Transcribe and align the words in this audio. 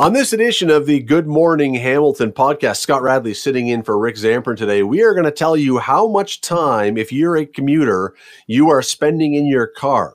On 0.00 0.14
this 0.14 0.32
edition 0.32 0.70
of 0.70 0.86
the 0.86 1.00
Good 1.00 1.26
Morning 1.26 1.74
Hamilton 1.74 2.32
podcast, 2.32 2.78
Scott 2.78 3.02
Radley 3.02 3.34
sitting 3.34 3.68
in 3.68 3.82
for 3.82 3.98
Rick 3.98 4.16
Zamperin 4.16 4.56
today. 4.56 4.82
We 4.82 5.02
are 5.02 5.12
going 5.12 5.26
to 5.26 5.30
tell 5.30 5.58
you 5.58 5.76
how 5.76 6.08
much 6.08 6.40
time, 6.40 6.96
if 6.96 7.12
you're 7.12 7.36
a 7.36 7.44
commuter, 7.44 8.14
you 8.46 8.70
are 8.70 8.80
spending 8.80 9.34
in 9.34 9.44
your 9.44 9.66
car 9.66 10.14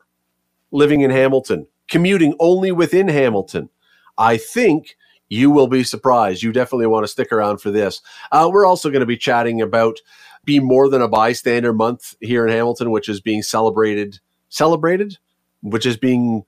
living 0.72 1.02
in 1.02 1.12
Hamilton, 1.12 1.68
commuting 1.88 2.34
only 2.40 2.72
within 2.72 3.08
Hamilton. 3.08 3.70
I 4.18 4.38
think 4.38 4.98
you 5.30 5.52
will 5.52 5.68
be 5.68 5.84
surprised. 5.84 6.42
You 6.42 6.52
definitely 6.52 6.88
want 6.88 7.04
to 7.04 7.08
stick 7.08 7.32
around 7.32 7.60
for 7.60 7.70
this. 7.70 8.02
Uh, 8.32 8.50
we're 8.52 8.66
also 8.66 8.90
going 8.90 9.02
to 9.02 9.06
be 9.06 9.18
chatting 9.18 9.62
about 9.62 10.00
Be 10.46 10.60
More 10.60 10.90
Than 10.90 11.04
a 11.04 11.08
Bystander 11.08 11.74
month 11.74 12.16
here 12.22 12.48
in 12.48 12.52
Hamilton, 12.52 12.90
which 12.90 13.08
is 13.08 13.22
being 13.22 13.44
celebrated. 13.44 14.18
Celebrated? 14.50 15.20
Which 15.62 15.86
is 15.86 15.96
being 15.96 16.44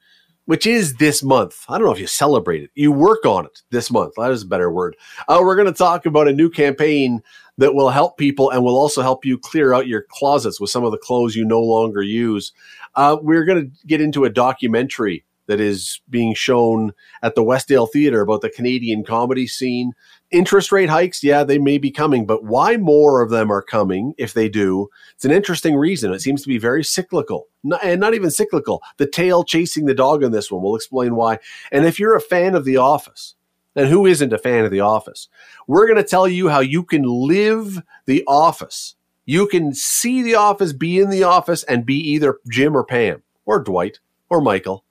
which 0.48 0.66
is 0.66 0.96
this 0.96 1.22
month. 1.22 1.66
I 1.68 1.78
don't 1.78 1.86
know 1.86 1.94
if 1.94 2.00
you 2.00 2.08
celebrate 2.08 2.64
it. 2.64 2.72
You 2.74 2.92
work 2.92 3.26
on 3.26 3.46
it 3.46 3.62
this 3.70 3.92
month. 3.92 4.14
That 4.16 4.32
is 4.32 4.44
a 4.44 4.48
better 4.48 4.72
word. 4.72 4.96
Uh, 5.28 5.40
we're 5.42 5.58
going 5.58 5.68
to 5.68 5.74
talk 5.74 6.06
about 6.06 6.30
a 6.30 6.34
new 6.34 6.50
campaign 6.50 7.22
that 7.58 7.76
will 7.76 7.90
help 7.90 8.18
people 8.18 8.50
and 8.50 8.64
will 8.64 8.78
also 8.78 9.02
help 9.02 9.26
you 9.26 9.38
clear 9.38 9.74
out 9.74 9.88
your 9.88 10.06
closets 10.10 10.60
with 10.60 10.70
some 10.70 10.86
of 10.86 10.92
the 10.92 10.98
clothes 10.98 11.36
you 11.36 11.44
no 11.44 11.60
longer 11.60 12.02
use. 12.02 12.54
Uh, 12.96 13.18
we're 13.22 13.44
going 13.44 13.66
to 13.66 13.88
get 13.88 14.00
into 14.00 14.24
a 14.24 14.30
documentary 14.30 15.26
that 15.48 15.60
is 15.60 16.02
being 16.10 16.34
shown 16.34 16.94
at 17.24 17.36
the 17.36 17.44
Westdale 17.44 17.90
Theatre 17.92 18.22
about 18.22 18.42
the 18.42 18.50
Canadian 18.50 19.04
comedy 19.04 19.48
scene. 19.48 19.94
Interest 20.32 20.72
rate 20.72 20.90
hikes, 20.90 21.24
yeah, 21.24 21.44
they 21.44 21.58
may 21.58 21.78
be 21.78 21.90
coming, 21.90 22.26
but 22.26 22.44
why 22.44 22.78
more 22.78 23.22
of 23.22 23.30
them 23.30 23.52
are 23.52 23.62
coming 23.62 24.14
if 24.18 24.34
they 24.34 24.50
do? 24.50 24.90
It's 25.16 25.26
an 25.26 25.32
interesting 25.32 25.76
reason. 25.76 26.14
It 26.14 26.22
seems 26.22 26.42
to 26.42 26.50
be 26.50 26.58
very 26.58 26.84
cyclical, 26.84 27.48
not, 27.64 27.84
and 27.84 28.00
not 28.00 28.14
even 28.14 28.30
cyclical. 28.30 28.82
The 28.98 29.08
tail 29.08 29.44
chasing 29.44 29.86
the 29.86 29.94
dog 29.94 30.24
in 30.24 30.32
this 30.32 30.52
one. 30.52 30.62
We'll 30.62 30.76
explain 30.76 31.16
why. 31.16 31.40
And 31.72 31.86
if 31.86 32.00
you're 32.00 32.16
a 32.16 32.22
fan 32.22 32.56
of 32.56 32.66
The 32.66 32.78
Office, 32.78 33.36
and 33.76 33.88
who 33.88 34.06
isn't 34.06 34.34
a 34.34 34.40
fan 34.40 34.66
of 34.66 34.72
The 34.72 34.80
Office? 34.82 35.30
We're 35.68 35.86
going 35.86 36.02
to 36.02 36.10
tell 36.10 36.28
you 36.28 36.50
how 36.50 36.60
you 36.60 36.84
can 36.84 37.04
live 37.04 37.82
The 38.06 38.24
Office. 38.28 38.96
You 39.26 39.48
can 39.48 39.74
see 39.74 40.24
The 40.24 40.36
Office, 40.36 40.74
be 40.74 41.00
in 41.00 41.10
The 41.10 41.24
Office, 41.24 41.64
and 41.64 41.86
be 41.86 41.96
either 41.96 42.40
Jim 42.50 42.76
or 42.76 42.84
Pam, 42.84 43.22
or 43.46 43.62
Dwight, 43.62 44.00
or 44.30 44.42
Michael, 44.42 44.84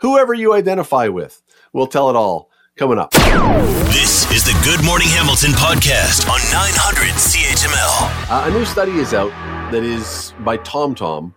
whoever 0.00 0.34
you 0.34 0.52
identify 0.52 1.08
with. 1.08 1.42
We'll 1.72 1.86
tell 1.86 2.10
it 2.10 2.16
all 2.16 2.50
coming 2.76 2.98
up. 2.98 3.10
This 3.12 4.30
is 4.30 4.44
the 4.44 4.58
Good 4.64 4.84
Morning 4.84 5.08
Hamilton 5.08 5.52
podcast 5.52 6.28
on 6.28 6.40
900 6.52 7.14
CHML. 7.14 8.30
Uh, 8.30 8.48
a 8.48 8.50
new 8.50 8.64
study 8.64 8.92
is 8.92 9.14
out 9.14 9.30
that 9.72 9.82
is 9.82 10.34
by 10.40 10.58
TomTom 10.58 11.32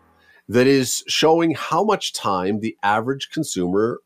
that 0.49 0.67
is 0.67 1.03
showing 1.07 1.53
how 1.55 1.83
much 1.83 2.13
time 2.13 2.59
the 2.59 2.75
average 2.83 3.30
consumer, 3.31 3.99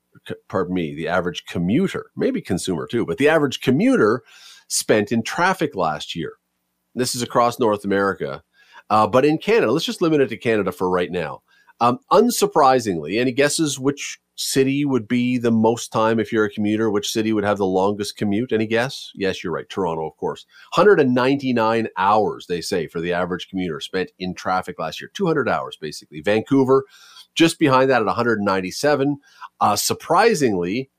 pardon 0.50 0.76
me, 0.76 0.94
the 0.94 1.08
average 1.08 1.46
commuter, 1.46 2.08
maybe 2.16 2.42
consumer 2.42 2.86
too, 2.86 3.06
but 3.06 3.18
the 3.18 3.30
average 3.30 3.62
commuter 3.62 4.24
spent 4.68 5.12
in 5.12 5.24
traffic 5.24 5.76
last 5.76 6.16
year. 6.16 6.34
This 6.96 7.16
is 7.16 7.22
across 7.22 7.60
North 7.60 7.86
America. 7.86 8.44
Uh, 8.90 9.08
but 9.08 9.26
in 9.26 9.38
Canada, 9.38 9.72
let's 9.72 9.86
just 9.86 10.02
limit 10.02 10.22
it 10.22 10.28
to 10.28 10.38
Canada 10.38 10.72
for 10.72 10.90
right 10.90 11.12
now. 11.12 11.42
Um, 11.84 12.00
unsurprisingly, 12.14 13.20
any 13.20 13.34
guesses 13.34 13.78
which 13.78 14.18
city 14.36 14.86
would 14.86 15.06
be 15.06 15.38
the 15.38 15.52
most 15.52 15.92
time 15.92 16.18
if 16.18 16.32
you're 16.32 16.46
a 16.46 16.50
commuter? 16.50 16.90
Which 16.90 17.12
city 17.12 17.34
would 17.34 17.44
have 17.44 17.58
the 17.58 17.66
longest 17.66 18.16
commute? 18.16 18.54
Any 18.54 18.68
guess? 18.68 19.12
Yes, 19.16 19.44
you're 19.44 19.52
right. 19.52 19.68
Toronto, 19.68 20.08
of 20.08 20.16
course. 20.16 20.46
199 20.76 21.90
hours, 21.98 22.48
they 22.48 22.62
say, 22.62 22.88
for 22.88 23.02
the 23.02 23.12
average 23.12 23.50
commuter 23.50 23.82
spent 23.82 24.12
in 24.18 24.34
traffic 24.34 24.80
last 24.80 25.02
year. 25.02 25.12
200 25.14 25.50
hours, 25.50 25.76
basically. 25.76 26.22
Vancouver, 26.22 26.86
just 27.36 27.60
behind 27.60 27.90
that 27.90 28.02
at 28.02 28.06
197. 28.06 29.18
Uh, 29.60 29.76
surprisingly, 29.76 30.90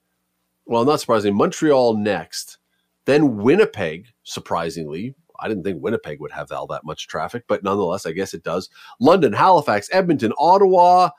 well, 0.66 0.84
not 0.84 1.00
surprisingly, 1.00 1.34
Montreal 1.34 1.96
next. 1.96 2.58
Then 3.06 3.38
Winnipeg, 3.38 4.08
surprisingly, 4.22 5.14
I 5.40 5.48
didn't 5.48 5.64
think 5.64 5.82
Winnipeg 5.82 6.20
would 6.20 6.32
have 6.32 6.50
all 6.52 6.66
that 6.68 6.84
much 6.84 7.08
traffic, 7.08 7.44
but 7.48 7.62
nonetheless, 7.62 8.06
I 8.06 8.12
guess 8.12 8.34
it 8.34 8.42
does. 8.42 8.68
London, 9.00 9.32
Halifax, 9.32 9.88
Edmonton, 9.92 10.32
Ottawa, 10.38 11.10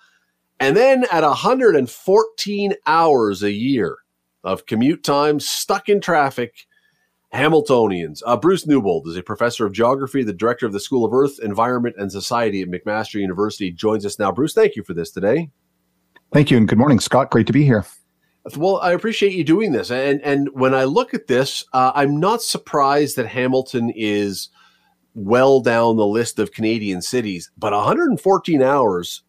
and 0.59 0.75
then 0.75 1.05
at 1.11 1.23
114 1.23 2.73
hours 2.87 3.43
a 3.43 3.51
year 3.51 3.97
of 4.43 4.65
commute 4.65 5.03
time 5.03 5.39
stuck 5.39 5.89
in 5.89 5.99
traffic, 5.99 6.65
Hamiltonians. 7.33 8.21
Uh, 8.25 8.37
Bruce 8.37 8.65
Newbold 8.65 9.07
is 9.07 9.17
a 9.17 9.23
professor 9.23 9.65
of 9.65 9.73
geography, 9.73 10.23
the 10.23 10.31
director 10.31 10.65
of 10.65 10.71
the 10.71 10.79
School 10.79 11.03
of 11.03 11.13
Earth, 11.13 11.39
Environment, 11.43 11.95
and 11.97 12.11
Society 12.11 12.61
at 12.61 12.69
McMaster 12.69 13.15
University. 13.15 13.71
Joins 13.71 14.05
us 14.05 14.19
now. 14.19 14.31
Bruce, 14.31 14.53
thank 14.53 14.75
you 14.75 14.83
for 14.83 14.93
this 14.93 15.11
today. 15.11 15.49
Thank 16.31 16.51
you, 16.51 16.57
and 16.57 16.67
good 16.67 16.77
morning, 16.77 16.99
Scott. 16.99 17.31
Great 17.31 17.47
to 17.47 17.53
be 17.53 17.63
here. 17.63 17.85
Well, 18.55 18.77
I 18.77 18.91
appreciate 18.91 19.33
you 19.33 19.43
doing 19.43 19.71
this. 19.71 19.89
And 19.89 20.21
and 20.21 20.49
when 20.53 20.75
I 20.75 20.83
look 20.83 21.13
at 21.13 21.27
this, 21.27 21.65
uh, 21.73 21.91
I'm 21.95 22.19
not 22.19 22.41
surprised 22.41 23.15
that 23.15 23.27
Hamilton 23.27 23.91
is 23.95 24.49
well 25.15 25.61
down 25.61 25.95
the 25.95 26.05
list 26.05 26.37
of 26.37 26.51
Canadian 26.51 27.01
cities, 27.01 27.49
but 27.57 27.73
114 27.73 28.61
hours 28.61 29.23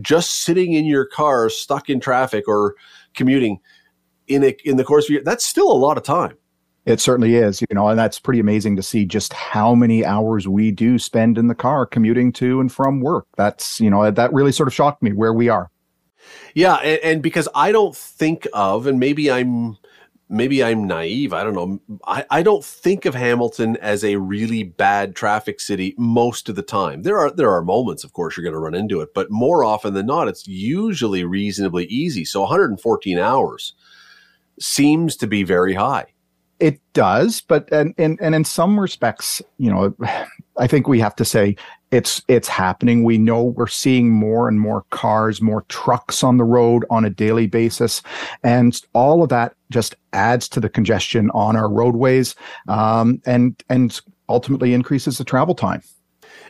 just 0.00 0.44
sitting 0.44 0.72
in 0.72 0.84
your 0.84 1.04
car, 1.04 1.48
stuck 1.48 1.90
in 1.90 1.98
traffic 1.98 2.46
or 2.46 2.74
commuting 3.14 3.58
in 4.28 4.44
a, 4.44 4.56
in 4.64 4.76
the 4.76 4.84
course 4.84 5.06
of 5.06 5.10
your, 5.10 5.22
that's 5.24 5.44
still 5.44 5.70
a 5.70 5.74
lot 5.74 5.96
of 5.96 6.04
time. 6.04 6.36
It 6.86 7.00
certainly 7.00 7.34
is, 7.34 7.60
you 7.60 7.74
know, 7.74 7.88
and 7.88 7.98
that's 7.98 8.18
pretty 8.18 8.40
amazing 8.40 8.76
to 8.76 8.82
see 8.82 9.04
just 9.04 9.32
how 9.32 9.74
many 9.74 10.04
hours 10.04 10.48
we 10.48 10.70
do 10.70 10.98
spend 10.98 11.36
in 11.36 11.48
the 11.48 11.54
car 11.54 11.84
commuting 11.84 12.32
to 12.34 12.60
and 12.60 12.72
from 12.72 13.00
work. 13.00 13.26
That's, 13.36 13.80
you 13.80 13.90
know, 13.90 14.10
that 14.10 14.32
really 14.32 14.52
sort 14.52 14.66
of 14.66 14.74
shocked 14.74 15.02
me 15.02 15.12
where 15.12 15.34
we 15.34 15.48
are. 15.48 15.70
Yeah, 16.54 16.76
and, 16.76 17.00
and 17.02 17.22
because 17.22 17.48
I 17.54 17.72
don't 17.72 17.96
think 17.96 18.46
of, 18.52 18.86
and 18.86 18.98
maybe 18.98 19.30
I'm 19.30 19.76
maybe 20.30 20.62
I'm 20.62 20.86
naive. 20.86 21.32
I 21.32 21.42
don't 21.42 21.54
know. 21.54 21.98
I, 22.06 22.24
I 22.30 22.42
don't 22.42 22.64
think 22.64 23.04
of 23.04 23.14
Hamilton 23.14 23.76
as 23.78 24.04
a 24.04 24.16
really 24.16 24.62
bad 24.62 25.16
traffic 25.16 25.60
city 25.60 25.94
most 25.98 26.48
of 26.48 26.54
the 26.54 26.62
time. 26.62 27.02
There 27.02 27.18
are 27.18 27.30
there 27.30 27.50
are 27.50 27.62
moments, 27.62 28.04
of 28.04 28.12
course, 28.12 28.36
you're 28.36 28.44
going 28.44 28.54
to 28.54 28.60
run 28.60 28.74
into 28.74 29.00
it, 29.00 29.12
but 29.14 29.30
more 29.30 29.64
often 29.64 29.92
than 29.92 30.06
not, 30.06 30.28
it's 30.28 30.46
usually 30.46 31.24
reasonably 31.24 31.84
easy. 31.86 32.24
So 32.24 32.40
114 32.40 33.18
hours 33.18 33.74
seems 34.60 35.16
to 35.16 35.26
be 35.26 35.42
very 35.42 35.74
high. 35.74 36.06
It 36.60 36.80
does, 36.92 37.40
but 37.40 37.70
and 37.72 37.94
and 37.98 38.18
and 38.20 38.34
in 38.34 38.44
some 38.44 38.78
respects, 38.78 39.42
you 39.58 39.70
know, 39.70 39.94
I 40.58 40.66
think 40.66 40.86
we 40.86 41.00
have 41.00 41.16
to 41.16 41.24
say 41.24 41.56
it's 41.90 42.22
it's 42.28 42.48
happening. 42.48 43.04
We 43.04 43.18
know 43.18 43.42
we're 43.42 43.66
seeing 43.66 44.10
more 44.10 44.48
and 44.48 44.60
more 44.60 44.84
cars, 44.90 45.42
more 45.42 45.62
trucks 45.68 46.22
on 46.22 46.36
the 46.36 46.44
road 46.44 46.84
on 46.90 47.04
a 47.04 47.10
daily 47.10 47.46
basis, 47.46 48.02
and 48.42 48.80
all 48.92 49.22
of 49.22 49.28
that 49.30 49.54
just 49.70 49.94
adds 50.12 50.48
to 50.50 50.60
the 50.60 50.68
congestion 50.68 51.30
on 51.30 51.56
our 51.56 51.68
roadways, 51.68 52.34
um, 52.68 53.20
and 53.26 53.62
and 53.68 54.00
ultimately 54.28 54.72
increases 54.72 55.18
the 55.18 55.24
travel 55.24 55.54
time. 55.54 55.82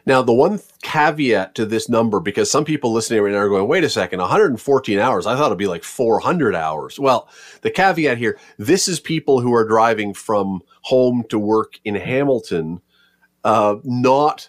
Now, 0.06 0.22
the 0.22 0.32
one 0.32 0.60
caveat 0.82 1.54
to 1.56 1.66
this 1.66 1.88
number, 1.88 2.20
because 2.20 2.50
some 2.50 2.64
people 2.64 2.92
listening 2.92 3.20
right 3.22 3.32
now 3.32 3.38
are 3.38 3.48
going, 3.48 3.68
wait 3.68 3.84
a 3.84 3.90
second, 3.90 4.18
114 4.18 4.98
hours. 4.98 5.26
I 5.26 5.36
thought 5.36 5.46
it'd 5.46 5.58
be 5.58 5.66
like 5.66 5.84
400 5.84 6.54
hours. 6.54 6.98
Well, 6.98 7.28
the 7.60 7.70
caveat 7.70 8.16
here 8.16 8.38
this 8.56 8.88
is 8.88 8.98
people 8.98 9.40
who 9.40 9.54
are 9.54 9.66
driving 9.66 10.14
from 10.14 10.62
home 10.82 11.24
to 11.28 11.38
work 11.38 11.78
in 11.84 11.94
Hamilton, 11.94 12.80
uh, 13.44 13.76
not 13.84 14.48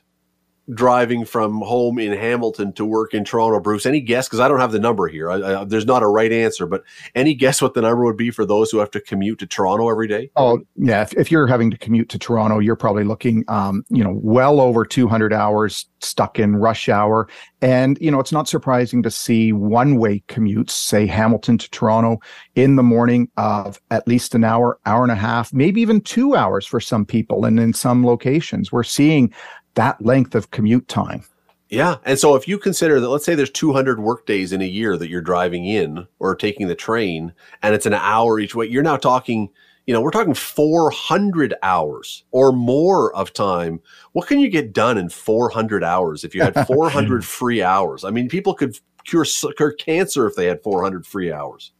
driving 0.73 1.25
from 1.25 1.61
home 1.61 1.99
in 1.99 2.11
Hamilton 2.17 2.73
to 2.73 2.85
work 2.85 3.13
in 3.13 3.23
Toronto, 3.23 3.59
Bruce? 3.59 3.85
Any 3.85 4.01
guess? 4.01 4.27
Because 4.27 4.39
I 4.39 4.47
don't 4.47 4.59
have 4.59 4.71
the 4.71 4.79
number 4.79 5.07
here. 5.07 5.29
I, 5.29 5.61
I, 5.61 5.63
there's 5.63 5.85
not 5.85 6.03
a 6.03 6.07
right 6.07 6.31
answer, 6.31 6.65
but 6.65 6.83
any 7.15 7.33
guess 7.33 7.61
what 7.61 7.73
the 7.73 7.81
number 7.81 8.03
would 8.05 8.17
be 8.17 8.31
for 8.31 8.45
those 8.45 8.71
who 8.71 8.79
have 8.79 8.91
to 8.91 9.01
commute 9.01 9.39
to 9.39 9.47
Toronto 9.47 9.89
every 9.89 10.07
day? 10.07 10.31
Oh, 10.35 10.61
yeah. 10.75 11.01
If, 11.01 11.13
if 11.13 11.31
you're 11.31 11.47
having 11.47 11.71
to 11.71 11.77
commute 11.77 12.09
to 12.09 12.19
Toronto, 12.19 12.59
you're 12.59 12.75
probably 12.75 13.03
looking, 13.03 13.43
um, 13.47 13.83
you 13.89 14.03
know, 14.03 14.19
well 14.21 14.59
over 14.59 14.85
200 14.85 15.33
hours 15.33 15.85
stuck 15.99 16.39
in 16.39 16.55
rush 16.55 16.89
hour. 16.89 17.27
And, 17.61 17.97
you 18.01 18.09
know, 18.09 18.19
it's 18.19 18.31
not 18.31 18.47
surprising 18.47 19.03
to 19.03 19.11
see 19.11 19.53
one 19.53 19.97
way 19.97 20.23
commutes, 20.27 20.71
say 20.71 21.05
Hamilton 21.05 21.57
to 21.59 21.69
Toronto 21.69 22.19
in 22.55 22.75
the 22.75 22.83
morning 22.83 23.29
of 23.37 23.79
at 23.91 24.07
least 24.07 24.33
an 24.33 24.43
hour, 24.43 24.79
hour 24.85 25.03
and 25.03 25.11
a 25.11 25.15
half, 25.15 25.53
maybe 25.53 25.81
even 25.81 26.01
two 26.01 26.35
hours 26.35 26.65
for 26.65 26.79
some 26.79 27.05
people. 27.05 27.45
And 27.45 27.59
in 27.59 27.73
some 27.73 28.05
locations, 28.05 28.71
we're 28.71 28.83
seeing 28.83 29.31
that 29.75 30.03
length 30.03 30.35
of 30.35 30.51
commute 30.51 30.87
time. 30.87 31.23
Yeah. 31.69 31.97
And 32.03 32.19
so 32.19 32.35
if 32.35 32.49
you 32.49 32.57
consider 32.57 32.99
that, 32.99 33.09
let's 33.09 33.23
say 33.23 33.33
there's 33.33 33.49
200 33.49 34.01
work 34.01 34.25
days 34.25 34.51
in 34.51 34.61
a 34.61 34.65
year 34.65 34.97
that 34.97 35.09
you're 35.09 35.21
driving 35.21 35.65
in 35.65 36.05
or 36.19 36.35
taking 36.35 36.67
the 36.67 36.75
train 36.75 37.33
and 37.63 37.73
it's 37.73 37.85
an 37.85 37.93
hour 37.93 38.39
each 38.39 38.53
way, 38.53 38.67
you're 38.67 38.83
now 38.83 38.97
talking, 38.97 39.49
you 39.87 39.93
know, 39.93 40.01
we're 40.01 40.11
talking 40.11 40.33
400 40.33 41.53
hours 41.63 42.25
or 42.31 42.51
more 42.51 43.15
of 43.15 43.31
time. 43.31 43.79
What 44.11 44.27
can 44.27 44.39
you 44.39 44.49
get 44.49 44.73
done 44.73 44.97
in 44.97 45.07
400 45.07 45.81
hours 45.81 46.25
if 46.25 46.35
you 46.35 46.41
had 46.41 46.67
400 46.67 47.23
free 47.23 47.63
hours? 47.63 48.03
I 48.03 48.09
mean, 48.09 48.27
people 48.27 48.53
could 48.53 48.77
cure, 49.05 49.25
cure 49.55 49.71
cancer 49.71 50.27
if 50.27 50.35
they 50.35 50.47
had 50.47 50.61
400 50.63 51.07
free 51.07 51.31
hours 51.31 51.71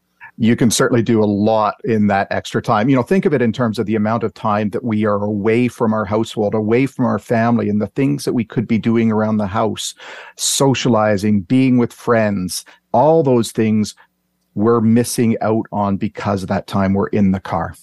you 0.42 0.56
can 0.56 0.72
certainly 0.72 1.04
do 1.04 1.22
a 1.22 1.24
lot 1.24 1.76
in 1.84 2.08
that 2.08 2.26
extra 2.32 2.60
time. 2.60 2.88
You 2.88 2.96
know, 2.96 3.04
think 3.04 3.24
of 3.24 3.32
it 3.32 3.40
in 3.40 3.52
terms 3.52 3.78
of 3.78 3.86
the 3.86 3.94
amount 3.94 4.24
of 4.24 4.34
time 4.34 4.70
that 4.70 4.82
we 4.82 5.04
are 5.04 5.22
away 5.22 5.68
from 5.68 5.92
our 5.92 6.04
household, 6.04 6.52
away 6.52 6.86
from 6.86 7.04
our 7.04 7.20
family, 7.20 7.68
and 7.68 7.80
the 7.80 7.86
things 7.86 8.24
that 8.24 8.32
we 8.32 8.44
could 8.44 8.66
be 8.66 8.76
doing 8.76 9.12
around 9.12 9.36
the 9.36 9.46
house, 9.46 9.94
socializing, 10.36 11.42
being 11.42 11.78
with 11.78 11.92
friends, 11.92 12.64
all 12.90 13.22
those 13.22 13.52
things 13.52 13.94
we're 14.56 14.80
missing 14.80 15.36
out 15.42 15.66
on 15.70 15.96
because 15.96 16.42
of 16.42 16.48
that 16.48 16.66
time 16.66 16.92
we're 16.92 17.06
in 17.06 17.30
the 17.30 17.38
car. 17.38 17.76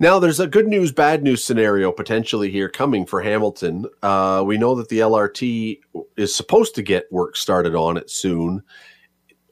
Now, 0.00 0.18
there's 0.18 0.40
a 0.40 0.48
good 0.48 0.66
news, 0.66 0.90
bad 0.90 1.22
news 1.22 1.44
scenario 1.44 1.92
potentially 1.92 2.50
here 2.50 2.68
coming 2.68 3.06
for 3.06 3.22
Hamilton. 3.22 3.86
Uh, 4.02 4.42
we 4.44 4.58
know 4.58 4.74
that 4.74 4.88
the 4.88 4.98
LRT 4.98 5.78
is 6.16 6.34
supposed 6.34 6.74
to 6.74 6.82
get 6.82 7.12
work 7.12 7.36
started 7.36 7.76
on 7.76 7.96
it 7.96 8.10
soon. 8.10 8.64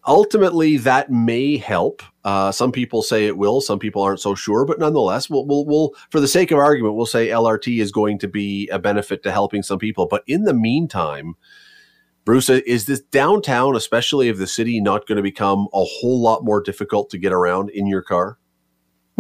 Ultimately, 0.07 0.79
that 0.79 1.11
may 1.11 1.59
help. 1.59 2.03
Uh, 2.25 2.51
some 2.53 2.73
people 2.73 3.03
say 3.03 3.27
it 3.27 3.37
will. 3.37 3.61
Some 3.61 3.79
people 3.79 4.03
aren't 4.03 4.21
so 4.21 4.35
sure, 4.35 4.65
but 4.65 4.79
nonetheless, 4.79 5.29
we'll, 5.29 5.47
we'll, 5.47 5.67
we'll, 5.67 5.95
for 6.11 6.21
the 6.21 6.29
sake 6.29 6.51
of 6.51 6.59
argument, 6.59 6.95
we'll 6.95 7.07
say 7.07 7.29
LRT 7.29 7.81
is 7.81 7.93
going 7.93 8.19
to 8.21 8.29
be 8.29 8.69
a 8.69 8.79
benefit 8.79 9.23
to 9.25 9.33
helping 9.33 9.63
some 9.63 9.79
people. 9.79 10.07
But 10.07 10.23
in 10.27 10.45
the 10.45 10.55
meantime, 10.55 11.35
Bruce, 12.25 12.49
is 12.49 12.87
this 12.87 13.01
downtown, 13.01 13.77
especially 13.77 14.29
of 14.29 14.39
the 14.39 14.47
city, 14.47 14.81
not 14.81 15.07
going 15.07 15.17
to 15.17 15.23
become 15.23 15.69
a 15.73 15.85
whole 15.85 16.21
lot 16.21 16.45
more 16.45 16.63
difficult 16.63 17.11
to 17.11 17.19
get 17.19 17.33
around 17.33 17.71
in 17.71 17.87
your 17.87 18.03
car? 18.03 18.39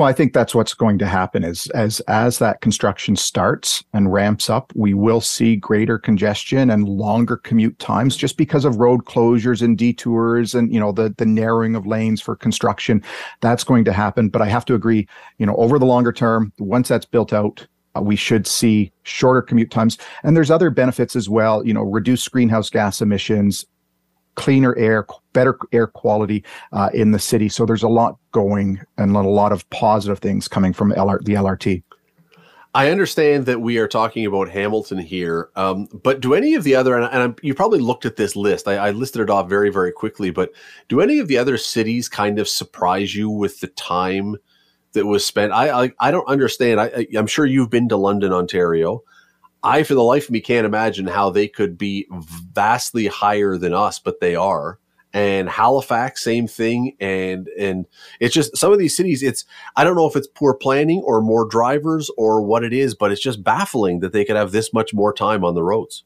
Well, 0.01 0.09
I 0.09 0.15
think 0.15 0.33
that's 0.33 0.55
what's 0.55 0.73
going 0.73 0.97
to 1.01 1.07
happen 1.07 1.45
is 1.45 1.69
as 1.73 2.01
as 2.09 2.39
that 2.39 2.63
construction 2.63 3.17
starts 3.17 3.85
and 3.93 4.11
ramps 4.11 4.49
up, 4.49 4.73
we 4.75 4.95
will 4.95 5.21
see 5.21 5.57
greater 5.57 5.99
congestion 5.99 6.71
and 6.71 6.89
longer 6.89 7.37
commute 7.37 7.79
times 7.79 8.17
just 8.17 8.39
because 8.39 8.65
of 8.65 8.77
road 8.77 9.05
closures 9.05 9.61
and 9.61 9.77
detours 9.77 10.55
and 10.55 10.73
you 10.73 10.81
know 10.81 10.91
the 10.91 11.15
the 11.19 11.27
narrowing 11.27 11.77
of 11.77 11.87
lanes 11.87 12.23
for 12.23 12.35
construction. 12.35 13.03
That's 13.43 13.63
going 13.63 13.85
to 13.85 13.93
happen, 13.93 14.31
but 14.31 14.41
I 14.41 14.47
have 14.47 14.65
to 14.65 14.75
agree, 14.75 15.07
you 15.37 15.45
know, 15.45 15.57
over 15.57 15.79
the 15.79 15.85
longer 15.85 16.13
term, 16.13 16.51
once 16.59 16.89
that's 16.89 17.05
built 17.05 17.35
out, 17.35 17.67
uh, 17.95 18.01
we 18.01 18.17
should 18.17 18.47
see 18.47 18.91
shorter 19.03 19.43
commute 19.43 19.71
times 19.71 19.99
and 20.23 20.35
there's 20.35 20.51
other 20.51 20.71
benefits 20.71 21.15
as 21.15 21.29
well, 21.29 21.63
you 21.67 21.75
know, 21.75 21.83
reduced 21.83 22.31
greenhouse 22.31 22.71
gas 22.71 23.03
emissions, 23.03 23.67
cleaner 24.35 24.77
air, 24.77 25.07
better 25.33 25.59
air 25.73 25.87
quality 25.87 26.45
uh, 26.73 26.91
in 26.95 27.11
the 27.13 27.19
city. 27.19 27.49
So 27.49 27.67
there's 27.67 27.83
a 27.83 27.89
lot 27.89 28.17
going 28.33 28.81
and 28.97 29.15
a 29.15 29.21
lot 29.21 29.53
of 29.53 29.69
positive 29.71 30.19
things 30.19 30.49
coming 30.49 30.73
from 30.73 30.93
LR- 30.93 31.25
the 31.25 31.35
LRT. 31.35 31.83
I 32.73 32.91
understand 32.91 33.47
that 33.47 33.61
we 33.61 33.79
are 33.79 33.89
talking 33.89 34.25
about 34.25 34.49
Hamilton 34.49 34.99
here, 34.99 35.51
um, 35.57 35.89
but 36.05 36.21
do 36.21 36.35
any 36.35 36.55
of 36.55 36.63
the 36.63 36.77
other, 36.77 36.97
and, 36.97 37.13
and 37.13 37.39
you 37.43 37.53
probably 37.53 37.81
looked 37.81 38.07
at 38.07 38.15
this 38.15 38.37
list, 38.37 38.69
I, 38.69 38.77
I, 38.77 38.91
listed 38.93 39.23
it 39.23 39.31
off 39.31 39.49
very, 39.49 39.71
very 39.71 39.91
quickly, 39.91 40.31
but 40.31 40.53
do 40.89 41.01
any 41.01 41.19
of 41.19 41.27
the 41.27 41.37
other 41.37 41.59
cities 41.59 42.09
kind 42.09 42.39
of 42.39 42.49
surprise 42.49 43.13
you 43.13 43.29
with 43.29 43.59
the 43.59 43.67
time 43.67 44.37
that 44.93 45.07
was 45.07 45.27
spent? 45.27 45.53
I, 45.53 45.85
I, 45.85 45.93
I 45.99 46.11
don't 46.13 46.29
understand. 46.29 46.81
I, 46.81 47.09
I'm 47.17 47.27
sure 47.27 47.45
you've 47.45 47.71
been 47.71 47.89
to 47.89 47.97
London, 47.97 48.33
Ontario. 48.33 49.03
I, 49.63 49.83
for 49.83 49.95
the 49.95 50.03
life 50.03 50.25
of 50.25 50.31
me, 50.31 50.41
can't 50.41 50.67
imagine 50.67 51.07
how 51.07 51.31
they 51.31 51.49
could 51.49 51.77
be 51.77 52.07
vastly 52.11 53.07
higher 53.07 53.57
than 53.59 53.75
us, 53.75 53.99
but 53.99 54.21
they 54.21 54.35
are. 54.35 54.79
And 55.13 55.49
Halifax, 55.49 56.23
same 56.23 56.47
thing. 56.47 56.97
And 57.01 57.49
and 57.59 57.87
it's 58.21 58.35
just 58.35 58.57
some 58.57 58.73
of 58.73 58.79
these 58.79 58.97
cities. 58.97 59.23
It's 59.23 59.45
I 59.77 59.83
don't 59.83 59.97
know 59.97 60.07
if 60.07 60.15
it's 60.15 60.29
poor 60.29 60.55
planning 60.55 61.03
or 61.05 61.21
more 61.21 61.49
drivers 61.49 62.11
or 62.17 62.43
what 62.43 62.63
it 62.63 62.73
is, 62.73 62.95
but 62.95 63.11
it's 63.11 63.21
just 63.21 63.43
baffling 63.43 64.01
that 64.01 64.13
they 64.13 64.25
could 64.25 64.37
have 64.37 64.53
this 64.53 64.73
much 64.73 64.95
more 64.95 65.13
time 65.13 65.45
on 65.45 65.55
the 65.55 65.65
roads. 65.65 66.05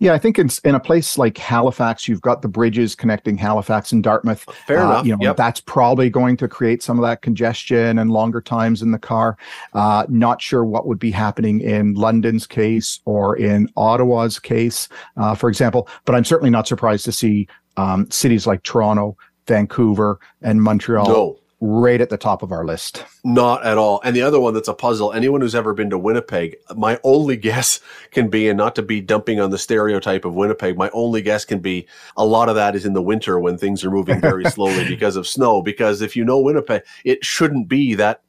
Yeah, 0.00 0.12
I 0.12 0.18
think 0.18 0.38
in, 0.38 0.48
in 0.64 0.74
a 0.74 0.80
place 0.80 1.18
like 1.18 1.36
Halifax, 1.38 2.06
you've 2.06 2.20
got 2.20 2.42
the 2.42 2.48
bridges 2.48 2.94
connecting 2.94 3.36
Halifax 3.36 3.90
and 3.90 4.02
Dartmouth. 4.02 4.44
Fair 4.66 4.80
uh, 4.80 4.84
enough. 4.84 5.06
You 5.06 5.16
know, 5.16 5.24
yep. 5.24 5.36
that's 5.36 5.60
probably 5.60 6.08
going 6.08 6.36
to 6.36 6.48
create 6.48 6.82
some 6.82 6.98
of 6.98 7.04
that 7.04 7.22
congestion 7.22 7.98
and 7.98 8.10
longer 8.10 8.40
times 8.40 8.80
in 8.80 8.92
the 8.92 8.98
car. 8.98 9.36
Uh, 9.72 10.06
not 10.08 10.40
sure 10.40 10.64
what 10.64 10.86
would 10.86 11.00
be 11.00 11.10
happening 11.10 11.60
in 11.60 11.94
London's 11.94 12.46
case 12.46 13.00
or 13.06 13.36
in 13.36 13.68
Ottawa's 13.76 14.38
case, 14.38 14.88
uh, 15.16 15.34
for 15.34 15.48
example. 15.48 15.88
But 16.04 16.14
I'm 16.14 16.24
certainly 16.24 16.50
not 16.50 16.68
surprised 16.68 17.04
to 17.06 17.12
see 17.12 17.48
um, 17.76 18.08
cities 18.10 18.46
like 18.46 18.62
Toronto, 18.62 19.16
Vancouver, 19.46 20.20
and 20.42 20.62
Montreal 20.62 21.06
no 21.08 21.38
right 21.60 22.00
at 22.00 22.08
the 22.08 22.16
top 22.16 22.42
of 22.42 22.52
our 22.52 22.64
list. 22.64 23.04
Not 23.24 23.64
at 23.64 23.78
all. 23.78 24.00
And 24.04 24.14
the 24.14 24.22
other 24.22 24.38
one 24.38 24.54
that's 24.54 24.68
a 24.68 24.74
puzzle, 24.74 25.12
anyone 25.12 25.40
who's 25.40 25.54
ever 25.54 25.74
been 25.74 25.90
to 25.90 25.98
Winnipeg, 25.98 26.56
my 26.76 27.00
only 27.02 27.36
guess 27.48 27.80
can 28.10 28.28
be, 28.28 28.48
and 28.48 28.56
not 28.56 28.74
to 28.76 28.82
be 28.82 29.00
dumping 29.00 29.40
on 29.40 29.50
the 29.50 29.58
stereotype 29.58 30.24
of 30.24 30.34
Winnipeg, 30.34 30.76
my 30.76 30.90
only 30.92 31.22
guess 31.22 31.44
can 31.44 31.58
be 31.58 31.86
a 32.16 32.24
lot 32.24 32.48
of 32.48 32.54
that 32.54 32.76
is 32.76 32.86
in 32.86 32.92
the 32.92 33.02
winter 33.02 33.38
when 33.38 33.58
things 33.58 33.84
are 33.84 33.90
moving 33.90 34.20
very 34.20 34.44
slowly 34.50 34.86
because 34.86 35.16
of 35.16 35.26
snow. 35.26 35.62
Because 35.62 36.00
if 36.00 36.14
you 36.16 36.24
know 36.24 36.38
Winnipeg, 36.38 36.82
it 37.04 37.24
shouldn't 37.24 37.68
be 37.68 37.94
that 37.94 38.22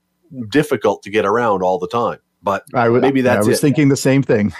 difficult 0.50 1.04
to 1.04 1.10
get 1.10 1.26
around 1.26 1.62
all 1.62 1.78
the 1.80 1.88
time. 1.88 2.20
But 2.42 2.64
I 2.74 2.86
w- 2.86 3.02
maybe 3.02 3.22
that's 3.22 3.46
I 3.46 3.50
was 3.50 3.60
it. 3.60 3.62
thinking 3.62 3.90
the 3.90 3.98
same 3.98 4.24
thing 4.24 4.54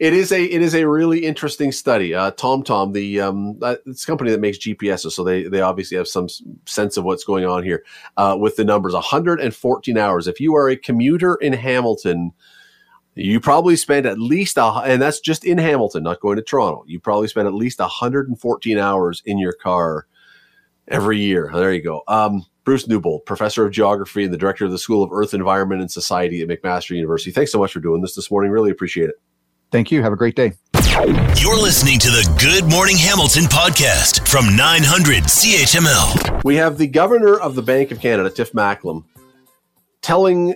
it 0.00 0.12
is 0.12 0.32
a 0.32 0.42
it 0.44 0.62
is 0.62 0.74
a 0.74 0.86
really 0.86 1.24
interesting 1.24 1.72
study. 1.72 2.14
Uh, 2.14 2.30
TomTom, 2.32 2.92
the 2.92 3.20
um, 3.20 3.58
uh, 3.62 3.76
it's 3.86 4.04
a 4.04 4.06
company 4.06 4.30
that 4.30 4.40
makes 4.40 4.58
GPSs, 4.58 5.12
so 5.12 5.24
they 5.24 5.44
they 5.44 5.60
obviously 5.60 5.96
have 5.96 6.08
some 6.08 6.28
sense 6.66 6.96
of 6.96 7.04
what's 7.04 7.24
going 7.24 7.44
on 7.44 7.62
here 7.62 7.84
uh, 8.16 8.36
with 8.38 8.56
the 8.56 8.64
numbers. 8.64 8.94
114 8.94 9.98
hours. 9.98 10.26
If 10.26 10.40
you 10.40 10.54
are 10.56 10.68
a 10.68 10.76
commuter 10.76 11.36
in 11.36 11.52
Hamilton, 11.52 12.32
you 13.14 13.40
probably 13.40 13.76
spend 13.76 14.06
at 14.06 14.18
least 14.18 14.56
a, 14.56 14.64
and 14.84 15.00
that's 15.00 15.20
just 15.20 15.44
in 15.44 15.58
Hamilton, 15.58 16.02
not 16.02 16.20
going 16.20 16.36
to 16.36 16.42
Toronto. 16.42 16.84
You 16.86 17.00
probably 17.00 17.28
spend 17.28 17.46
at 17.46 17.54
least 17.54 17.78
114 17.78 18.78
hours 18.78 19.22
in 19.24 19.38
your 19.38 19.52
car 19.52 20.06
every 20.88 21.18
year. 21.20 21.50
There 21.52 21.72
you 21.72 21.82
go. 21.82 22.02
Um, 22.08 22.44
Bruce 22.64 22.88
Newbold, 22.88 23.26
professor 23.26 23.64
of 23.64 23.72
geography 23.72 24.24
and 24.24 24.32
the 24.32 24.38
director 24.38 24.64
of 24.64 24.70
the 24.70 24.78
School 24.78 25.02
of 25.02 25.12
Earth, 25.12 25.34
Environment, 25.34 25.80
and 25.82 25.90
Society 25.90 26.40
at 26.40 26.48
McMaster 26.48 26.96
University. 26.96 27.30
Thanks 27.30 27.52
so 27.52 27.58
much 27.58 27.72
for 27.72 27.80
doing 27.80 28.00
this 28.00 28.14
this 28.14 28.30
morning. 28.30 28.50
Really 28.50 28.70
appreciate 28.70 29.10
it. 29.10 29.16
Thank 29.74 29.90
you. 29.90 30.02
Have 30.02 30.12
a 30.12 30.16
great 30.16 30.36
day. 30.36 30.52
You're 31.36 31.60
listening 31.60 31.98
to 31.98 32.06
the 32.06 32.32
Good 32.38 32.70
Morning 32.70 32.96
Hamilton 32.96 33.42
podcast 33.46 34.24
from 34.28 34.54
900 34.54 35.24
CHML. 35.24 36.44
We 36.44 36.54
have 36.54 36.78
the 36.78 36.86
governor 36.86 37.34
of 37.40 37.56
the 37.56 37.62
Bank 37.62 37.90
of 37.90 37.98
Canada, 37.98 38.30
Tiff 38.30 38.52
Macklem, 38.52 39.04
telling 40.00 40.54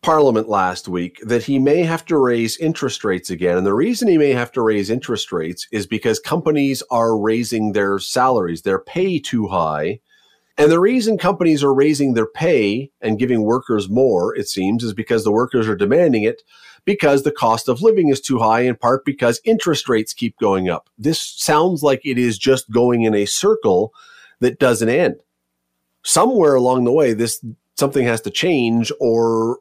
Parliament 0.00 0.48
last 0.48 0.88
week 0.88 1.20
that 1.22 1.44
he 1.44 1.60
may 1.60 1.84
have 1.84 2.04
to 2.06 2.16
raise 2.16 2.58
interest 2.58 3.04
rates 3.04 3.30
again. 3.30 3.56
And 3.56 3.64
the 3.64 3.74
reason 3.74 4.08
he 4.08 4.18
may 4.18 4.32
have 4.32 4.50
to 4.52 4.60
raise 4.60 4.90
interest 4.90 5.30
rates 5.30 5.68
is 5.70 5.86
because 5.86 6.18
companies 6.18 6.82
are 6.90 7.16
raising 7.16 7.74
their 7.74 8.00
salaries, 8.00 8.62
their 8.62 8.80
pay 8.80 9.20
too 9.20 9.46
high. 9.46 10.00
And 10.58 10.68
the 10.68 10.80
reason 10.80 11.16
companies 11.16 11.62
are 11.62 11.72
raising 11.72 12.14
their 12.14 12.26
pay 12.26 12.90
and 13.00 13.20
giving 13.20 13.44
workers 13.44 13.88
more, 13.88 14.34
it 14.34 14.48
seems, 14.48 14.82
is 14.82 14.94
because 14.94 15.22
the 15.22 15.30
workers 15.30 15.68
are 15.68 15.76
demanding 15.76 16.24
it 16.24 16.42
because 16.84 17.22
the 17.22 17.32
cost 17.32 17.68
of 17.68 17.82
living 17.82 18.08
is 18.08 18.20
too 18.20 18.38
high, 18.38 18.60
in 18.60 18.74
part 18.74 19.04
because 19.04 19.40
interest 19.44 19.88
rates 19.88 20.12
keep 20.12 20.36
going 20.38 20.68
up. 20.68 20.88
This 20.98 21.20
sounds 21.20 21.82
like 21.82 22.00
it 22.04 22.18
is 22.18 22.38
just 22.38 22.70
going 22.70 23.02
in 23.02 23.14
a 23.14 23.26
circle 23.26 23.92
that 24.40 24.58
doesn't 24.58 24.88
end. 24.88 25.16
Somewhere 26.02 26.54
along 26.54 26.84
the 26.84 26.92
way, 26.92 27.12
this 27.12 27.44
something 27.76 28.04
has 28.04 28.20
to 28.22 28.30
change 28.30 28.92
or 29.00 29.58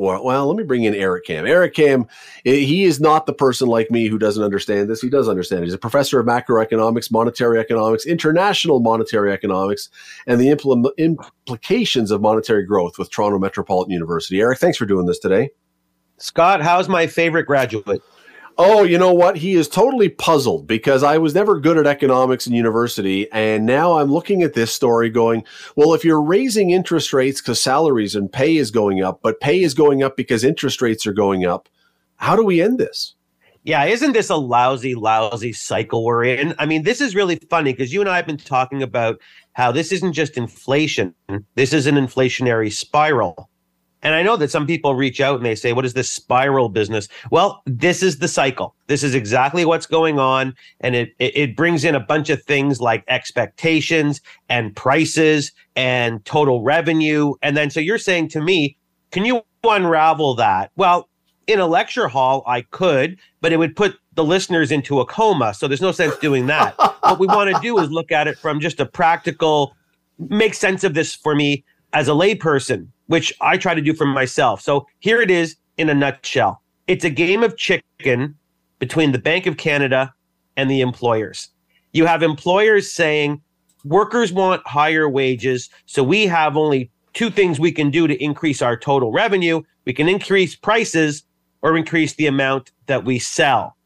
well, 0.00 0.46
let 0.46 0.56
me 0.56 0.64
bring 0.64 0.84
in 0.84 0.94
Eric 0.94 1.26
Kam. 1.26 1.46
Eric 1.46 1.74
Kam, 1.74 2.06
eh, 2.46 2.54
he 2.54 2.84
is 2.84 3.00
not 3.00 3.26
the 3.26 3.34
person 3.34 3.68
like 3.68 3.90
me 3.90 4.08
who 4.08 4.18
doesn't 4.18 4.42
understand 4.42 4.88
this. 4.88 5.02
He 5.02 5.10
does 5.10 5.28
understand. 5.28 5.62
it. 5.62 5.66
He's 5.66 5.74
a 5.74 5.78
professor 5.78 6.18
of 6.18 6.26
macroeconomics, 6.26 7.12
monetary 7.12 7.58
economics, 7.58 8.06
international 8.06 8.80
monetary 8.80 9.30
economics, 9.30 9.90
and 10.26 10.40
the 10.40 10.46
impl- 10.46 10.96
implications 10.96 12.10
of 12.10 12.22
monetary 12.22 12.64
growth 12.64 12.98
with 12.98 13.10
Toronto 13.10 13.38
Metropolitan 13.38 13.92
University. 13.92 14.40
Eric, 14.40 14.58
thanks 14.58 14.78
for 14.78 14.86
doing 14.86 15.04
this 15.04 15.18
today. 15.18 15.50
Scott, 16.20 16.60
how's 16.60 16.88
my 16.88 17.06
favorite 17.06 17.46
graduate? 17.46 18.02
Oh, 18.58 18.82
you 18.82 18.98
know 18.98 19.14
what? 19.14 19.38
He 19.38 19.54
is 19.54 19.68
totally 19.68 20.10
puzzled 20.10 20.66
because 20.66 21.02
I 21.02 21.16
was 21.16 21.34
never 21.34 21.58
good 21.58 21.78
at 21.78 21.86
economics 21.86 22.46
in 22.46 22.52
university. 22.52 23.26
And 23.32 23.64
now 23.64 23.96
I'm 23.96 24.12
looking 24.12 24.42
at 24.42 24.52
this 24.52 24.70
story 24.70 25.08
going, 25.08 25.44
well, 25.76 25.94
if 25.94 26.04
you're 26.04 26.20
raising 26.20 26.70
interest 26.70 27.14
rates 27.14 27.40
because 27.40 27.58
salaries 27.58 28.14
and 28.14 28.30
pay 28.30 28.58
is 28.58 28.70
going 28.70 29.02
up, 29.02 29.20
but 29.22 29.40
pay 29.40 29.62
is 29.62 29.72
going 29.72 30.02
up 30.02 30.14
because 30.14 30.44
interest 30.44 30.82
rates 30.82 31.06
are 31.06 31.14
going 31.14 31.46
up, 31.46 31.70
how 32.16 32.36
do 32.36 32.44
we 32.44 32.60
end 32.60 32.78
this? 32.78 33.14
Yeah, 33.62 33.84
isn't 33.84 34.12
this 34.12 34.28
a 34.28 34.36
lousy, 34.36 34.94
lousy 34.94 35.54
cycle 35.54 36.04
we're 36.04 36.24
in? 36.24 36.54
I 36.58 36.66
mean, 36.66 36.82
this 36.82 37.00
is 37.00 37.14
really 37.14 37.36
funny 37.48 37.72
because 37.72 37.94
you 37.94 38.00
and 38.00 38.10
I 38.10 38.16
have 38.16 38.26
been 38.26 38.36
talking 38.36 38.82
about 38.82 39.20
how 39.52 39.72
this 39.72 39.90
isn't 39.90 40.12
just 40.12 40.36
inflation, 40.36 41.14
this 41.54 41.72
is 41.72 41.86
an 41.86 41.96
inflationary 41.96 42.72
spiral. 42.72 43.49
And 44.02 44.14
I 44.14 44.22
know 44.22 44.36
that 44.36 44.50
some 44.50 44.66
people 44.66 44.94
reach 44.94 45.20
out 45.20 45.36
and 45.36 45.44
they 45.44 45.54
say, 45.54 45.72
What 45.72 45.84
is 45.84 45.94
this 45.94 46.10
spiral 46.10 46.68
business? 46.68 47.08
Well, 47.30 47.62
this 47.66 48.02
is 48.02 48.18
the 48.18 48.28
cycle. 48.28 48.74
This 48.86 49.02
is 49.02 49.14
exactly 49.14 49.64
what's 49.64 49.86
going 49.86 50.18
on. 50.18 50.54
And 50.80 50.94
it, 50.94 51.14
it, 51.18 51.36
it, 51.36 51.56
brings 51.56 51.84
in 51.84 51.94
a 51.94 52.00
bunch 52.00 52.30
of 52.30 52.42
things 52.42 52.80
like 52.80 53.04
expectations 53.08 54.20
and 54.48 54.74
prices 54.74 55.52
and 55.76 56.24
total 56.24 56.62
revenue. 56.62 57.34
And 57.42 57.56
then, 57.56 57.70
so 57.70 57.80
you're 57.80 57.98
saying 57.98 58.28
to 58.28 58.40
me, 58.40 58.76
Can 59.10 59.24
you 59.24 59.42
unravel 59.64 60.34
that? 60.36 60.70
Well, 60.76 61.08
in 61.46 61.58
a 61.58 61.66
lecture 61.66 62.08
hall, 62.08 62.42
I 62.46 62.62
could, 62.62 63.18
but 63.40 63.52
it 63.52 63.58
would 63.58 63.76
put 63.76 63.98
the 64.14 64.24
listeners 64.24 64.70
into 64.70 65.00
a 65.00 65.06
coma. 65.06 65.52
So 65.52 65.68
there's 65.68 65.80
no 65.80 65.92
sense 65.92 66.16
doing 66.18 66.46
that. 66.46 66.74
what 67.00 67.18
we 67.18 67.26
want 67.26 67.54
to 67.54 67.60
do 67.60 67.78
is 67.78 67.90
look 67.90 68.12
at 68.12 68.28
it 68.28 68.38
from 68.38 68.60
just 68.60 68.80
a 68.80 68.86
practical, 68.86 69.74
make 70.18 70.54
sense 70.54 70.84
of 70.84 70.94
this 70.94 71.14
for 71.14 71.34
me 71.34 71.64
as 71.92 72.08
a 72.08 72.12
layperson 72.12 72.86
which 73.10 73.32
I 73.40 73.56
try 73.56 73.74
to 73.74 73.80
do 73.80 73.92
for 73.92 74.06
myself. 74.06 74.60
So 74.60 74.86
here 75.00 75.20
it 75.20 75.32
is 75.32 75.56
in 75.78 75.90
a 75.90 75.94
nutshell. 75.94 76.62
It's 76.86 77.04
a 77.04 77.10
game 77.10 77.42
of 77.42 77.56
chicken 77.56 78.36
between 78.78 79.10
the 79.10 79.18
Bank 79.18 79.46
of 79.46 79.56
Canada 79.56 80.14
and 80.56 80.70
the 80.70 80.80
employers. 80.80 81.48
You 81.92 82.06
have 82.06 82.22
employers 82.22 82.92
saying, 82.92 83.42
workers 83.84 84.32
want 84.32 84.64
higher 84.64 85.08
wages. 85.08 85.70
So 85.86 86.04
we 86.04 86.28
have 86.28 86.56
only 86.56 86.88
two 87.12 87.30
things 87.30 87.58
we 87.58 87.72
can 87.72 87.90
do 87.90 88.06
to 88.06 88.14
increase 88.22 88.62
our 88.62 88.76
total 88.76 89.10
revenue. 89.10 89.62
We 89.86 89.92
can 89.92 90.08
increase 90.08 90.54
prices 90.54 91.24
or 91.62 91.76
increase 91.76 92.14
the 92.14 92.28
amount 92.28 92.70
that 92.86 93.04
we 93.04 93.18
sell. 93.18 93.76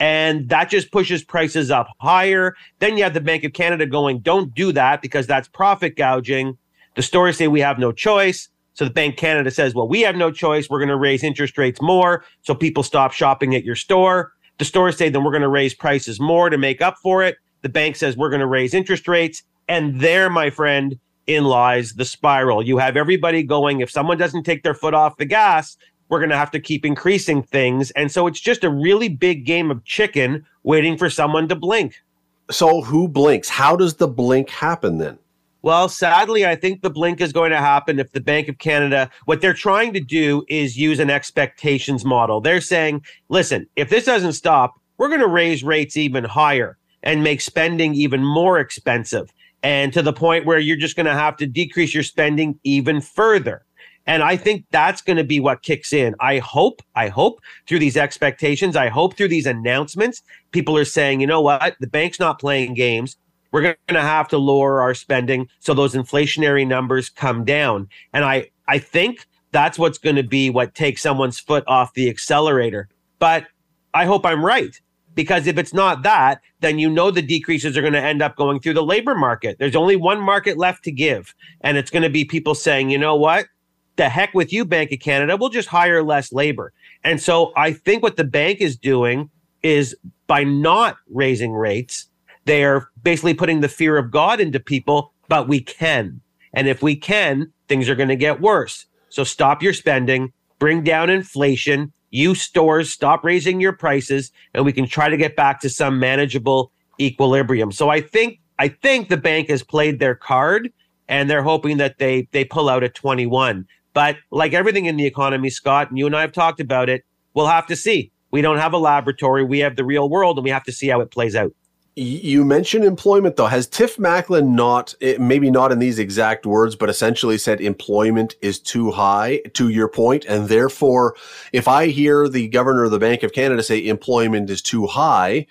And 0.00 0.48
that 0.48 0.68
just 0.68 0.90
pushes 0.90 1.22
prices 1.22 1.70
up 1.70 1.86
higher. 2.00 2.56
Then 2.80 2.96
you 2.96 3.04
have 3.04 3.14
the 3.14 3.20
Bank 3.20 3.44
of 3.44 3.52
Canada 3.52 3.86
going, 3.86 4.18
don't 4.18 4.52
do 4.52 4.72
that 4.72 5.00
because 5.00 5.28
that's 5.28 5.46
profit 5.46 5.94
gouging. 5.94 6.58
The 6.96 7.02
stores 7.02 7.36
say 7.36 7.46
we 7.46 7.60
have 7.60 7.78
no 7.78 7.92
choice. 7.92 8.48
So 8.74 8.84
the 8.84 8.90
Bank 8.90 9.16
Canada 9.16 9.50
says, 9.50 9.74
well, 9.74 9.88
we 9.88 10.00
have 10.02 10.16
no 10.16 10.30
choice. 10.30 10.68
We're 10.68 10.78
going 10.78 10.88
to 10.88 10.96
raise 10.96 11.24
interest 11.24 11.56
rates 11.56 11.80
more. 11.80 12.24
So 12.42 12.54
people 12.54 12.82
stop 12.82 13.12
shopping 13.12 13.54
at 13.54 13.64
your 13.64 13.76
store. 13.76 14.32
The 14.58 14.64
stores 14.64 14.96
say, 14.96 15.08
then 15.08 15.24
we're 15.24 15.30
going 15.32 15.42
to 15.42 15.48
raise 15.48 15.74
prices 15.74 16.20
more 16.20 16.50
to 16.50 16.58
make 16.58 16.82
up 16.82 16.96
for 17.02 17.22
it. 17.22 17.36
The 17.62 17.68
bank 17.68 17.96
says, 17.96 18.16
we're 18.16 18.30
going 18.30 18.40
to 18.40 18.46
raise 18.46 18.74
interest 18.74 19.08
rates. 19.08 19.42
And 19.68 20.00
there, 20.00 20.28
my 20.28 20.50
friend, 20.50 20.98
in 21.26 21.44
lies 21.44 21.94
the 21.94 22.04
spiral. 22.04 22.62
You 22.62 22.78
have 22.78 22.96
everybody 22.96 23.42
going, 23.42 23.80
if 23.80 23.90
someone 23.90 24.18
doesn't 24.18 24.42
take 24.42 24.62
their 24.62 24.74
foot 24.74 24.94
off 24.94 25.16
the 25.16 25.24
gas, 25.24 25.76
we're 26.08 26.18
going 26.18 26.30
to 26.30 26.36
have 26.36 26.50
to 26.50 26.60
keep 26.60 26.84
increasing 26.84 27.42
things. 27.42 27.90
And 27.92 28.12
so 28.12 28.26
it's 28.26 28.40
just 28.40 28.62
a 28.64 28.70
really 28.70 29.08
big 29.08 29.46
game 29.46 29.70
of 29.70 29.84
chicken 29.84 30.44
waiting 30.62 30.98
for 30.98 31.08
someone 31.08 31.48
to 31.48 31.54
blink. 31.54 32.02
So 32.50 32.82
who 32.82 33.08
blinks? 33.08 33.48
How 33.48 33.74
does 33.74 33.94
the 33.94 34.08
blink 34.08 34.50
happen 34.50 34.98
then? 34.98 35.18
Well, 35.64 35.88
sadly, 35.88 36.44
I 36.44 36.56
think 36.56 36.82
the 36.82 36.90
blink 36.90 37.22
is 37.22 37.32
going 37.32 37.50
to 37.50 37.56
happen 37.56 37.98
if 37.98 38.12
the 38.12 38.20
Bank 38.20 38.48
of 38.48 38.58
Canada, 38.58 39.08
what 39.24 39.40
they're 39.40 39.54
trying 39.54 39.94
to 39.94 40.00
do 40.00 40.44
is 40.50 40.76
use 40.76 40.98
an 40.98 41.08
expectations 41.08 42.04
model. 42.04 42.42
They're 42.42 42.60
saying, 42.60 43.02
listen, 43.30 43.66
if 43.74 43.88
this 43.88 44.04
doesn't 44.04 44.34
stop, 44.34 44.74
we're 44.98 45.08
going 45.08 45.22
to 45.22 45.26
raise 45.26 45.64
rates 45.64 45.96
even 45.96 46.22
higher 46.22 46.76
and 47.02 47.24
make 47.24 47.40
spending 47.40 47.94
even 47.94 48.22
more 48.22 48.58
expensive. 48.60 49.32
And 49.62 49.90
to 49.94 50.02
the 50.02 50.12
point 50.12 50.44
where 50.44 50.58
you're 50.58 50.76
just 50.76 50.96
going 50.96 51.06
to 51.06 51.14
have 51.14 51.38
to 51.38 51.46
decrease 51.46 51.94
your 51.94 52.02
spending 52.02 52.60
even 52.64 53.00
further. 53.00 53.64
And 54.06 54.22
I 54.22 54.36
think 54.36 54.66
that's 54.70 55.00
going 55.00 55.16
to 55.16 55.24
be 55.24 55.40
what 55.40 55.62
kicks 55.62 55.94
in. 55.94 56.14
I 56.20 56.40
hope, 56.40 56.82
I 56.94 57.08
hope 57.08 57.40
through 57.66 57.78
these 57.78 57.96
expectations, 57.96 58.76
I 58.76 58.90
hope 58.90 59.16
through 59.16 59.28
these 59.28 59.46
announcements, 59.46 60.22
people 60.50 60.76
are 60.76 60.84
saying, 60.84 61.22
you 61.22 61.26
know 61.26 61.40
what? 61.40 61.74
The 61.80 61.86
bank's 61.86 62.20
not 62.20 62.38
playing 62.38 62.74
games 62.74 63.16
we're 63.54 63.62
going 63.62 63.76
to 63.86 64.00
have 64.00 64.26
to 64.26 64.36
lower 64.36 64.80
our 64.82 64.94
spending 64.94 65.48
so 65.60 65.74
those 65.74 65.94
inflationary 65.94 66.66
numbers 66.66 67.08
come 67.08 67.44
down. 67.44 67.88
And 68.12 68.24
I, 68.24 68.50
I 68.66 68.78
think 68.80 69.28
that's 69.52 69.78
what's 69.78 69.96
going 69.96 70.16
to 70.16 70.24
be 70.24 70.50
what 70.50 70.74
takes 70.74 71.00
someone's 71.00 71.38
foot 71.38 71.62
off 71.68 71.94
the 71.94 72.10
accelerator. 72.10 72.88
But 73.20 73.46
I 73.94 74.06
hope 74.06 74.26
I'm 74.26 74.44
right 74.44 74.76
because 75.14 75.46
if 75.46 75.56
it's 75.56 75.72
not 75.72 76.02
that, 76.02 76.40
then 76.62 76.80
you 76.80 76.90
know 76.90 77.12
the 77.12 77.22
decreases 77.22 77.76
are 77.76 77.80
going 77.80 77.92
to 77.92 78.02
end 78.02 78.22
up 78.22 78.34
going 78.34 78.58
through 78.58 78.74
the 78.74 78.82
labor 78.82 79.14
market. 79.14 79.56
There's 79.60 79.76
only 79.76 79.94
one 79.94 80.20
market 80.20 80.58
left 80.58 80.82
to 80.82 80.90
give, 80.90 81.32
and 81.60 81.76
it's 81.76 81.92
going 81.92 82.02
to 82.02 82.10
be 82.10 82.24
people 82.24 82.56
saying, 82.56 82.90
you 82.90 82.98
know 82.98 83.14
what? 83.14 83.46
The 83.94 84.08
heck 84.08 84.34
with 84.34 84.52
you, 84.52 84.64
Bank 84.64 84.90
of 84.90 84.98
Canada. 84.98 85.36
We'll 85.36 85.50
just 85.50 85.68
hire 85.68 86.02
less 86.02 86.32
labor. 86.32 86.72
And 87.04 87.22
so 87.22 87.52
I 87.56 87.72
think 87.72 88.02
what 88.02 88.16
the 88.16 88.24
bank 88.24 88.60
is 88.60 88.76
doing 88.76 89.30
is 89.62 89.94
by 90.26 90.42
not 90.42 90.96
raising 91.08 91.52
rates, 91.52 92.08
they 92.44 92.64
are 92.64 92.88
basically 93.02 93.34
putting 93.34 93.60
the 93.60 93.68
fear 93.68 93.96
of 93.96 94.10
God 94.10 94.40
into 94.40 94.60
people, 94.60 95.12
but 95.28 95.48
we 95.48 95.60
can. 95.60 96.20
And 96.52 96.68
if 96.68 96.82
we 96.82 96.96
can, 96.96 97.52
things 97.68 97.88
are 97.88 97.94
going 97.94 98.08
to 98.08 98.16
get 98.16 98.40
worse. 98.40 98.86
So 99.08 99.24
stop 99.24 99.62
your 99.62 99.72
spending, 99.72 100.32
bring 100.58 100.82
down 100.82 101.10
inflation, 101.10 101.92
you 102.10 102.34
stores 102.34 102.90
stop 102.90 103.24
raising 103.24 103.60
your 103.60 103.72
prices, 103.72 104.30
and 104.52 104.64
we 104.64 104.72
can 104.72 104.86
try 104.86 105.08
to 105.08 105.16
get 105.16 105.36
back 105.36 105.60
to 105.60 105.70
some 105.70 105.98
manageable 105.98 106.72
equilibrium. 107.00 107.72
So 107.72 107.90
I 107.90 108.00
think 108.00 108.40
I 108.58 108.68
think 108.68 109.08
the 109.08 109.16
bank 109.16 109.48
has 109.48 109.62
played 109.62 109.98
their 109.98 110.14
card 110.14 110.72
and 111.08 111.28
they're 111.28 111.42
hoping 111.42 111.78
that 111.78 111.98
they 111.98 112.28
they 112.30 112.44
pull 112.44 112.68
out 112.68 112.84
at 112.84 112.94
21. 112.94 113.66
But 113.94 114.16
like 114.30 114.52
everything 114.52 114.86
in 114.86 114.96
the 114.96 115.06
economy, 115.06 115.50
Scott, 115.50 115.90
and 115.90 115.98
you 115.98 116.06
and 116.06 116.16
I 116.16 116.20
have 116.20 116.32
talked 116.32 116.60
about 116.60 116.88
it, 116.88 117.04
we'll 117.34 117.46
have 117.46 117.66
to 117.66 117.76
see. 117.76 118.10
We 118.30 118.42
don't 118.42 118.58
have 118.58 118.72
a 118.72 118.78
laboratory, 118.78 119.44
we 119.44 119.60
have 119.60 119.76
the 119.76 119.84
real 119.84 120.08
world, 120.08 120.38
and 120.38 120.44
we 120.44 120.50
have 120.50 120.64
to 120.64 120.72
see 120.72 120.88
how 120.88 121.00
it 121.00 121.10
plays 121.10 121.36
out. 121.36 121.52
You 121.96 122.44
mentioned 122.44 122.84
employment, 122.84 123.36
though. 123.36 123.46
Has 123.46 123.68
Tiff 123.68 123.98
Macklem 123.98 124.48
not, 124.48 124.96
eh, 125.00 125.16
maybe 125.20 125.48
not 125.48 125.70
in 125.70 125.78
these 125.78 126.00
exact 126.00 126.44
words, 126.44 126.74
but 126.74 126.90
essentially 126.90 127.38
said 127.38 127.60
employment 127.60 128.34
is 128.42 128.58
too 128.58 128.90
high, 128.90 129.42
to 129.52 129.68
your 129.68 129.88
point, 129.88 130.24
And 130.24 130.48
therefore, 130.48 131.14
if 131.52 131.68
I 131.68 131.86
hear 131.86 132.28
the 132.28 132.48
governor 132.48 132.82
of 132.82 132.90
the 132.90 132.98
Bank 132.98 133.22
of 133.22 133.32
Canada 133.32 133.62
say 133.62 133.86
employment 133.86 134.50
is 134.50 134.60
too 134.60 134.88
high, 134.88 135.46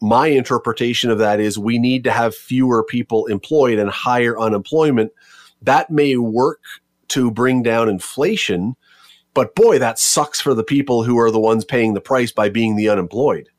my 0.00 0.28
interpretation 0.28 1.10
of 1.10 1.18
that 1.18 1.40
is 1.40 1.58
we 1.58 1.78
need 1.78 2.04
to 2.04 2.10
have 2.10 2.34
fewer 2.34 2.82
people 2.82 3.26
employed 3.26 3.78
and 3.78 3.90
higher 3.90 4.38
unemployment. 4.40 5.12
That 5.60 5.90
may 5.90 6.16
work 6.16 6.62
to 7.08 7.30
bring 7.30 7.62
down 7.62 7.90
inflation, 7.90 8.76
but 9.34 9.54
boy, 9.54 9.78
that 9.78 9.98
sucks 9.98 10.40
for 10.40 10.54
the 10.54 10.64
people 10.64 11.04
who 11.04 11.18
are 11.18 11.30
the 11.30 11.38
ones 11.38 11.66
paying 11.66 11.92
the 11.92 12.00
price 12.00 12.32
by 12.32 12.48
being 12.48 12.76
the 12.76 12.88
unemployed. 12.88 13.50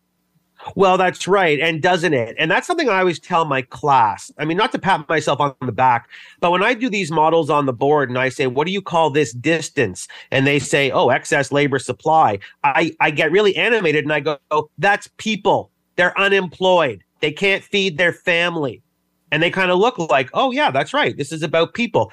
Well, 0.75 0.97
that's 0.97 1.27
right. 1.27 1.59
And 1.59 1.81
doesn't 1.81 2.13
it? 2.13 2.35
And 2.39 2.49
that's 2.49 2.67
something 2.67 2.89
I 2.89 2.99
always 2.99 3.19
tell 3.19 3.45
my 3.45 3.61
class. 3.61 4.31
I 4.37 4.45
mean, 4.45 4.57
not 4.57 4.71
to 4.71 4.79
pat 4.79 5.07
myself 5.09 5.39
on 5.39 5.53
the 5.61 5.71
back, 5.71 6.09
but 6.39 6.51
when 6.51 6.63
I 6.63 6.73
do 6.73 6.89
these 6.89 7.11
models 7.11 7.49
on 7.49 7.65
the 7.65 7.73
board 7.73 8.09
and 8.09 8.17
I 8.17 8.29
say, 8.29 8.47
what 8.47 8.65
do 8.67 8.73
you 8.73 8.81
call 8.81 9.09
this 9.09 9.33
distance? 9.33 10.07
And 10.31 10.47
they 10.47 10.59
say, 10.59 10.91
oh, 10.91 11.09
excess 11.09 11.51
labor 11.51 11.79
supply. 11.79 12.39
I, 12.63 12.95
I 12.99 13.11
get 13.11 13.31
really 13.31 13.55
animated 13.55 14.03
and 14.05 14.13
I 14.13 14.19
go, 14.19 14.37
oh, 14.51 14.69
that's 14.77 15.09
people. 15.17 15.71
They're 15.95 16.17
unemployed. 16.17 17.03
They 17.19 17.31
can't 17.31 17.63
feed 17.63 17.97
their 17.97 18.13
family. 18.13 18.81
And 19.31 19.41
they 19.41 19.49
kind 19.49 19.71
of 19.71 19.79
look 19.79 19.97
like, 19.97 20.29
oh, 20.33 20.51
yeah, 20.51 20.71
that's 20.71 20.93
right. 20.93 21.17
This 21.17 21.31
is 21.31 21.43
about 21.43 21.73
people. 21.73 22.11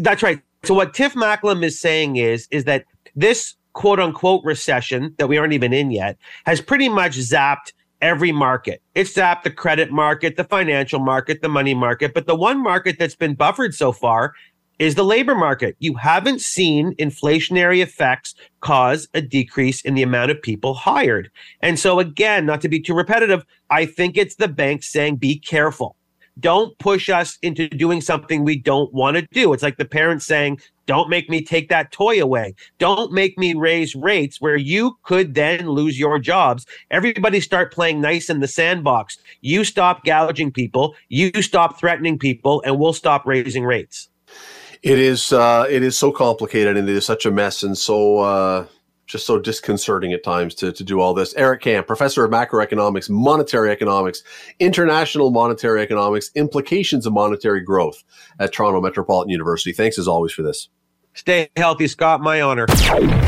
That's 0.00 0.22
right. 0.22 0.40
So 0.64 0.74
what 0.74 0.94
Tiff 0.94 1.14
Macklem 1.14 1.62
is 1.62 1.78
saying 1.78 2.16
is, 2.16 2.48
is 2.50 2.64
that 2.64 2.84
this 3.16 3.54
quote 3.74 4.00
unquote 4.00 4.42
recession 4.44 5.14
that 5.18 5.28
we 5.28 5.36
aren't 5.36 5.52
even 5.52 5.72
in 5.72 5.90
yet 5.90 6.16
has 6.46 6.60
pretty 6.60 6.88
much 6.88 7.18
zapped 7.18 7.72
every 8.00 8.32
market. 8.32 8.82
It's 8.94 9.14
zapped 9.14 9.42
the 9.42 9.50
credit 9.50 9.90
market, 9.90 10.36
the 10.36 10.44
financial 10.44 11.00
market, 11.00 11.42
the 11.42 11.48
money 11.48 11.74
market. 11.74 12.14
But 12.14 12.26
the 12.26 12.34
one 12.34 12.62
market 12.62 12.96
that's 12.98 13.14
been 13.14 13.34
buffered 13.34 13.74
so 13.74 13.92
far 13.92 14.34
is 14.78 14.94
the 14.94 15.04
labor 15.04 15.34
market. 15.34 15.76
You 15.78 15.94
haven't 15.94 16.40
seen 16.40 16.94
inflationary 16.96 17.82
effects 17.82 18.34
cause 18.60 19.08
a 19.14 19.20
decrease 19.20 19.80
in 19.82 19.94
the 19.94 20.02
amount 20.02 20.30
of 20.30 20.42
people 20.42 20.74
hired. 20.74 21.30
And 21.60 21.78
so, 21.78 22.00
again, 22.00 22.44
not 22.44 22.60
to 22.62 22.68
be 22.68 22.80
too 22.80 22.94
repetitive, 22.94 23.44
I 23.70 23.86
think 23.86 24.16
it's 24.16 24.34
the 24.34 24.48
bank 24.48 24.82
saying, 24.82 25.16
be 25.16 25.38
careful. 25.38 25.96
Don't 26.40 26.76
push 26.78 27.08
us 27.08 27.38
into 27.42 27.68
doing 27.68 28.00
something 28.00 28.44
we 28.44 28.56
don't 28.58 28.92
want 28.92 29.16
to 29.16 29.22
do. 29.32 29.52
It's 29.52 29.62
like 29.62 29.76
the 29.76 29.84
parents 29.84 30.26
saying, 30.26 30.60
don't 30.86 31.08
make 31.08 31.30
me 31.30 31.42
take 31.42 31.68
that 31.68 31.92
toy 31.92 32.20
away. 32.20 32.54
Don't 32.78 33.12
make 33.12 33.38
me 33.38 33.54
raise 33.54 33.94
rates 33.94 34.40
where 34.40 34.56
you 34.56 34.98
could 35.02 35.34
then 35.34 35.68
lose 35.68 35.98
your 35.98 36.18
jobs. 36.18 36.66
Everybody 36.90 37.40
start 37.40 37.72
playing 37.72 38.00
nice 38.00 38.28
in 38.28 38.40
the 38.40 38.48
sandbox. 38.48 39.18
You 39.40 39.64
stop 39.64 40.04
gouging 40.04 40.52
people, 40.52 40.94
you 41.08 41.30
stop 41.40 41.78
threatening 41.78 42.18
people, 42.18 42.62
and 42.66 42.78
we'll 42.78 42.92
stop 42.92 43.24
raising 43.26 43.64
rates. 43.64 44.08
It 44.82 44.98
is 44.98 45.32
uh, 45.32 45.66
it 45.70 45.82
is 45.82 45.96
so 45.96 46.12
complicated 46.12 46.76
and 46.76 46.88
it 46.88 46.94
is 46.94 47.06
such 47.06 47.24
a 47.24 47.30
mess 47.30 47.62
and 47.62 47.78
so 47.78 48.18
uh, 48.18 48.66
just 49.06 49.26
so 49.26 49.38
disconcerting 49.38 50.12
at 50.12 50.24
times 50.24 50.54
to, 50.56 50.72
to 50.72 50.84
do 50.84 51.00
all 51.00 51.14
this. 51.14 51.34
Eric 51.34 51.62
Kam, 51.62 51.84
professor 51.84 52.24
of 52.24 52.30
macroeconomics, 52.30 53.10
monetary 53.10 53.70
economics, 53.70 54.22
international 54.58 55.30
monetary 55.30 55.82
economics, 55.82 56.30
implications 56.34 57.06
of 57.06 57.12
monetary 57.12 57.60
growth 57.60 58.02
at 58.38 58.52
Toronto 58.52 58.80
Metropolitan 58.80 59.30
University. 59.30 59.72
Thanks 59.72 59.98
as 59.98 60.08
always 60.08 60.32
for 60.32 60.42
this. 60.42 60.68
Stay 61.16 61.48
healthy, 61.56 61.86
Scott. 61.86 62.20
My 62.20 62.40
honor. 62.40 62.66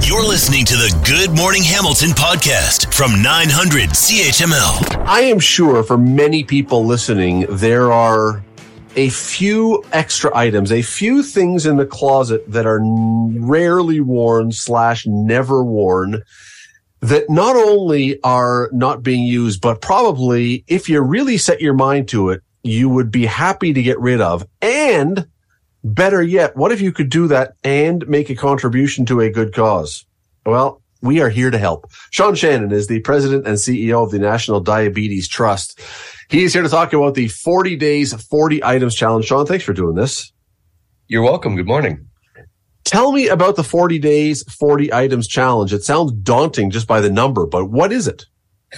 You're 0.02 0.26
listening 0.26 0.64
to 0.64 0.74
the 0.74 1.02
Good 1.06 1.36
Morning 1.36 1.62
Hamilton 1.62 2.10
podcast 2.10 2.92
from 2.92 3.22
900 3.22 3.90
CHML. 3.90 5.06
I 5.06 5.20
am 5.20 5.38
sure 5.38 5.84
for 5.84 5.96
many 5.96 6.42
people 6.42 6.84
listening, 6.84 7.46
there 7.48 7.92
are 7.92 8.44
a 8.96 9.10
few 9.10 9.84
extra 9.92 10.34
items, 10.36 10.72
a 10.72 10.82
few 10.82 11.22
things 11.22 11.66
in 11.66 11.76
the 11.76 11.86
closet 11.86 12.50
that 12.50 12.66
are 12.66 12.80
rarely 12.82 14.00
worn 14.00 14.50
slash 14.52 15.06
never 15.06 15.62
worn 15.62 16.22
that 17.00 17.28
not 17.28 17.56
only 17.56 18.20
are 18.22 18.70
not 18.72 19.02
being 19.02 19.22
used, 19.22 19.60
but 19.60 19.80
probably 19.80 20.64
if 20.66 20.88
you 20.88 21.00
really 21.00 21.36
set 21.36 21.60
your 21.60 21.74
mind 21.74 22.08
to 22.08 22.30
it, 22.30 22.42
you 22.62 22.88
would 22.88 23.10
be 23.10 23.26
happy 23.26 23.72
to 23.72 23.82
get 23.82 24.00
rid 24.00 24.20
of. 24.20 24.46
And 24.60 25.28
better 25.84 26.22
yet, 26.22 26.56
what 26.56 26.72
if 26.72 26.80
you 26.80 26.90
could 26.90 27.10
do 27.10 27.28
that 27.28 27.52
and 27.62 28.06
make 28.08 28.30
a 28.30 28.34
contribution 28.34 29.06
to 29.06 29.20
a 29.20 29.30
good 29.30 29.54
cause? 29.54 30.04
Well, 30.44 30.82
we 31.02 31.20
are 31.20 31.28
here 31.28 31.50
to 31.50 31.58
help. 31.58 31.90
Sean 32.10 32.34
Shannon 32.34 32.72
is 32.72 32.86
the 32.86 33.00
president 33.00 33.46
and 33.46 33.56
CEO 33.56 34.02
of 34.02 34.10
the 34.10 34.18
National 34.18 34.60
Diabetes 34.60 35.28
Trust. 35.28 35.80
He's 36.28 36.52
here 36.52 36.62
to 36.62 36.68
talk 36.68 36.92
about 36.92 37.14
the 37.14 37.28
40 37.28 37.76
days, 37.76 38.12
40 38.12 38.64
items 38.64 38.94
challenge. 38.94 39.26
Sean, 39.26 39.46
thanks 39.46 39.64
for 39.64 39.72
doing 39.72 39.94
this. 39.94 40.32
You're 41.08 41.22
welcome. 41.22 41.54
Good 41.56 41.66
morning. 41.66 42.06
Tell 42.84 43.12
me 43.12 43.28
about 43.28 43.56
the 43.56 43.64
40 43.64 43.98
days, 43.98 44.42
40 44.44 44.92
items 44.92 45.26
challenge. 45.26 45.72
It 45.72 45.82
sounds 45.82 46.12
daunting 46.12 46.70
just 46.70 46.86
by 46.86 47.00
the 47.00 47.10
number, 47.10 47.46
but 47.46 47.66
what 47.66 47.92
is 47.92 48.06
it? 48.06 48.26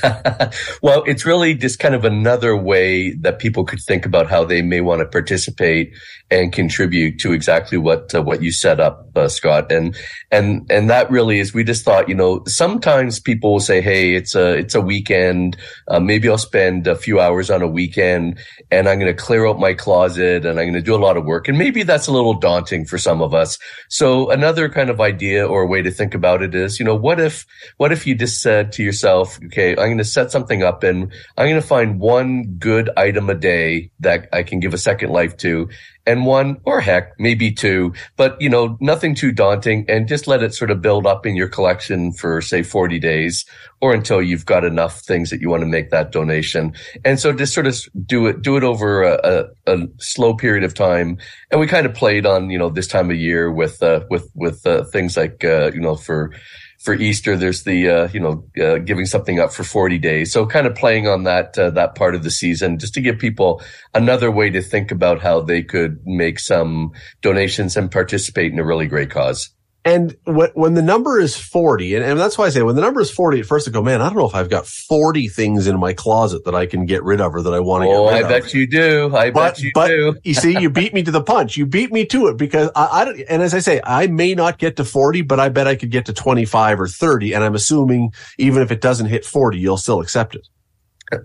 well, 0.83 1.02
it's 1.07 1.25
really 1.25 1.55
just 1.55 1.78
kind 1.78 1.95
of 1.95 2.05
another 2.05 2.57
way 2.57 3.12
that 3.14 3.38
people 3.38 3.64
could 3.64 3.81
think 3.81 4.07
about 4.07 4.28
how 4.28 4.45
they 4.45 4.62
may 4.62 4.81
want 4.81 5.00
to 5.00 5.07
participate 5.07 5.93
and 6.31 6.52
contribute 6.52 7.19
to 7.21 7.33
exactly 7.33 7.78
what 7.78 8.14
uh, 8.14 8.23
what 8.23 8.43
you 8.43 8.52
set 8.52 8.81
up, 8.81 9.11
uh, 9.17 9.28
Scott. 9.28 9.73
And 9.73 9.97
and 10.31 10.67
and 10.71 10.90
that 10.90 11.11
really 11.11 11.38
is. 11.38 11.55
We 11.55 11.64
just 11.64 11.85
thought, 11.85 12.09
you 12.09 12.14
know, 12.14 12.43
sometimes 12.47 13.19
people 13.19 13.52
will 13.52 13.61
say, 13.61 13.81
"Hey, 13.81 14.14
it's 14.14 14.35
a 14.35 14.57
it's 14.59 14.75
a 14.75 14.81
weekend. 14.81 15.57
Uh, 15.88 16.00
maybe 16.00 16.28
I'll 16.28 16.38
spend 16.38 16.87
a 16.87 16.97
few 16.97 17.19
hours 17.19 17.50
on 17.50 17.62
a 17.62 17.67
weekend, 17.67 18.38
and 18.71 18.88
I'm 18.88 18.99
going 18.99 19.14
to 19.14 19.21
clear 19.21 19.47
out 19.47 19.59
my 19.59 19.73
closet, 19.73 20.45
and 20.45 20.61
I'm 20.61 20.67
going 20.67 20.75
to 20.75 20.83
do 20.83 20.95
a 20.95 21.00
lot 21.00 21.17
of 21.17 21.25
work." 21.25 21.49
And 21.49 21.57
maybe 21.57 21.83
that's 21.83 22.09
a 22.09 22.12
little 22.12 22.35
daunting 22.35 22.85
for 22.85 22.99
some 22.99 23.23
of 23.23 23.33
us. 23.33 23.59
So 23.88 24.31
another 24.31 24.69
kind 24.69 24.90
of 24.90 25.00
idea 25.00 25.47
or 25.47 25.67
way 25.67 25.81
to 25.83 25.90
think 25.90 26.14
about 26.14 26.43
it 26.43 26.55
is, 26.55 26.78
you 26.78 26.85
know, 26.85 26.97
what 26.97 27.21
if 27.21 27.47
what 27.78 27.90
if 27.90 28.07
you 28.07 28.14
just 28.14 28.43
said 28.43 28.73
to 28.73 28.83
yourself, 28.83 29.38
"Okay, 29.47 29.76
I'm 29.76 29.88
going 29.88 29.99
to 29.99 30.04
set 30.04 30.30
something 30.30 30.62
up, 30.62 30.83
and 30.83 31.12
I'm 31.37 31.49
going 31.49 31.61
to 31.61 31.66
find 31.66 32.00
one 32.00 32.57
good 32.59 32.90
item 32.97 33.30
a 33.30 33.35
day 33.35 33.90
that 34.00 34.28
I 34.33 34.42
can 34.42 34.61
give 34.61 34.75
a 34.75 34.78
second 34.78 35.11
life 35.11 35.37
to." 35.38 35.68
and 36.09 36.25
one 36.25 36.59
or 36.64 36.80
heck, 36.80 37.12
maybe 37.21 37.52
two, 37.52 37.92
but 38.16 38.40
you 38.40 38.49
know, 38.49 38.78
nothing 38.80 39.14
too 39.14 39.30
daunting 39.30 39.85
and 39.88 40.09
just 40.09 40.26
let 40.26 40.42
it 40.42 40.54
sort 40.54 40.71
of 40.71 40.80
build 40.80 41.07
up 41.07 41.26
in 41.26 41.37
your 41.37 41.49
collection 41.49 42.12
for 42.12 42.40
say 42.40 42.62
40 42.62 42.99
days 42.99 43.45
or 43.83 43.92
until 43.92 44.23
you've 44.23 44.47
got 44.47 44.64
enough 44.64 45.00
things 45.00 45.28
that 45.28 45.42
you 45.42 45.50
want 45.50 45.61
to 45.61 45.66
make 45.66 45.90
that 45.90 46.11
donation. 46.11 46.73
And 47.04 47.21
so 47.21 47.30
just 47.35 47.52
sort 47.52 47.66
of 47.66 47.78
do 48.07 48.26
it, 48.26 48.40
do 48.40 48.57
it 48.57 48.64
over 48.64 49.02
a, 49.02 49.50
a, 49.66 49.75
a 49.75 49.87
slow 49.99 50.33
period 50.33 50.64
of 50.64 50.73
time. 50.73 51.18
And 51.50 51.61
we 51.61 51.66
kind 51.66 51.85
of 51.85 51.92
played 51.92 52.25
on, 52.25 52.49
you 52.49 52.59
know, 52.59 52.71
this 52.71 52.87
time 52.87 53.11
of 53.11 53.16
year 53.18 53.52
with, 53.52 53.83
uh, 53.83 54.00
with, 54.09 54.30
with, 54.35 54.66
uh, 54.66 54.85
things 54.85 55.14
like, 55.14 55.45
uh, 55.45 55.73
you 55.75 55.80
know, 55.80 55.95
for, 55.95 56.33
for 56.78 56.94
Easter, 56.94 57.37
there's 57.37 57.64
the 57.64 57.88
uh, 57.88 58.08
you 58.12 58.20
know 58.20 58.44
uh, 58.64 58.78
giving 58.78 59.04
something 59.04 59.40
up 59.40 59.52
for 59.52 59.64
40 59.64 59.99
days. 59.99 60.32
So 60.32 60.47
kind 60.47 60.66
of 60.66 60.75
playing 60.75 61.08
on 61.08 61.25
that 61.25 61.58
uh, 61.58 61.70
that 61.70 61.94
part 61.94 62.14
of 62.14 62.23
the 62.23 62.30
season, 62.30 62.78
just 62.78 62.94
to 62.94 63.00
give 63.00 63.18
people 63.18 63.61
another 63.94 64.30
way 64.30 64.50
to 64.50 64.62
think 64.62 64.90
about 64.90 65.20
how 65.20 65.40
they 65.40 65.62
could 65.62 66.00
make 66.06 66.38
some 66.38 66.92
donations 67.20 67.76
and 67.76 67.90
participate 67.90 68.52
in 68.52 68.58
a 68.58 68.64
really 68.64 68.87
great 68.87 69.11
cause. 69.11 69.50
And 69.88 70.16
when, 70.25 70.50
when 70.50 70.75
the 70.75 70.83
number 70.83 71.18
is 71.18 71.35
40, 71.35 71.95
and, 71.95 72.04
and 72.04 72.21
that's 72.21 72.37
why 72.37 72.45
I 72.45 72.50
say 72.50 72.61
when 72.62 72.75
the 72.75 72.83
number 72.83 73.00
is 73.00 73.11
40, 73.11 73.40
at 73.40 73.47
first 73.47 73.66
I 73.66 73.71
go, 73.71 73.83
man, 73.83 74.02
I 74.02 74.09
don't 74.09 74.18
know 74.18 74.26
if 74.26 74.35
I've 74.35 74.50
got 74.50 74.66
40 74.66 75.28
things 75.28 75.66
in 75.66 75.80
my 75.80 75.95
closet 75.95 76.45
that 76.45 76.54
I 76.54 76.66
can 76.66 76.85
get 76.85 77.02
rid 77.02 77.23
of 77.23 77.35
or 77.35 77.40
that 77.40 77.54
I 77.54 77.61
want 77.61 77.85
to 77.85 77.88
oh, 77.88 78.04
get 78.04 78.12
rid 78.12 78.16
I 78.16 78.18
of. 78.18 78.26
I 78.26 78.40
bet 78.40 78.54
you 78.54 78.66
do. 78.66 79.16
I 79.16 79.30
but, 79.30 79.54
bet 79.54 79.62
you 79.62 79.71
but 79.73 79.87
do. 79.87 80.16
you 80.25 80.35
see, 80.35 80.61
you 80.61 80.68
beat 80.68 80.92
me 80.92 81.02
to 81.04 81.11
the 81.11 81.23
punch. 81.23 81.57
You 81.57 81.64
beat 81.64 81.90
me 81.90 82.04
to 82.07 82.26
it 82.26 82.37
because 82.37 82.71
I, 82.76 82.87
I 82.87 83.04
don't, 83.07 83.21
and 83.30 83.42
as 83.42 83.54
I 83.54 83.61
say, 83.61 83.80
I 83.83 84.09
may 84.09 84.35
not 84.35 84.59
get 84.59 84.76
to 84.76 84.85
40, 84.85 85.23
but 85.23 85.40
I 85.40 85.49
bet 85.49 85.66
I 85.66 85.75
could 85.75 85.90
get 85.90 86.04
to 86.07 86.12
25 86.12 86.80
or 86.80 86.88
30. 86.88 87.33
And 87.33 87.42
I'm 87.42 87.54
assuming 87.54 88.12
even 88.37 88.62
if 88.62 88.71
it 88.71 88.83
doesn't 88.83 89.07
hit 89.07 89.25
40, 89.25 89.59
you'll 89.59 89.78
still 89.78 90.00
accept 90.00 90.35
it. 90.35 90.47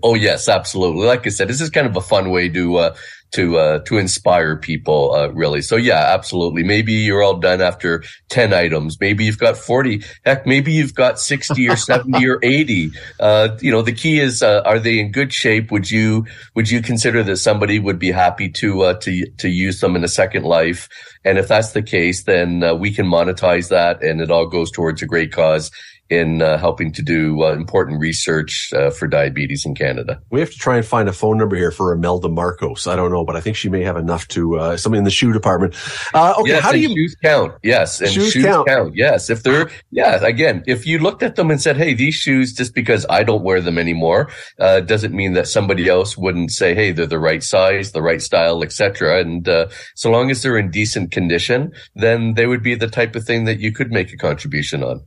Oh 0.02 0.14
yes, 0.14 0.48
absolutely. 0.48 1.06
Like 1.06 1.26
I 1.26 1.30
said, 1.30 1.48
this 1.48 1.60
is 1.60 1.70
kind 1.70 1.86
of 1.86 1.96
a 1.96 2.00
fun 2.00 2.30
way 2.30 2.48
to 2.48 2.76
uh, 2.76 2.96
to 3.32 3.58
uh, 3.58 3.78
to 3.80 3.98
inspire 3.98 4.56
people, 4.56 5.12
uh, 5.12 5.28
really. 5.28 5.60
So 5.60 5.76
yeah, 5.76 6.14
absolutely. 6.14 6.62
Maybe 6.62 6.92
you're 6.94 7.22
all 7.22 7.36
done 7.38 7.60
after 7.60 8.02
ten 8.28 8.54
items. 8.54 8.98
Maybe 9.00 9.24
you've 9.24 9.38
got 9.38 9.58
forty. 9.58 10.02
Heck, 10.24 10.46
maybe 10.46 10.72
you've 10.72 10.94
got 10.94 11.18
sixty 11.18 11.68
or 11.68 11.76
seventy 11.76 12.26
or 12.26 12.38
eighty. 12.42 12.92
Uh, 13.20 13.58
you 13.60 13.70
know, 13.70 13.82
the 13.82 13.92
key 13.92 14.20
is, 14.20 14.42
uh, 14.42 14.62
are 14.64 14.78
they 14.78 15.00
in 15.00 15.12
good 15.12 15.32
shape? 15.32 15.70
Would 15.70 15.90
you 15.90 16.26
would 16.54 16.70
you 16.70 16.80
consider 16.80 17.22
that 17.24 17.36
somebody 17.36 17.78
would 17.78 17.98
be 17.98 18.10
happy 18.10 18.48
to 18.50 18.82
uh, 18.82 18.94
to 19.00 19.26
to 19.38 19.48
use 19.48 19.80
them 19.80 19.96
in 19.96 20.04
a 20.04 20.08
second 20.08 20.44
life? 20.44 20.88
And 21.24 21.38
if 21.38 21.48
that's 21.48 21.72
the 21.72 21.82
case, 21.82 22.24
then 22.24 22.62
uh, 22.62 22.74
we 22.74 22.92
can 22.92 23.06
monetize 23.06 23.68
that, 23.68 24.02
and 24.02 24.20
it 24.20 24.30
all 24.30 24.46
goes 24.46 24.70
towards 24.70 25.02
a 25.02 25.06
great 25.06 25.32
cause 25.32 25.70
in 26.10 26.42
uh, 26.42 26.58
helping 26.58 26.92
to 26.92 27.02
do 27.02 27.42
uh, 27.42 27.52
important 27.52 27.98
research 27.98 28.72
uh, 28.74 28.90
for 28.90 29.06
diabetes 29.06 29.64
in 29.64 29.74
Canada. 29.74 30.20
We 30.30 30.40
have 30.40 30.50
to 30.50 30.58
try 30.58 30.76
and 30.76 30.84
find 30.84 31.08
a 31.08 31.12
phone 31.12 31.38
number 31.38 31.56
here 31.56 31.70
for 31.70 31.92
Imelda 31.92 32.28
Marcos. 32.28 32.86
I 32.86 32.94
don't 32.94 33.10
know, 33.10 33.24
but 33.24 33.36
I 33.36 33.40
think 33.40 33.56
she 33.56 33.68
may 33.68 33.82
have 33.82 33.96
enough 33.96 34.28
to 34.28 34.58
uh, 34.58 34.76
somebody 34.76 34.98
in 34.98 35.04
the 35.04 35.10
shoe 35.10 35.32
department. 35.32 35.74
Uh, 36.12 36.34
okay, 36.38 36.50
yes, 36.50 36.62
how 36.62 36.72
do 36.72 36.78
you 36.78 36.88
shoes 36.94 37.16
count? 37.22 37.54
Yes, 37.62 38.00
and 38.00 38.10
shoes, 38.10 38.32
shoes 38.32 38.44
count. 38.44 38.68
count. 38.68 38.94
Yes, 38.94 39.30
if 39.30 39.42
they're 39.42 39.70
yeah, 39.90 40.24
again, 40.24 40.62
if 40.66 40.86
you 40.86 40.98
looked 40.98 41.22
at 41.22 41.36
them 41.36 41.50
and 41.50 41.60
said, 41.60 41.76
"Hey, 41.76 41.94
these 41.94 42.14
shoes," 42.14 42.52
just 42.52 42.74
because 42.74 43.06
I 43.08 43.22
don't 43.22 43.42
wear 43.42 43.60
them 43.60 43.78
anymore, 43.78 44.30
uh, 44.58 44.80
doesn't 44.80 45.14
mean 45.14 45.32
that 45.32 45.48
somebody 45.48 45.88
else 45.88 46.18
wouldn't 46.18 46.50
say, 46.50 46.74
"Hey, 46.74 46.92
they're 46.92 47.06
the 47.06 47.18
right 47.18 47.42
size, 47.42 47.92
the 47.92 48.02
right 48.02 48.20
style, 48.20 48.62
etc." 48.62 49.20
And 49.20 49.48
uh 49.48 49.68
so 49.94 50.10
long 50.10 50.30
as 50.30 50.42
they're 50.42 50.58
in 50.58 50.70
decent 50.70 51.12
condition, 51.12 51.72
then 51.94 52.34
they 52.34 52.46
would 52.46 52.62
be 52.62 52.74
the 52.74 52.88
type 52.88 53.16
of 53.16 53.24
thing 53.24 53.44
that 53.44 53.60
you 53.60 53.72
could 53.72 53.90
make 53.90 54.12
a 54.12 54.16
contribution 54.16 54.82
on 54.82 55.00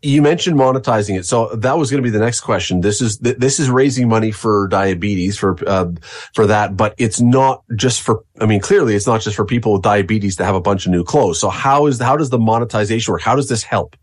you 0.00 0.22
mentioned 0.22 0.56
monetizing 0.56 1.18
it, 1.18 1.26
so 1.26 1.48
that 1.56 1.76
was 1.76 1.90
going 1.90 2.02
to 2.02 2.06
be 2.06 2.16
the 2.16 2.24
next 2.24 2.40
question. 2.40 2.80
This 2.80 3.00
is 3.00 3.18
this 3.18 3.58
is 3.58 3.68
raising 3.68 4.08
money 4.08 4.30
for 4.30 4.68
diabetes 4.68 5.36
for 5.36 5.56
uh, 5.66 5.90
for 6.34 6.46
that, 6.46 6.76
but 6.76 6.94
it's 6.98 7.20
not 7.20 7.64
just 7.74 8.02
for. 8.02 8.24
I 8.40 8.46
mean, 8.46 8.60
clearly, 8.60 8.94
it's 8.94 9.08
not 9.08 9.20
just 9.22 9.34
for 9.34 9.44
people 9.44 9.72
with 9.72 9.82
diabetes 9.82 10.36
to 10.36 10.44
have 10.44 10.54
a 10.54 10.60
bunch 10.60 10.86
of 10.86 10.92
new 10.92 11.02
clothes. 11.02 11.40
So 11.40 11.48
how 11.48 11.86
is 11.86 12.00
how 12.00 12.16
does 12.16 12.30
the 12.30 12.38
monetization 12.38 13.12
work? 13.12 13.22
How 13.22 13.34
does 13.34 13.48
this 13.48 13.64
help? 13.64 13.96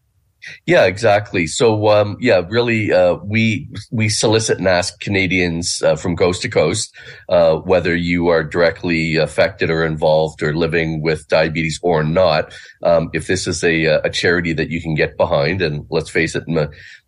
Yeah, 0.65 0.85
exactly. 0.85 1.47
So, 1.47 1.89
um, 1.89 2.17
yeah, 2.19 2.41
really, 2.47 2.91
uh, 2.91 3.15
we 3.23 3.69
we 3.91 4.09
solicit 4.09 4.57
and 4.57 4.67
ask 4.67 4.99
Canadians 4.99 5.81
uh, 5.81 5.95
from 5.95 6.15
coast 6.15 6.41
to 6.43 6.49
coast 6.49 6.95
uh, 7.29 7.55
whether 7.57 7.95
you 7.95 8.27
are 8.27 8.43
directly 8.43 9.15
affected 9.15 9.69
or 9.69 9.85
involved 9.85 10.41
or 10.41 10.55
living 10.55 11.01
with 11.01 11.27
diabetes 11.27 11.79
or 11.81 12.03
not. 12.03 12.53
Um, 12.83 13.09
if 13.13 13.27
this 13.27 13.47
is 13.47 13.63
a 13.63 13.85
a 13.85 14.09
charity 14.09 14.53
that 14.53 14.69
you 14.69 14.81
can 14.81 14.95
get 14.95 15.17
behind, 15.17 15.61
and 15.61 15.85
let's 15.89 16.09
face 16.09 16.35
it, 16.35 16.43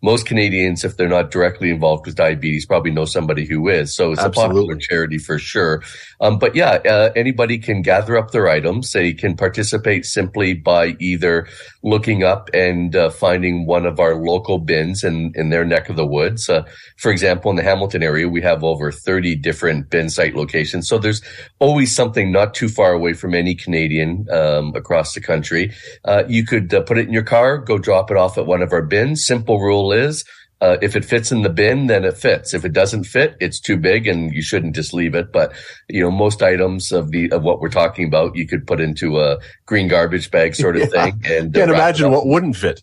most 0.02 0.26
Canadians, 0.26 0.84
if 0.84 0.96
they're 0.96 1.08
not 1.08 1.30
directly 1.30 1.70
involved 1.70 2.06
with 2.06 2.14
diabetes, 2.14 2.66
probably 2.66 2.90
know 2.90 3.04
somebody 3.04 3.44
who 3.44 3.68
is. 3.68 3.94
So 3.94 4.12
it's 4.12 4.20
Absolutely. 4.20 4.44
a 4.44 4.48
popular 4.48 4.76
charity 4.76 5.18
for 5.18 5.38
sure. 5.38 5.82
Um, 6.20 6.38
but 6.38 6.54
yeah, 6.54 6.78
uh, 6.84 7.10
anybody 7.16 7.58
can 7.58 7.82
gather 7.82 8.16
up 8.16 8.30
their 8.30 8.48
items. 8.48 8.92
They 8.92 9.12
can 9.12 9.36
participate 9.36 10.04
simply 10.04 10.54
by 10.54 10.96
either 11.00 11.48
looking 11.82 12.22
up 12.22 12.48
and 12.54 12.94
uh, 12.94 13.10
finding 13.28 13.66
one 13.66 13.84
of 13.84 14.00
our 14.00 14.14
local 14.14 14.58
bins 14.58 15.04
in, 15.04 15.32
in 15.34 15.50
their 15.50 15.62
neck 15.62 15.90
of 15.90 15.96
the 15.96 16.06
woods. 16.06 16.48
Uh, 16.48 16.62
for 16.96 17.10
example, 17.12 17.50
in 17.50 17.58
the 17.58 17.62
Hamilton 17.62 18.02
area, 18.02 18.26
we 18.26 18.40
have 18.40 18.64
over 18.64 18.90
30 18.90 19.36
different 19.36 19.90
bin 19.90 20.08
site 20.08 20.34
locations. 20.34 20.88
So 20.88 20.96
there's 20.96 21.20
always 21.58 21.94
something 21.94 22.32
not 22.32 22.54
too 22.54 22.70
far 22.70 22.92
away 22.92 23.12
from 23.12 23.34
any 23.34 23.54
Canadian 23.54 24.26
um, 24.30 24.72
across 24.74 25.12
the 25.12 25.20
country. 25.20 25.74
Uh, 26.06 26.22
you 26.26 26.46
could 26.46 26.72
uh, 26.72 26.80
put 26.80 26.96
it 26.96 27.06
in 27.06 27.12
your 27.12 27.22
car, 27.22 27.58
go 27.58 27.76
drop 27.76 28.10
it 28.10 28.16
off 28.16 28.38
at 28.38 28.46
one 28.46 28.62
of 28.62 28.72
our 28.72 28.80
bins. 28.80 29.26
Simple 29.26 29.60
rule 29.60 29.92
is 29.92 30.24
uh, 30.60 30.76
if 30.82 30.96
it 30.96 31.04
fits 31.04 31.30
in 31.30 31.42
the 31.42 31.48
bin, 31.50 31.86
then 31.86 32.04
it 32.04 32.16
fits. 32.16 32.52
If 32.52 32.64
it 32.64 32.72
doesn't 32.72 33.04
fit, 33.04 33.36
it's 33.40 33.60
too 33.60 33.76
big, 33.76 34.08
and 34.08 34.32
you 34.32 34.42
shouldn't 34.42 34.74
just 34.74 34.92
leave 34.92 35.14
it. 35.14 35.32
But 35.32 35.52
you 35.88 36.02
know, 36.02 36.10
most 36.10 36.42
items 36.42 36.90
of 36.90 37.10
the 37.10 37.30
of 37.30 37.42
what 37.42 37.60
we're 37.60 37.68
talking 37.68 38.06
about, 38.06 38.34
you 38.34 38.46
could 38.46 38.66
put 38.66 38.80
into 38.80 39.20
a 39.20 39.38
green 39.66 39.86
garbage 39.86 40.30
bag 40.30 40.54
sort 40.54 40.76
of 40.76 40.82
yeah. 40.94 41.04
thing. 41.04 41.22
And 41.26 41.54
can't 41.54 41.70
uh, 41.70 41.74
imagine 41.74 42.10
what 42.10 42.26
wouldn't 42.26 42.56
fit. 42.56 42.82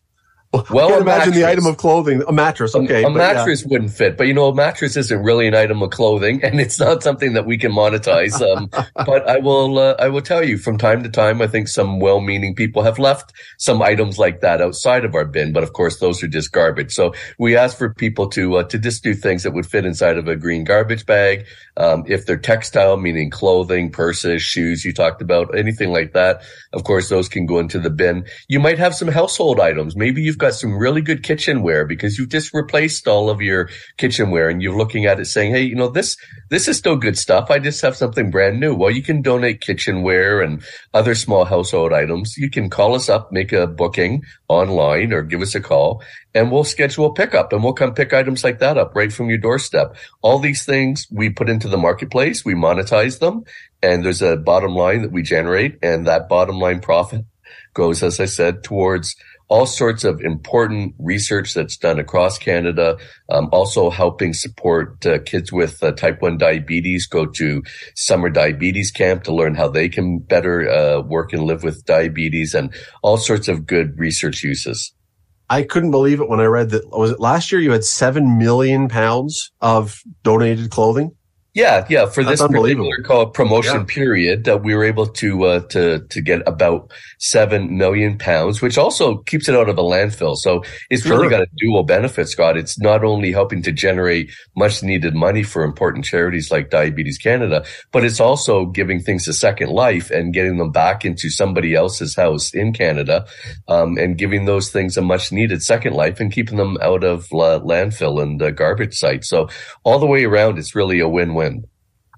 Well, 0.70 0.90
can't 0.90 1.02
imagine 1.02 1.06
mattress. 1.06 1.36
the 1.36 1.48
item 1.48 1.66
of 1.66 1.78
clothing, 1.78 2.24
a 2.28 2.32
mattress. 2.32 2.76
Okay, 2.76 3.04
a, 3.04 3.08
a 3.08 3.10
mattress 3.10 3.62
yeah. 3.62 3.68
wouldn't 3.72 3.92
fit, 3.92 4.18
but 4.18 4.28
you 4.28 4.34
know, 4.34 4.48
a 4.48 4.56
mattress 4.56 4.96
isn't 4.96 5.24
really 5.24 5.48
an 5.48 5.56
item 5.56 5.82
of 5.82 5.92
clothing, 5.92 6.44
and 6.44 6.60
it's 6.60 6.80
not 6.80 7.04
something 7.04 7.34
that 7.34 7.46
we 7.46 7.58
can 7.58 7.72
monetize. 7.72 8.40
Um, 8.42 8.70
but 9.06 9.28
I 9.28 9.38
will, 9.38 9.80
uh, 9.80 9.96
I 10.00 10.10
will 10.10 10.22
tell 10.22 10.44
you, 10.44 10.58
from 10.58 10.78
time 10.78 11.04
to 11.04 11.10
time, 11.10 11.42
I 11.42 11.48
think 11.48 11.68
some 11.68 12.00
well-meaning 12.00 12.56
people 12.56 12.84
have 12.84 13.00
left 13.00 13.34
some 13.58 13.82
items 13.82 14.20
like 14.20 14.42
that 14.42 14.62
outside 14.62 15.06
of 15.06 15.16
our 15.16 15.26
bin, 15.26 15.54
but 15.54 15.64
of 15.64 15.74
course, 15.74 16.00
those 16.00 16.24
are 16.24 16.28
just 16.28 16.52
garbage. 16.52 16.94
So 16.94 17.14
we 17.40 17.56
ask 17.56 17.78
for 17.78 17.94
people 17.94 18.28
to 18.30 18.58
uh, 18.58 18.64
to 18.64 18.78
just 18.78 19.04
do 19.04 19.14
things 19.14 19.44
that 19.44 19.52
would 19.52 19.66
fit 19.66 19.86
inside 19.86 20.18
of 20.18 20.28
a 20.28 20.36
green 20.36 20.64
garbage 20.64 21.06
bag. 21.06 21.46
Um, 21.78 22.06
if 22.08 22.26
they're 22.26 22.38
textile, 22.38 22.98
meaning 22.98 23.30
clothing, 23.30 23.92
purses, 23.92 24.42
shoes, 24.42 24.86
you 24.86 24.94
talked 24.94 25.22
about 25.22 25.58
anything 25.58 25.92
like 25.92 26.14
that, 26.14 26.42
of 26.72 26.84
course, 26.86 27.10
those 27.10 27.28
can 27.28 27.46
go 27.46 27.60
into 27.60 27.80
the 27.80 27.90
bin. 27.90 28.26
You 28.48 28.60
might 28.60 28.80
have 28.80 28.96
some 28.96 29.10
household 29.10 29.60
items. 29.60 29.96
Maybe 29.96 30.22
you've 30.22 30.38
got 30.38 30.45
some 30.54 30.78
really 30.78 31.02
good 31.02 31.24
kitchenware 31.24 31.86
because 31.86 32.18
you've 32.18 32.30
just 32.30 32.54
replaced 32.54 33.08
all 33.08 33.30
of 33.30 33.42
your 33.42 33.70
kitchenware 33.98 34.50
and 34.50 34.62
you're 34.62 34.78
looking 34.78 35.06
at 35.06 35.20
it 35.20 35.26
saying, 35.26 35.54
Hey, 35.54 35.64
you 35.64 35.76
know, 35.76 35.90
this, 35.90 36.16
this 36.50 36.68
is 36.68 36.78
still 36.78 36.96
good 36.96 37.18
stuff. 37.18 37.50
I 37.50 37.60
just 37.60 37.82
have 37.82 37.96
something 37.96 38.30
brand 38.30 38.60
new. 38.60 38.76
Well, 38.76 38.92
you 38.92 39.02
can 39.02 39.22
donate 39.22 39.62
kitchenware 39.62 40.42
and 40.42 40.64
other 40.94 41.16
small 41.16 41.46
household 41.46 41.94
items. 41.94 42.38
You 42.38 42.50
can 42.50 42.70
call 42.70 42.96
us 42.96 43.10
up, 43.10 43.32
make 43.32 43.52
a 43.52 43.68
booking 43.68 44.24
online 44.48 45.12
or 45.12 45.24
give 45.24 45.42
us 45.42 45.56
a 45.56 45.62
call 45.62 46.04
and 46.34 46.52
we'll 46.52 46.64
schedule 46.64 47.08
a 47.08 47.14
pickup 47.14 47.54
and 47.54 47.64
we'll 47.64 47.74
come 47.74 47.94
pick 47.94 48.14
items 48.14 48.44
like 48.44 48.60
that 48.60 48.78
up 48.78 48.94
right 48.94 49.12
from 49.12 49.30
your 49.30 49.38
doorstep. 49.38 49.96
All 50.22 50.38
these 50.38 50.66
things 50.66 51.08
we 51.10 51.30
put 51.30 51.50
into 51.50 51.70
the 51.70 51.78
marketplace, 51.78 52.44
we 52.44 52.54
monetize 52.54 53.20
them 53.20 53.44
and 53.82 54.04
there's 54.04 54.22
a 54.22 54.36
bottom 54.36 54.76
line 54.76 55.02
that 55.02 55.12
we 55.12 55.24
generate 55.24 55.78
and 55.82 56.06
that 56.08 56.28
bottom 56.30 56.60
line 56.60 56.82
profit 56.82 57.26
goes, 57.74 58.04
as 58.04 58.20
I 58.20 58.26
said, 58.26 58.64
towards 58.64 59.16
all 59.48 59.66
sorts 59.66 60.04
of 60.04 60.22
important 60.22 60.96
research 60.98 61.54
that's 61.54 61.78
done 61.78 62.00
across 62.00 62.38
Canada. 62.38 62.98
Um, 63.30 63.50
also 63.52 63.90
helping 63.90 64.34
support 64.34 65.06
uh, 65.06 65.20
kids 65.20 65.52
with 65.52 65.84
uh, 65.84 65.92
type 65.92 66.22
1 66.22 66.38
diabetes 66.38 67.08
go 67.08 67.26
to 67.26 67.64
summer 67.96 68.30
diabetes 68.30 68.92
camp 68.92 69.24
to 69.24 69.34
learn 69.34 69.56
how 69.56 69.68
they 69.68 69.90
can 69.90 70.20
better 70.20 70.70
uh, 70.70 71.02
work 71.02 71.34
and 71.34 71.44
live 71.44 71.64
with 71.64 71.86
diabetes 71.86 72.54
and 72.54 72.74
all 73.04 73.18
sorts 73.18 73.48
of 73.48 73.66
good 73.66 73.98
research 74.00 74.44
uses. 74.44 74.94
I 75.50 75.62
couldn't 75.62 75.92
believe 75.92 76.22
it 76.22 76.30
when 76.30 76.40
I 76.40 76.46
read 76.46 76.72
that. 76.72 76.90
Was 76.90 77.12
it 77.12 77.20
last 77.20 77.52
year 77.52 77.62
you 77.62 77.72
had 77.72 77.84
7 77.84 78.40
million 78.40 78.90
pounds 78.90 79.52
of 79.62 80.02
donated 80.24 80.72
clothing? 80.72 81.16
Yeah, 81.56 81.86
yeah. 81.90 82.08
For 82.08 82.22
this 82.22 82.42
particular 82.42 83.02
call 83.02 83.28
promotion 83.28 83.80
yeah. 83.80 83.86
period, 83.88 84.44
that 84.44 84.56
uh, 84.56 84.58
we 84.58 84.76
were 84.76 84.84
able 84.84 85.08
to 85.08 85.44
uh, 85.46 85.60
to 85.70 86.00
to 86.00 86.22
get 86.22 86.42
about 86.46 86.92
seven 87.18 87.78
million 87.78 88.18
pounds, 88.18 88.62
which 88.62 88.78
also 88.78 89.20
keeps 89.20 89.48
it 89.48 89.56
out 89.56 89.70
of 89.70 89.78
a 89.78 89.82
landfill. 89.82 90.36
So 90.36 90.66
it's 90.90 91.04
sure. 91.04 91.16
really 91.16 91.30
got 91.30 91.44
a 91.44 91.48
dual 91.58 91.84
benefit, 91.84 92.28
Scott. 92.28 92.58
It's 92.58 92.78
not 92.78 93.06
only 93.06 93.32
helping 93.32 93.62
to 93.64 93.72
generate 93.72 94.32
much 94.58 94.84
needed 94.84 95.16
money 95.16 95.44
for 95.44 95.64
important 95.64 96.04
charities 96.04 96.52
like 96.52 96.72
Diabetes 96.72 97.18
Canada, 97.18 97.64
but 97.94 98.04
it's 98.04 98.20
also 98.20 98.66
giving 98.66 99.00
things 99.00 99.26
a 99.30 99.34
second 99.34 99.70
life 99.70 100.12
and 100.12 100.34
getting 100.34 100.58
them 100.58 100.74
back 100.74 101.06
into 101.06 101.30
somebody 101.30 101.74
else's 101.74 102.18
house 102.18 102.54
in 102.54 102.74
Canada, 102.74 103.26
um, 103.70 103.98
and 103.98 104.18
giving 104.18 104.44
those 104.44 104.72
things 104.72 104.98
a 104.98 105.02
much 105.02 105.32
needed 105.32 105.64
second 105.64 105.94
life 105.94 106.20
and 106.20 106.34
keeping 106.34 106.58
them 106.58 106.78
out 106.82 107.06
of 107.06 107.32
uh, 107.32 107.64
landfill 107.64 108.22
and 108.22 108.42
uh, 108.42 108.52
garbage 108.52 108.94
sites. 108.94 109.30
So 109.30 109.48
all 109.86 110.00
the 110.00 110.06
way 110.06 110.26
around, 110.26 110.60
it's 110.60 110.76
really 110.76 111.00
a 111.00 111.08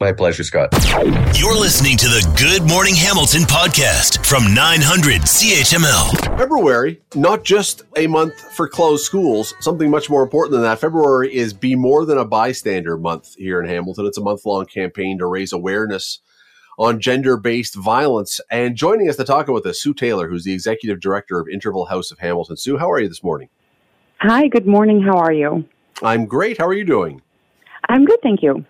My 0.00 0.12
pleasure, 0.12 0.44
Scott. 0.44 0.72
You're 1.36 1.58
listening 1.58 1.96
to 1.96 2.06
the 2.06 2.24
Good 2.38 2.62
Morning 2.68 2.94
Hamilton 2.94 3.42
podcast 3.42 4.24
from 4.24 4.54
900 4.54 5.22
CHML. 5.22 6.38
February, 6.38 7.00
not 7.16 7.42
just 7.42 7.82
a 7.96 8.06
month 8.06 8.38
for 8.54 8.68
closed 8.68 9.04
schools, 9.04 9.54
something 9.58 9.90
much 9.90 10.08
more 10.08 10.22
important 10.22 10.52
than 10.52 10.62
that. 10.62 10.78
February 10.78 11.34
is 11.34 11.52
Be 11.52 11.74
More 11.74 12.06
Than 12.06 12.16
a 12.16 12.24
Bystander 12.24 12.96
month 12.96 13.34
here 13.34 13.60
in 13.60 13.68
Hamilton. 13.68 14.06
It's 14.06 14.18
a 14.18 14.22
month 14.22 14.46
long 14.46 14.66
campaign 14.66 15.18
to 15.18 15.26
raise 15.26 15.52
awareness 15.52 16.20
on 16.78 17.00
gender 17.00 17.36
based 17.36 17.74
violence. 17.74 18.40
And 18.52 18.76
joining 18.76 19.08
us 19.08 19.16
to 19.16 19.24
talk 19.24 19.48
about 19.48 19.64
this, 19.64 19.82
Sue 19.82 19.94
Taylor, 19.94 20.28
who's 20.28 20.44
the 20.44 20.52
executive 20.52 21.00
director 21.00 21.40
of 21.40 21.48
Interval 21.48 21.86
House 21.86 22.12
of 22.12 22.20
Hamilton. 22.20 22.56
Sue, 22.56 22.78
how 22.78 22.88
are 22.88 23.00
you 23.00 23.08
this 23.08 23.24
morning? 23.24 23.48
Hi, 24.18 24.46
good 24.46 24.66
morning. 24.68 25.02
How 25.02 25.16
are 25.16 25.32
you? 25.32 25.64
I'm 26.04 26.26
great. 26.26 26.56
How 26.56 26.66
are 26.68 26.74
you 26.74 26.84
doing? 26.84 27.20
I'm 27.88 28.04
good, 28.04 28.20
thank 28.22 28.44
you. 28.44 28.64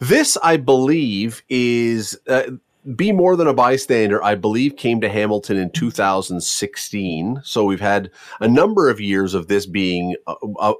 This, 0.00 0.38
I 0.42 0.56
believe, 0.56 1.42
is 1.50 2.18
uh, 2.26 2.52
be 2.96 3.12
more 3.12 3.36
than 3.36 3.46
a 3.46 3.52
bystander. 3.52 4.24
I 4.24 4.34
believe 4.34 4.76
came 4.76 5.02
to 5.02 5.08
Hamilton 5.10 5.58
in 5.58 5.70
2016. 5.70 7.40
So 7.44 7.64
we've 7.66 7.80
had 7.80 8.10
a 8.40 8.48
number 8.48 8.88
of 8.88 8.98
years 8.98 9.34
of 9.34 9.48
this 9.48 9.66
being 9.66 10.16
uh, 10.26 10.34
uh, 10.58 10.72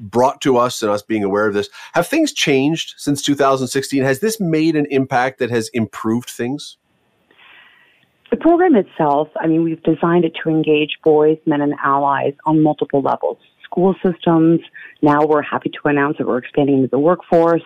brought 0.00 0.40
to 0.40 0.56
us 0.56 0.82
and 0.82 0.90
us 0.90 1.02
being 1.02 1.22
aware 1.22 1.46
of 1.46 1.54
this. 1.54 1.68
Have 1.94 2.08
things 2.08 2.32
changed 2.32 2.94
since 2.96 3.22
2016? 3.22 4.02
Has 4.02 4.18
this 4.18 4.40
made 4.40 4.74
an 4.74 4.86
impact 4.90 5.38
that 5.38 5.50
has 5.50 5.68
improved 5.68 6.30
things? 6.30 6.76
The 8.32 8.36
program 8.36 8.74
itself, 8.74 9.28
I 9.36 9.46
mean, 9.46 9.62
we've 9.62 9.82
designed 9.84 10.24
it 10.24 10.32
to 10.42 10.50
engage 10.50 10.98
boys, 11.04 11.38
men, 11.46 11.60
and 11.60 11.74
allies 11.84 12.34
on 12.44 12.60
multiple 12.60 13.00
levels 13.00 13.38
school 13.62 13.94
systems. 14.04 14.60
Now 15.02 15.26
we're 15.26 15.42
happy 15.42 15.70
to 15.70 15.88
announce 15.88 16.18
that 16.18 16.26
we're 16.26 16.38
expanding 16.38 16.76
into 16.76 16.88
the 16.88 16.98
workforce. 16.98 17.62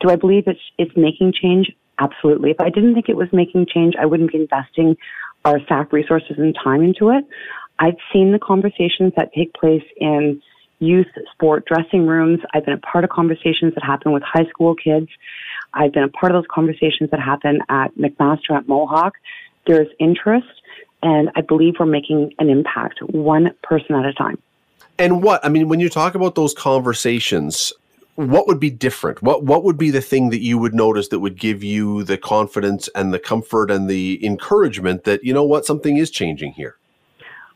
Do 0.00 0.10
I 0.10 0.16
believe 0.16 0.44
it's, 0.46 0.60
it's 0.78 0.96
making 0.96 1.34
change? 1.40 1.70
Absolutely. 1.98 2.50
If 2.50 2.60
I 2.60 2.70
didn't 2.70 2.94
think 2.94 3.08
it 3.08 3.16
was 3.16 3.28
making 3.32 3.66
change, 3.66 3.94
I 4.00 4.06
wouldn't 4.06 4.32
be 4.32 4.38
investing 4.38 4.96
our 5.44 5.60
staff 5.64 5.92
resources 5.92 6.36
and 6.38 6.56
time 6.62 6.82
into 6.82 7.10
it. 7.10 7.24
I've 7.78 7.96
seen 8.12 8.32
the 8.32 8.38
conversations 8.38 9.12
that 9.16 9.32
take 9.34 9.52
place 9.54 9.84
in 9.96 10.42
youth 10.80 11.06
sport 11.32 11.66
dressing 11.66 12.06
rooms. 12.06 12.40
I've 12.52 12.64
been 12.64 12.74
a 12.74 12.78
part 12.78 13.04
of 13.04 13.10
conversations 13.10 13.74
that 13.74 13.84
happen 13.84 14.12
with 14.12 14.22
high 14.22 14.46
school 14.46 14.74
kids. 14.74 15.08
I've 15.74 15.92
been 15.92 16.02
a 16.02 16.08
part 16.08 16.32
of 16.32 16.42
those 16.42 16.48
conversations 16.50 17.10
that 17.10 17.20
happen 17.20 17.60
at 17.68 17.94
McMaster 17.96 18.56
at 18.56 18.66
Mohawk. 18.66 19.14
There's 19.66 19.88
interest, 19.98 20.48
and 21.02 21.30
I 21.36 21.42
believe 21.42 21.74
we're 21.78 21.86
making 21.86 22.32
an 22.38 22.48
impact 22.48 23.00
one 23.02 23.50
person 23.62 23.94
at 23.94 24.06
a 24.06 24.12
time. 24.12 24.38
And 24.98 25.22
what 25.22 25.44
I 25.44 25.48
mean 25.48 25.68
when 25.68 25.80
you 25.80 25.88
talk 25.88 26.14
about 26.14 26.34
those 26.34 26.52
conversations, 26.52 27.72
what 28.16 28.46
would 28.46 28.60
be 28.60 28.70
different? 28.70 29.22
What 29.22 29.44
what 29.44 29.64
would 29.64 29.78
be 29.78 29.90
the 29.90 30.00
thing 30.00 30.30
that 30.30 30.40
you 30.40 30.58
would 30.58 30.74
notice 30.74 31.08
that 31.08 31.20
would 31.20 31.38
give 31.38 31.62
you 31.62 32.04
the 32.04 32.18
confidence 32.18 32.88
and 32.94 33.14
the 33.14 33.18
comfort 33.18 33.70
and 33.70 33.88
the 33.88 34.24
encouragement 34.24 35.04
that 35.04 35.24
you 35.24 35.32
know 35.32 35.44
what 35.44 35.64
something 35.64 35.96
is 35.96 36.10
changing 36.10 36.52
here? 36.52 36.76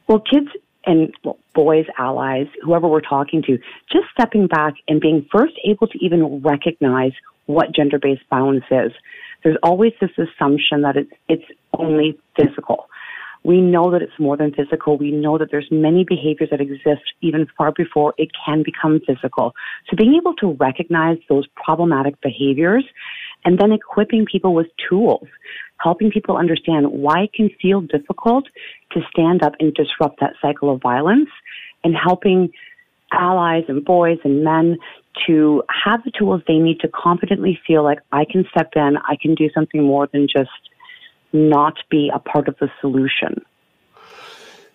Well, 0.07 0.21
kids 0.21 0.49
and 0.87 1.13
well, 1.25 1.39
boys, 1.55 1.87
allies, 1.99 2.47
whoever 2.63 2.89
we're 2.89 3.01
talking 3.01 3.43
to, 3.43 3.59
just 3.91 4.07
stepping 4.13 4.47
back 4.47 4.75
and 4.89 5.01
being 5.01 5.27
first 5.31 5.55
able 5.65 5.87
to 5.89 5.99
even 6.05 6.43
recognize 6.43 7.13
what 7.47 7.75
gender-based 7.75 8.23
violence 8.31 8.65
is. 8.71 8.93
There's 9.43 9.57
always 9.63 9.93
this 10.01 10.11
assumption 10.17 10.83
that 10.83 10.97
it's 10.97 11.13
it's 11.29 11.45
only 11.79 12.19
physical. 12.37 12.89
We 13.45 13.61
know 13.61 13.91
that 13.91 14.01
it's 14.01 14.19
more 14.19 14.37
than 14.37 14.55
physical. 14.55 14.97
We 14.97 15.11
know 15.11 15.37
that 15.37 15.51
there's 15.51 15.69
many 15.71 16.05
behaviors 16.05 16.49
that 16.51 16.63
exist 16.63 17.03
even 17.21 17.47
far 17.57 17.73
before 17.73 18.15
it 18.17 18.31
can 18.45 18.63
become 18.63 19.01
physical. 19.07 19.55
So 19.89 19.97
being 19.97 20.15
able 20.15 20.35
to 20.37 20.53
recognize 20.59 21.19
those 21.29 21.47
problematic 21.55 22.21
behaviors 22.23 22.85
and 23.45 23.59
then 23.59 23.71
equipping 23.71 24.25
people 24.25 24.55
with 24.55 24.69
tools, 24.89 25.29
helping 25.79 26.11
people 26.11 26.39
understand 26.39 26.91
why 26.91 27.25
it 27.25 27.35
can 27.35 27.51
feel 27.61 27.83
difficult 27.83 28.47
to 28.93 29.01
stand 29.11 29.43
up 29.43 29.53
and 29.61 29.75
disrupt 29.75 30.21
that 30.21 30.33
cycle 30.41 30.73
of 30.73 30.81
violence 30.81 31.29
and 31.85 31.95
helping 31.95 32.51
allies 33.13 33.65
and 33.69 33.85
boys 33.85 34.19
and 34.25 34.43
men 34.43 34.79
to 35.27 35.63
have 35.85 36.03
the 36.05 36.11
tools 36.19 36.43
they 36.49 36.59
need 36.59 36.81
to 36.81 36.89
confidently 36.89 37.59
feel 37.67 37.85
like 37.85 37.99
I 38.11 38.25
can 38.25 38.45
step 38.51 38.71
in, 38.75 38.97
I 39.09 39.17
can 39.21 39.35
do 39.35 39.49
something 39.55 39.83
more 39.83 40.09
than 40.13 40.27
just 40.27 40.51
not 41.35 41.75
be 41.91 42.11
a 42.15 42.19
part 42.19 42.49
of 42.49 42.57
the 42.61 42.71
solution. 42.81 43.45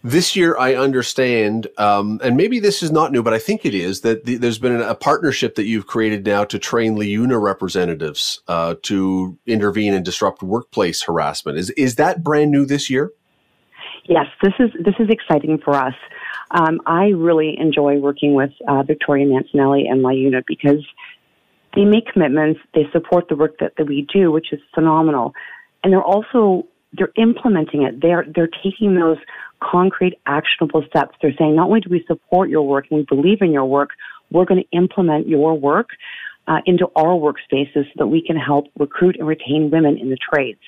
This 0.02 0.34
year, 0.34 0.58
I 0.58 0.76
understand, 0.76 1.67
um, 1.78 2.22
and 2.24 2.38
maybe 2.38 2.60
this 2.60 2.82
is 2.82 2.89
not 2.89 3.12
new, 3.12 3.22
but 3.22 3.34
I 3.34 3.39
think 3.39 3.65
it 3.65 3.76
is 3.76 4.00
that 4.02 4.24
the, 4.24 4.38
there's 4.38 4.58
been 4.60 4.80
a 4.80 4.95
partnership 4.95 5.56
that 5.56 5.65
you've 5.65 5.88
created 5.88 6.26
now 6.26 6.45
to 6.45 6.58
train 6.58 6.95
LiUNA 6.95 7.41
representatives 7.41 8.41
uh, 8.48 8.76
to 8.84 9.38
intervene 9.45 9.93
and 9.93 10.06
disrupt 10.06 10.41
workplace 10.41 11.04
harassment. 11.04 11.58
Is 11.58 11.69
is 11.72 11.95
that 11.95 12.24
brand 12.24 12.52
new 12.52 12.65
this 12.65 12.89
year? 12.89 13.12
Yes, 14.06 14.28
this 14.41 14.54
is 14.58 14.69
this 14.80 14.95
is 15.00 15.10
exciting 15.10 15.58
for 15.58 15.76
us. 15.76 15.95
Um, 16.52 16.80
I 16.86 17.08
really 17.10 17.58
enjoy 17.60 18.00
working 18.00 18.36
with 18.36 18.52
uh, 18.69 18.84
Victoria 18.84 19.26
Mancinelli 19.26 19.91
and 19.91 20.02
LiUNA 20.02 20.43
because 20.48 20.84
they 21.76 21.84
make 21.84 22.08
commitments, 22.08 22.62
they 22.74 22.88
support 22.93 23.28
the 23.28 23.36
work 23.36 23.60
that, 23.60 23.74
that 23.78 23.88
we 23.88 24.08
do, 24.13 24.32
which 24.32 24.54
is 24.54 24.60
phenomenal 24.74 25.34
and 25.84 25.94
they're 25.94 26.04
also 26.04 26.65
they're 26.94 27.12
implementing 27.15 27.84
it. 27.84 28.02
They're 28.02 28.26
they're 28.34 28.50
taking 28.63 28.96
those 28.96 29.18
concrete, 29.62 30.20
actionable 30.26 30.84
steps. 30.89 31.15
They're 31.22 31.36
saying 31.38 31.56
not 31.56 31.68
only 31.68 31.82
do 31.82 31.89
we 31.89 32.04
support 32.08 32.50
your 32.50 32.63
work 32.63 32.86
and 32.89 33.00
we 33.00 33.06
believe 33.06 33.42
in 33.42 33.52
your 33.52 33.65
work, 33.65 33.92
we're 34.32 34.46
going 34.46 34.63
to 34.63 34.78
implement 34.78 35.28
your 35.28 35.58
work 35.58 35.89
uh, 36.48 36.60
into 36.65 36.88
our 36.96 37.15
workspaces 37.15 37.74
so 37.86 37.92
that 37.98 38.08
we 38.08 38.22
can 38.22 38.36
help 38.36 38.68
recruit 38.78 39.18
and 39.20 39.28
retain 39.28 39.70
women 39.72 39.98
in 39.98 40.10
the 40.10 40.18
trades. 40.18 40.60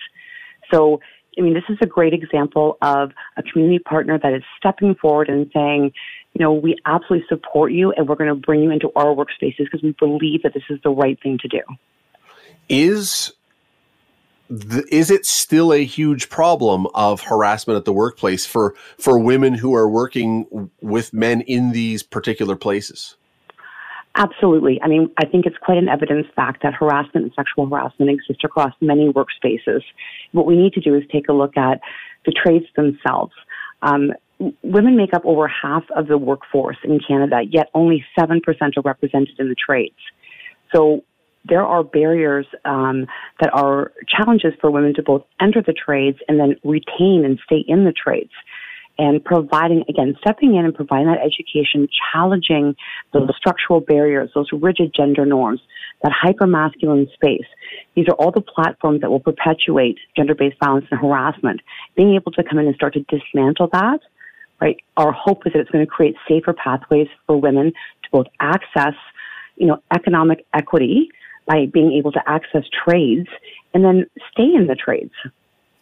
So, 0.71 0.99
I 1.37 1.41
mean, 1.41 1.53
this 1.53 1.63
is 1.69 1.77
a 1.81 1.85
great 1.85 2.13
example 2.13 2.77
of 2.81 3.11
a 3.37 3.43
community 3.43 3.79
partner 3.79 4.19
that 4.19 4.33
is 4.33 4.43
stepping 4.57 4.95
forward 4.95 5.29
and 5.29 5.49
saying, 5.53 5.91
you 6.33 6.43
know, 6.43 6.53
we 6.53 6.75
absolutely 6.85 7.25
support 7.27 7.71
you 7.71 7.91
and 7.93 8.07
we're 8.07 8.15
going 8.15 8.29
to 8.29 8.35
bring 8.35 8.61
you 8.61 8.69
into 8.69 8.91
our 8.95 9.15
workspaces 9.15 9.57
because 9.59 9.81
we 9.81 9.95
believe 9.99 10.43
that 10.43 10.53
this 10.53 10.63
is 10.69 10.79
the 10.83 10.89
right 10.89 11.19
thing 11.21 11.37
to 11.39 11.47
do. 11.47 11.61
Is 12.69 13.33
is 14.91 15.09
it 15.09 15.25
still 15.25 15.71
a 15.71 15.83
huge 15.85 16.29
problem 16.29 16.87
of 16.93 17.21
harassment 17.21 17.77
at 17.77 17.85
the 17.85 17.93
workplace 17.93 18.45
for 18.45 18.75
for 18.97 19.17
women 19.17 19.53
who 19.53 19.73
are 19.73 19.89
working 19.89 20.69
with 20.81 21.13
men 21.13 21.41
in 21.41 21.71
these 21.71 22.03
particular 22.03 22.55
places? 22.55 23.15
Absolutely. 24.15 24.77
I 24.83 24.87
mean, 24.87 25.09
I 25.17 25.25
think 25.25 25.45
it's 25.45 25.57
quite 25.57 25.77
an 25.77 25.87
evidence 25.87 26.27
fact 26.35 26.63
that 26.63 26.73
harassment 26.73 27.27
and 27.27 27.33
sexual 27.33 27.65
harassment 27.65 28.11
exist 28.11 28.43
across 28.43 28.73
many 28.81 29.07
workspaces. 29.07 29.81
What 30.33 30.45
we 30.45 30.57
need 30.57 30.73
to 30.73 30.81
do 30.81 30.95
is 30.95 31.03
take 31.11 31.29
a 31.29 31.33
look 31.33 31.55
at 31.55 31.79
the 32.25 32.33
trades 32.33 32.65
themselves. 32.75 33.31
Um, 33.81 34.11
women 34.63 34.97
make 34.97 35.13
up 35.13 35.25
over 35.25 35.47
half 35.47 35.83
of 35.95 36.07
the 36.07 36.17
workforce 36.17 36.77
in 36.83 36.99
Canada, 36.99 37.41
yet 37.47 37.69
only 37.73 38.03
7% 38.19 38.41
are 38.59 38.81
represented 38.83 39.39
in 39.39 39.47
the 39.47 39.55
trades. 39.55 39.95
So 40.75 41.05
there 41.45 41.65
are 41.65 41.83
barriers 41.83 42.45
um, 42.65 43.07
that 43.39 43.53
are 43.53 43.91
challenges 44.07 44.53
for 44.59 44.69
women 44.69 44.93
to 44.95 45.03
both 45.03 45.23
enter 45.39 45.61
the 45.61 45.73
trades 45.73 46.19
and 46.27 46.39
then 46.39 46.55
retain 46.63 47.25
and 47.25 47.39
stay 47.45 47.63
in 47.67 47.83
the 47.83 47.91
trades. 47.91 48.31
And 48.99 49.23
providing, 49.23 49.83
again, 49.89 50.15
stepping 50.19 50.55
in 50.55 50.65
and 50.65 50.75
providing 50.75 51.07
that 51.07 51.19
education, 51.19 51.87
challenging 52.13 52.75
those 53.13 53.29
structural 53.35 53.79
barriers, 53.79 54.29
those 54.35 54.49
rigid 54.51 54.93
gender 54.93 55.25
norms, 55.25 55.61
that 56.03 56.11
hyper 56.11 56.45
masculine 56.45 57.07
space, 57.13 57.45
These 57.95 58.07
are 58.09 58.15
all 58.15 58.31
the 58.31 58.41
platforms 58.41 59.01
that 59.01 59.09
will 59.09 59.19
perpetuate 59.19 59.97
gender 60.15 60.35
based 60.35 60.57
violence 60.63 60.85
and 60.91 60.99
harassment. 60.99 61.61
Being 61.95 62.15
able 62.15 62.31
to 62.33 62.43
come 62.43 62.59
in 62.59 62.67
and 62.67 62.75
start 62.75 62.93
to 62.93 63.01
dismantle 63.01 63.69
that, 63.73 64.01
right? 64.59 64.77
Our 64.97 65.11
hope 65.11 65.47
is 65.47 65.53
that 65.53 65.59
it's 65.59 65.71
going 65.71 65.85
to 65.85 65.89
create 65.89 66.15
safer 66.27 66.53
pathways 66.53 67.07
for 67.25 67.39
women 67.39 67.71
to 68.03 68.09
both 68.11 68.27
access, 68.39 68.93
you 69.55 69.67
know, 69.67 69.81
economic 69.91 70.45
equity 70.53 71.09
by 71.51 71.65
being 71.65 71.91
able 71.93 72.11
to 72.11 72.29
access 72.29 72.63
trades 72.85 73.27
and 73.73 73.83
then 73.83 74.05
stay 74.31 74.53
in 74.55 74.67
the 74.67 74.75
trades, 74.75 75.13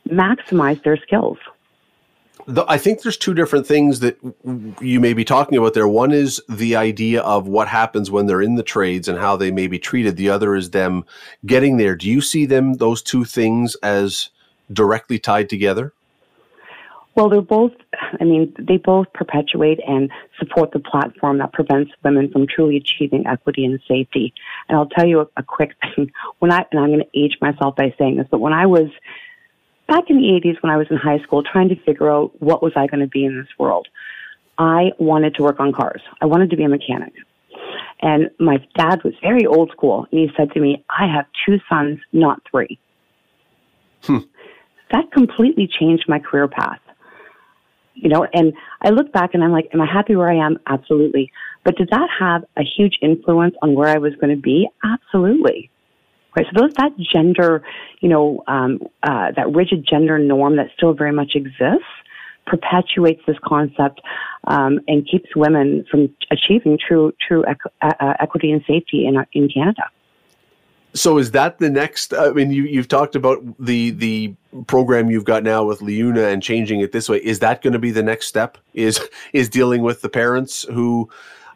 maximize 0.07 0.81
their 0.83 0.97
skills. 0.97 1.37
I 2.67 2.77
think 2.79 3.03
there's 3.03 3.17
two 3.17 3.35
different 3.35 3.67
things 3.67 3.99
that 3.99 4.17
you 4.81 4.99
may 4.99 5.13
be 5.13 5.23
talking 5.23 5.57
about 5.57 5.75
there. 5.75 5.87
One 5.87 6.11
is 6.11 6.41
the 6.49 6.75
idea 6.75 7.21
of 7.21 7.47
what 7.47 7.67
happens 7.67 8.09
when 8.09 8.25
they're 8.25 8.41
in 8.41 8.55
the 8.55 8.63
trades 8.63 9.07
and 9.07 9.19
how 9.19 9.35
they 9.35 9.51
may 9.51 9.67
be 9.67 9.77
treated. 9.77 10.17
The 10.17 10.31
other 10.31 10.55
is 10.55 10.71
them 10.71 11.05
getting 11.45 11.77
there. 11.77 11.95
Do 11.95 12.09
you 12.09 12.21
see 12.21 12.47
them, 12.47 12.75
those 12.75 13.03
two 13.03 13.23
things, 13.23 13.75
as 13.83 14.29
directly 14.71 15.19
tied 15.19 15.49
together? 15.49 15.93
Well, 17.19 17.27
they're 17.27 17.41
both, 17.41 17.73
I 18.17 18.23
mean, 18.23 18.53
they 18.57 18.77
both 18.77 19.11
perpetuate 19.13 19.81
and 19.85 20.09
support 20.39 20.71
the 20.71 20.79
platform 20.79 21.39
that 21.39 21.51
prevents 21.51 21.91
women 22.01 22.31
from 22.31 22.47
truly 22.47 22.77
achieving 22.77 23.27
equity 23.27 23.65
and 23.65 23.77
safety. 23.89 24.33
And 24.69 24.77
I'll 24.77 24.87
tell 24.87 25.05
you 25.05 25.19
a, 25.19 25.27
a 25.35 25.43
quick 25.43 25.71
thing. 25.81 26.13
When 26.37 26.49
I, 26.49 26.65
and 26.71 26.79
I'm 26.79 26.87
going 26.87 27.01
to 27.01 27.19
age 27.19 27.35
myself 27.41 27.75
by 27.75 27.93
saying 27.99 28.15
this, 28.15 28.27
but 28.31 28.39
when 28.39 28.53
I 28.53 28.67
was 28.67 28.87
back 29.89 30.05
in 30.07 30.15
the 30.15 30.23
80s 30.23 30.63
when 30.63 30.71
I 30.71 30.77
was 30.77 30.87
in 30.89 30.95
high 30.95 31.19
school 31.19 31.43
trying 31.43 31.67
to 31.67 31.75
figure 31.83 32.09
out 32.09 32.41
what 32.41 32.63
was 32.63 32.71
I 32.77 32.87
going 32.87 33.01
to 33.01 33.07
be 33.07 33.25
in 33.25 33.37
this 33.37 33.49
world. 33.57 33.89
I 34.57 34.91
wanted 34.97 35.35
to 35.35 35.43
work 35.43 35.59
on 35.59 35.73
cars. 35.73 36.01
I 36.21 36.25
wanted 36.25 36.51
to 36.51 36.55
be 36.55 36.63
a 36.63 36.69
mechanic. 36.69 37.11
And 38.01 38.29
my 38.39 38.65
dad 38.77 39.03
was 39.03 39.13
very 39.21 39.45
old 39.45 39.71
school 39.71 40.07
and 40.09 40.21
he 40.21 40.29
said 40.37 40.53
to 40.53 40.61
me, 40.61 40.85
I 40.89 41.05
have 41.13 41.25
two 41.45 41.59
sons, 41.67 41.99
not 42.13 42.41
three. 42.49 42.79
Hmm. 44.03 44.19
That 44.93 45.11
completely 45.11 45.67
changed 45.67 46.05
my 46.07 46.19
career 46.19 46.47
path. 46.47 46.79
You 48.01 48.09
know, 48.09 48.25
and 48.33 48.53
I 48.81 48.89
look 48.89 49.11
back 49.11 49.31
and 49.33 49.43
I'm 49.43 49.51
like, 49.51 49.69
am 49.73 49.81
I 49.81 49.85
happy 49.85 50.15
where 50.15 50.31
I 50.31 50.45
am? 50.45 50.57
Absolutely. 50.67 51.31
But 51.65 51.75
did 51.75 51.89
that 51.91 52.09
have 52.19 52.43
a 52.57 52.63
huge 52.63 52.97
influence 53.01 53.55
on 53.61 53.73
where 53.73 53.89
I 53.89 53.97
was 53.97 54.13
going 54.21 54.35
to 54.35 54.41
be? 54.41 54.67
Absolutely. 54.83 55.69
Right. 56.35 56.45
So 56.53 56.61
those 56.61 56.73
that 56.77 56.91
gender, 56.97 57.63
you 57.99 58.07
know, 58.07 58.43
um, 58.47 58.79
uh, 59.03 59.31
that 59.35 59.53
rigid 59.53 59.85
gender 59.89 60.17
norm 60.17 60.55
that 60.57 60.67
still 60.77 60.93
very 60.93 61.11
much 61.11 61.31
exists 61.35 61.85
perpetuates 62.45 63.21
this 63.27 63.37
concept 63.45 64.01
um, 64.45 64.79
and 64.87 65.07
keeps 65.09 65.35
women 65.35 65.85
from 65.89 66.09
achieving 66.31 66.77
true 66.77 67.13
true 67.25 67.43
equ- 67.43 67.71
uh, 67.81 67.93
uh 67.99 68.13
equity 68.19 68.51
and 68.51 68.61
safety 68.67 69.05
in 69.05 69.23
in 69.33 69.49
Canada. 69.49 69.83
So 70.93 71.17
is 71.19 71.31
that 71.31 71.59
the 71.59 71.69
next? 71.69 72.13
I 72.13 72.31
mean, 72.31 72.51
you 72.51 72.63
you've 72.63 72.87
talked 72.87 73.15
about 73.15 73.43
the 73.59 73.91
the 73.91 74.33
program 74.65 75.11
you've 75.11 75.25
got 75.25 75.43
now 75.43 75.63
with 75.63 75.79
Liuna 75.79 76.33
and 76.33 76.41
changing 76.41 76.79
it 76.81 76.91
this 76.91 77.07
way. 77.07 77.17
Is 77.17 77.39
that 77.39 77.61
going 77.61 77.73
to 77.73 77.79
be 77.79 77.91
the 77.91 78.03
next 78.03 78.27
step? 78.27 78.57
Is 78.73 78.99
is 79.33 79.49
dealing 79.49 79.83
with 79.83 80.01
the 80.01 80.09
parents 80.09 80.63
who 80.63 81.09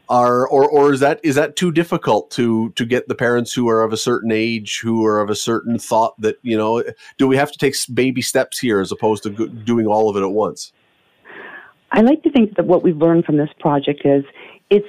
are 0.10 0.48
or 0.48 0.69
or 0.69 0.91
is 0.91 1.00
that 1.00 1.19
is 1.24 1.36
that 1.36 1.56
too 1.56 1.72
difficult 1.72 2.30
to 2.32 2.69
to 2.72 2.86
get 2.86 3.08
the 3.08 3.15
parents 3.15 3.54
who 3.54 3.69
are 3.69 3.84
of 3.84 3.93
a 3.93 3.98
certain 3.98 4.32
age 4.32 4.80
who 4.80 5.06
are 5.06 5.22
of 5.22 5.30
a 5.30 5.36
certain 5.36 5.80
thought 5.80 6.13
that 6.19 6.38
you 6.41 6.58
know 6.58 6.84
do 7.17 7.28
we 7.28 7.38
have 7.38 7.52
to 7.52 7.58
take 7.58 7.74
baby 7.93 8.22
steps 8.22 8.60
here 8.60 8.82
as 8.82 8.91
opposed 8.91 9.24
to 9.24 9.30
doing 9.30 9.88
all 9.88 10.10
of 10.10 10.17
it 10.17 10.22
at 10.22 10.32
once 10.32 10.74
i 11.91 12.02
like 12.02 12.22
to 12.22 12.30
think 12.32 12.56
that 12.56 12.65
what 12.65 12.84
we've 12.84 12.98
learned 12.98 13.24
from 13.24 13.38
this 13.38 13.50
project 13.60 14.02
is 14.04 14.26
it's 14.69 14.88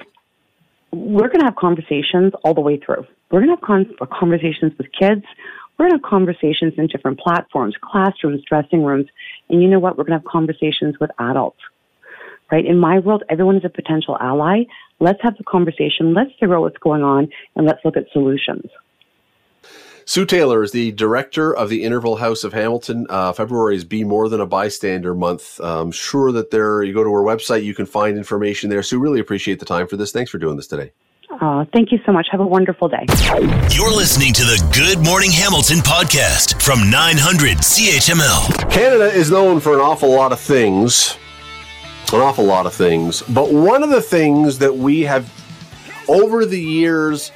we're 0.91 1.27
going 1.27 1.39
to 1.39 1.45
have 1.45 1.55
conversations 1.55 2.33
all 2.43 2.53
the 2.53 2.61
way 2.61 2.77
through 2.77 3.05
we're 3.35 3.45
going 3.45 3.55
to 3.55 3.61
have 3.61 3.67
con- 3.99 4.09
conversations 4.11 4.71
with 4.77 4.87
kids 4.91 5.23
we're 5.77 5.89
going 5.89 5.91
to 5.91 5.97
have 5.97 6.09
conversations 6.09 6.73
in 6.77 6.87
different 6.87 7.19
platforms 7.19 7.75
classrooms 7.81 8.41
dressing 8.47 8.83
rooms 8.83 9.07
and 9.49 9.61
you 9.61 9.67
know 9.67 9.79
what 9.79 9.97
we're 9.97 10.05
going 10.05 10.17
to 10.17 10.23
have 10.23 10.31
conversations 10.31 10.95
with 10.99 11.11
adults 11.19 11.59
right? 12.51 12.65
In 12.65 12.77
my 12.77 12.99
world, 12.99 13.23
everyone 13.29 13.57
is 13.57 13.65
a 13.65 13.69
potential 13.69 14.17
ally. 14.19 14.63
Let's 14.99 15.19
have 15.23 15.37
the 15.37 15.43
conversation. 15.43 16.13
Let's 16.13 16.31
figure 16.39 16.55
out 16.55 16.61
what's 16.61 16.77
going 16.77 17.03
on 17.03 17.27
and 17.55 17.65
let's 17.65 17.83
look 17.83 17.97
at 17.97 18.05
solutions. 18.11 18.65
Sue 20.07 20.25
Taylor 20.25 20.61
is 20.61 20.71
the 20.71 20.91
director 20.91 21.51
of 21.53 21.69
the 21.69 21.83
Interval 21.83 22.17
House 22.17 22.43
of 22.43 22.53
Hamilton. 22.53 23.07
Uh, 23.09 23.33
February 23.33 23.75
is 23.75 23.83
Be 23.83 24.03
More 24.03 24.29
Than 24.29 24.39
a 24.39 24.45
Bystander 24.45 25.15
month. 25.15 25.59
I'm 25.59 25.91
sure 25.91 26.31
that 26.31 26.51
there, 26.51 26.83
you 26.83 26.93
go 26.93 27.03
to 27.03 27.11
her 27.11 27.23
website, 27.23 27.63
you 27.63 27.73
can 27.73 27.87
find 27.87 28.15
information 28.15 28.69
there. 28.69 28.83
Sue, 28.83 28.99
really 28.99 29.19
appreciate 29.19 29.59
the 29.59 29.65
time 29.65 29.87
for 29.87 29.97
this. 29.97 30.11
Thanks 30.11 30.29
for 30.29 30.37
doing 30.37 30.57
this 30.57 30.67
today. 30.67 30.91
Uh, 31.41 31.65
thank 31.73 31.91
you 31.91 31.99
so 32.05 32.11
much. 32.11 32.27
Have 32.31 32.39
a 32.39 32.47
wonderful 32.47 32.87
day. 32.87 33.05
You're 33.71 33.93
listening 33.93 34.33
to 34.33 34.43
the 34.43 34.63
Good 34.73 35.03
Morning 35.03 35.31
Hamilton 35.31 35.79
podcast 35.79 36.61
from 36.61 36.89
900 36.89 37.57
CHML. 37.57 38.71
Canada 38.71 39.05
is 39.05 39.31
known 39.31 39.59
for 39.59 39.73
an 39.73 39.79
awful 39.79 40.09
lot 40.09 40.31
of 40.31 40.39
things 40.39 41.17
an 42.13 42.21
awful 42.21 42.45
lot 42.45 42.65
of 42.65 42.73
things. 42.73 43.21
But 43.23 43.51
one 43.51 43.83
of 43.83 43.89
the 43.89 44.01
things 44.01 44.59
that 44.59 44.75
we 44.75 45.01
have 45.01 45.31
over 46.07 46.45
the 46.45 46.61
years 46.61 47.31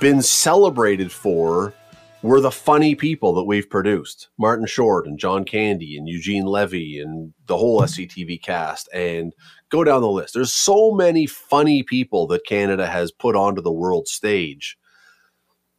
been 0.00 0.22
celebrated 0.22 1.12
for 1.12 1.74
were 2.22 2.40
the 2.40 2.50
funny 2.50 2.94
people 2.94 3.34
that 3.34 3.44
we've 3.44 3.68
produced 3.68 4.28
Martin 4.38 4.66
Short 4.66 5.06
and 5.06 5.18
John 5.18 5.44
Candy 5.44 5.96
and 5.96 6.08
Eugene 6.08 6.44
Levy 6.44 6.98
and 6.98 7.32
the 7.46 7.56
whole 7.56 7.82
SCTV 7.82 8.42
cast. 8.42 8.88
And 8.92 9.32
go 9.70 9.84
down 9.84 10.02
the 10.02 10.08
list. 10.08 10.34
There's 10.34 10.52
so 10.52 10.92
many 10.92 11.26
funny 11.26 11.82
people 11.82 12.26
that 12.28 12.46
Canada 12.46 12.86
has 12.86 13.10
put 13.12 13.36
onto 13.36 13.62
the 13.62 13.72
world 13.72 14.08
stage. 14.08 14.76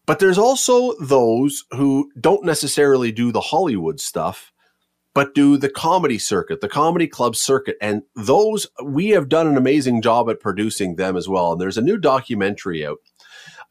But 0.06 0.20
there's 0.20 0.38
also 0.38 0.94
those 1.00 1.66
who 1.72 2.10
don't 2.20 2.46
necessarily 2.46 3.12
do 3.12 3.32
the 3.32 3.42
Hollywood 3.42 4.00
stuff 4.00 4.54
but 5.18 5.34
do 5.34 5.58
the 5.58 5.68
comedy 5.68 6.20
circuit, 6.20 6.62
the 6.62 6.70
comedy 6.70 7.08
club 7.08 7.36
circuit. 7.36 7.76
And 7.82 8.04
those, 8.16 8.68
we 8.84 9.10
have 9.10 9.30
done 9.30 9.48
an 9.48 9.58
amazing 9.58 10.04
job 10.04 10.30
at 10.30 10.40
producing 10.40 10.96
them 10.96 11.18
as 11.18 11.28
well. 11.28 11.54
And 11.54 11.60
there's 11.60 11.76
a 11.80 11.82
new 11.82 11.98
documentary 11.98 12.86
out 12.86 13.00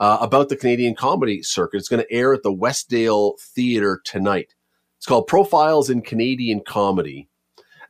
uh, 0.00 0.18
about 0.20 0.48
the 0.48 0.56
Canadian 0.56 0.96
comedy 0.96 1.44
circuit. 1.44 1.76
It's 1.76 1.88
going 1.88 2.02
to 2.02 2.12
air 2.12 2.34
at 2.34 2.42
the 2.42 2.52
Westdale 2.52 3.38
Theatre 3.40 4.00
tonight. 4.04 4.56
It's 4.96 5.06
called 5.06 5.28
Profiles 5.28 5.88
in 5.88 6.02
Canadian 6.02 6.62
Comedy. 6.66 7.28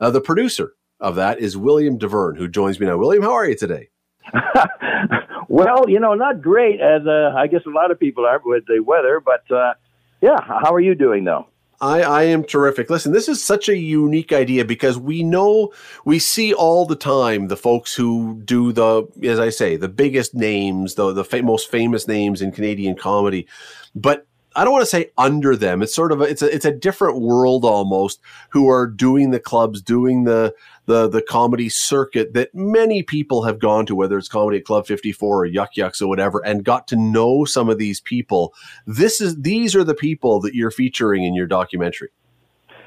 Uh, 0.03 0.11
the 0.11 0.21
producer 0.21 0.75
of 1.01 1.17
that 1.17 1.39
is 1.39 1.57
William 1.57 1.99
DeVerne, 1.99 2.37
who 2.37 2.49
joins 2.49 2.81
me 2.81 2.87
now. 2.87 2.97
William, 2.97 3.23
how 3.23 3.33
are 3.33 3.49
you 3.49 3.57
today? 3.57 3.89
well, 5.49 5.89
you 5.89 6.01
know, 6.01 6.15
not 6.15 6.43
great, 6.43 6.81
as 6.81 7.07
uh, 7.07 7.33
I 7.37 7.47
guess 7.47 7.63
a 7.67 7.71
lot 7.71 7.91
of 7.91 7.99
people 8.01 8.27
are 8.27 8.41
with 8.45 8.65
the 8.67 8.81
weather, 8.81 9.21
but 9.21 9.51
uh, 9.55 9.75
yeah, 10.21 10.41
how 10.41 10.73
are 10.73 10.81
you 10.81 10.95
doing 10.95 11.25
though? 11.25 11.47
I, 11.81 12.03
I 12.03 12.23
am 12.25 12.43
terrific. 12.43 12.89
Listen, 12.89 13.13
this 13.13 13.29
is 13.29 13.45
such 13.45 13.69
a 13.69 13.77
unique 13.77 14.33
idea 14.33 14.65
because 14.65 14.99
we 14.99 15.23
know 15.23 15.73
we 16.07 16.19
see 16.19 16.55
all 16.55 16.87
the 16.87 16.97
time 16.97 17.49
the 17.49 17.57
folks 17.57 17.95
who 17.95 18.41
do 18.45 18.73
the, 18.73 19.07
as 19.23 19.39
I 19.39 19.51
say, 19.51 19.77
the 19.77 19.89
biggest 19.89 20.35
names, 20.35 20.95
the 20.95 21.13
the 21.13 21.25
fa- 21.25 21.43
most 21.43 21.71
famous 21.71 22.09
names 22.09 22.41
in 22.41 22.53
Canadian 22.53 22.97
comedy, 22.97 23.47
but 23.95 24.27
I 24.57 24.65
don't 24.65 24.73
want 24.73 24.83
to 24.83 24.91
say 24.91 25.11
under 25.19 25.55
them. 25.55 25.83
It's 25.83 25.95
sort 25.95 26.13
of 26.13 26.23
a, 26.23 26.25
it's 26.25 26.41
a 26.41 26.53
it's 26.53 26.65
a 26.65 26.73
different 26.73 27.21
world 27.21 27.65
almost 27.65 28.21
who 28.51 28.71
are 28.71 28.87
doing 28.87 29.31
the 29.31 29.39
clubs, 29.39 29.83
doing 29.83 30.25
the 30.25 30.55
the 30.87 31.09
the 31.09 31.21
comedy 31.21 31.69
circuit 31.69 32.33
that 32.33 32.55
many 32.55 33.03
people 33.03 33.45
have 33.45 33.59
gone 33.59 33.85
to, 33.87 33.95
whether 33.95 34.17
it's 34.17 34.29
comedy 34.29 34.59
at 34.59 34.65
Club 34.65 34.87
54 34.87 35.43
or 35.43 35.45
Yuk 35.45 35.77
Yuk's 35.77 36.01
or 36.01 36.09
whatever, 36.09 36.45
and 36.45 36.65
got 36.65 36.89
to 36.89 36.97
know 36.97 37.45
some 37.45 37.69
of 37.69 37.77
these 37.77 38.01
people. 38.01 38.55
This 38.87 39.21
is 39.21 39.41
these 39.43 39.77
are 39.77 39.85
the 39.85 39.95
people 39.95 40.41
that 40.41 40.55
you're 40.55 40.71
featuring 40.71 41.25
in 41.25 41.35
your 41.35 41.47
documentary. 41.47 42.09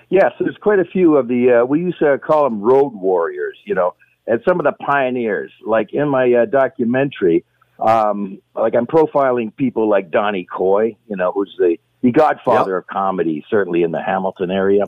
Yes, 0.10 0.32
there's 0.40 0.58
quite 0.60 0.80
a 0.80 0.86
few 0.86 1.18
of 1.18 1.28
the 1.28 1.62
uh, 1.62 1.66
we 1.66 1.82
used 1.82 2.00
to 2.00 2.18
call 2.18 2.46
them 2.46 2.60
road 2.60 2.94
warriors, 2.96 3.58
you 3.66 3.76
know, 3.76 3.94
and 4.26 4.42
some 4.48 4.60
of 4.60 4.64
the 4.64 4.74
pioneers. 4.84 5.52
Like 5.64 5.94
in 5.94 6.10
my 6.10 6.34
uh, 6.34 6.46
documentary, 6.46 7.46
um, 7.80 8.42
like 8.56 8.76
I'm 8.76 8.88
profiling 8.88 9.56
people 9.56 9.90
like 9.90 10.12
Donnie 10.12 10.46
Coy, 10.46 10.98
you 11.08 11.16
know, 11.16 11.32
who's 11.32 11.56
the 11.58 11.78
the 12.02 12.12
godfather 12.12 12.76
yep. 12.76 12.84
of 12.84 12.88
comedy, 12.88 13.46
certainly 13.50 13.84
in 13.84 13.92
the 13.92 14.02
Hamilton 14.02 14.52
area, 14.52 14.84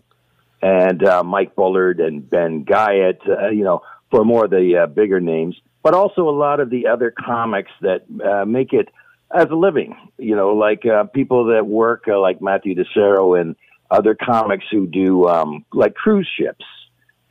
and 0.61 1.03
uh, 1.03 1.23
Mike 1.23 1.55
Bullard 1.55 1.99
and 1.99 2.29
Ben 2.29 2.63
Guyett, 2.63 3.19
uh, 3.27 3.49
you 3.49 3.63
know, 3.63 3.81
for 4.09 4.23
more 4.23 4.45
of 4.45 4.51
the 4.51 4.83
uh, 4.83 4.87
bigger 4.87 5.19
names, 5.19 5.55
but 5.83 5.93
also 5.93 6.29
a 6.29 6.31
lot 6.31 6.59
of 6.59 6.69
the 6.69 6.87
other 6.87 7.11
comics 7.11 7.71
that 7.81 8.05
uh, 8.23 8.45
make 8.45 8.73
it 8.73 8.89
as 9.33 9.47
a 9.49 9.55
living, 9.55 9.95
you 10.17 10.35
know, 10.35 10.49
like 10.49 10.85
uh, 10.85 11.05
people 11.05 11.45
that 11.45 11.65
work 11.65 12.05
uh, 12.07 12.19
like 12.19 12.41
Matthew 12.41 12.75
DeSero 12.75 13.39
and 13.39 13.55
other 13.89 14.15
comics 14.15 14.65
who 14.69 14.87
do 14.87 15.27
um, 15.27 15.65
like 15.73 15.95
cruise 15.95 16.29
ships, 16.37 16.65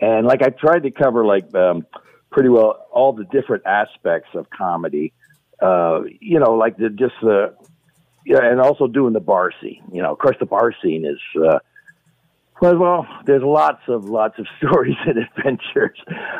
and 0.00 0.26
like 0.26 0.42
I 0.42 0.48
tried 0.48 0.84
to 0.84 0.90
cover 0.90 1.24
like 1.24 1.54
um, 1.54 1.86
pretty 2.30 2.48
well 2.48 2.86
all 2.90 3.12
the 3.12 3.24
different 3.24 3.64
aspects 3.66 4.30
of 4.34 4.48
comedy 4.50 5.12
uh, 5.62 6.02
you 6.20 6.38
know, 6.38 6.52
like 6.52 6.76
the 6.76 6.90
just 6.90 7.14
the 7.22 7.54
yeah, 8.26 8.42
and 8.42 8.60
also 8.60 8.86
doing 8.86 9.12
the 9.12 9.20
bar 9.20 9.52
scene. 9.60 9.82
You 9.92 10.02
know, 10.02 10.12
of 10.12 10.18
course, 10.18 10.36
the 10.38 10.46
bar 10.46 10.74
scene 10.82 11.04
is 11.04 11.18
uh, 11.40 11.58
well, 12.60 12.76
well, 12.76 13.06
there's 13.26 13.42
lots 13.42 13.80
of 13.88 14.04
lots 14.04 14.38
of 14.38 14.46
stories 14.58 14.96
and 15.06 15.18
adventures 15.18 15.98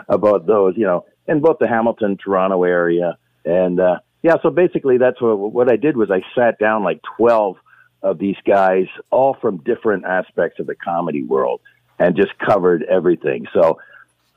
about 0.09 0.47
those. 0.47 0.75
You 0.77 0.85
know, 0.85 1.07
in 1.27 1.41
both 1.41 1.59
the 1.59 1.69
Hamilton, 1.69 2.17
Toronto 2.23 2.65
area, 2.65 3.17
and 3.45 3.81
uh, 3.81 3.99
yeah. 4.23 4.35
So 4.43 4.51
basically, 4.51 4.99
that's 4.99 5.21
what 5.21 5.37
what 5.37 5.73
I 5.73 5.77
did 5.77 5.97
was 5.97 6.11
I 6.11 6.23
sat 6.35 6.59
down 6.59 6.85
like 6.85 7.01
twelve 7.17 7.57
of 8.03 8.19
these 8.19 8.37
guys, 8.47 8.87
all 9.11 9.37
from 9.41 9.59
different 9.59 10.05
aspects 10.05 10.59
of 10.59 10.67
the 10.67 10.75
comedy 10.75 11.23
world, 11.23 11.61
and 11.99 12.17
just 12.17 12.33
covered 12.39 12.83
everything. 12.85 13.47
So 13.53 13.79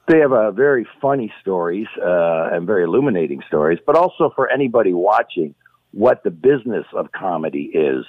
they 0.08 0.20
have 0.20 0.32
a 0.32 0.52
very 0.52 0.86
funny 1.02 1.32
stories 1.42 1.88
uh, 1.98 2.50
and 2.52 2.68
very 2.68 2.84
illuminating 2.84 3.42
stories, 3.48 3.80
but 3.86 3.96
also 3.96 4.32
for 4.36 4.50
anybody 4.50 4.94
watching 4.94 5.56
what 5.92 6.24
the 6.24 6.32
business 6.32 6.86
of 6.94 7.12
comedy 7.12 7.72
is 7.74 8.06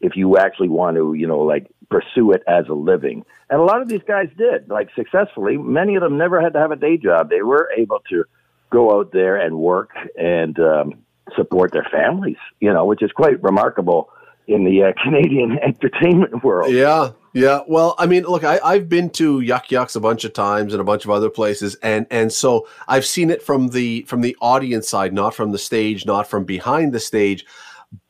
if 0.00 0.16
you 0.16 0.36
actually 0.38 0.68
want 0.68 0.96
to, 0.96 1.14
you 1.14 1.26
know, 1.26 1.40
like 1.40 1.66
pursue 1.90 2.32
it 2.32 2.42
as 2.46 2.66
a 2.68 2.74
living. 2.74 3.24
And 3.48 3.60
a 3.60 3.64
lot 3.64 3.80
of 3.80 3.88
these 3.88 4.02
guys 4.06 4.28
did, 4.36 4.68
like 4.68 4.88
successfully. 4.94 5.56
Many 5.56 5.94
of 5.94 6.02
them 6.02 6.18
never 6.18 6.40
had 6.40 6.52
to 6.54 6.58
have 6.58 6.72
a 6.72 6.76
day 6.76 6.96
job. 6.96 7.30
They 7.30 7.42
were 7.42 7.70
able 7.76 8.00
to 8.10 8.24
go 8.70 8.98
out 8.98 9.12
there 9.12 9.36
and 9.36 9.56
work 9.58 9.90
and 10.18 10.58
um, 10.58 11.04
support 11.36 11.72
their 11.72 11.86
families, 11.90 12.36
you 12.60 12.72
know, 12.72 12.84
which 12.84 13.02
is 13.02 13.12
quite 13.12 13.42
remarkable 13.42 14.10
in 14.46 14.64
the 14.64 14.84
uh, 14.84 14.92
Canadian 15.02 15.58
entertainment 15.62 16.42
world. 16.42 16.72
Yeah, 16.72 17.10
yeah. 17.36 17.60
Well, 17.68 17.94
I 17.98 18.06
mean, 18.06 18.22
look, 18.24 18.44
I, 18.44 18.58
I've 18.64 18.88
been 18.88 19.10
to 19.10 19.40
Yuk 19.40 19.70
Yuk's 19.70 19.94
a 19.94 20.00
bunch 20.00 20.24
of 20.24 20.32
times 20.32 20.72
and 20.72 20.80
a 20.80 20.84
bunch 20.84 21.04
of 21.04 21.10
other 21.10 21.28
places, 21.28 21.76
and 21.82 22.06
and 22.10 22.32
so 22.32 22.66
I've 22.88 23.04
seen 23.04 23.30
it 23.30 23.42
from 23.42 23.68
the 23.68 24.02
from 24.02 24.22
the 24.22 24.36
audience 24.40 24.88
side, 24.88 25.12
not 25.12 25.34
from 25.34 25.52
the 25.52 25.58
stage, 25.58 26.06
not 26.06 26.26
from 26.26 26.44
behind 26.44 26.92
the 26.92 27.00
stage. 27.00 27.44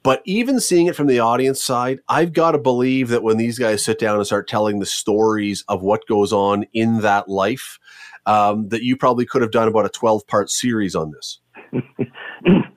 But 0.02 0.22
even 0.24 0.60
seeing 0.60 0.86
it 0.86 0.96
from 0.96 1.08
the 1.08 1.18
audience 1.18 1.62
side, 1.62 1.98
I've 2.08 2.32
got 2.32 2.52
to 2.52 2.58
believe 2.58 3.08
that 3.08 3.22
when 3.22 3.36
these 3.36 3.58
guys 3.58 3.84
sit 3.84 3.98
down 3.98 4.16
and 4.16 4.24
start 4.26 4.48
telling 4.48 4.78
the 4.78 4.86
stories 4.86 5.64
of 5.68 5.82
what 5.82 6.06
goes 6.06 6.32
on 6.32 6.64
in 6.72 7.00
that 7.00 7.28
life, 7.28 7.78
um, 8.24 8.68
that 8.68 8.82
you 8.82 8.96
probably 8.96 9.26
could 9.26 9.42
have 9.42 9.50
done 9.50 9.68
about 9.68 9.84
a 9.84 9.90
12 9.90 10.26
part 10.26 10.50
series 10.50 10.94
on 10.94 11.10
this. 11.10 11.40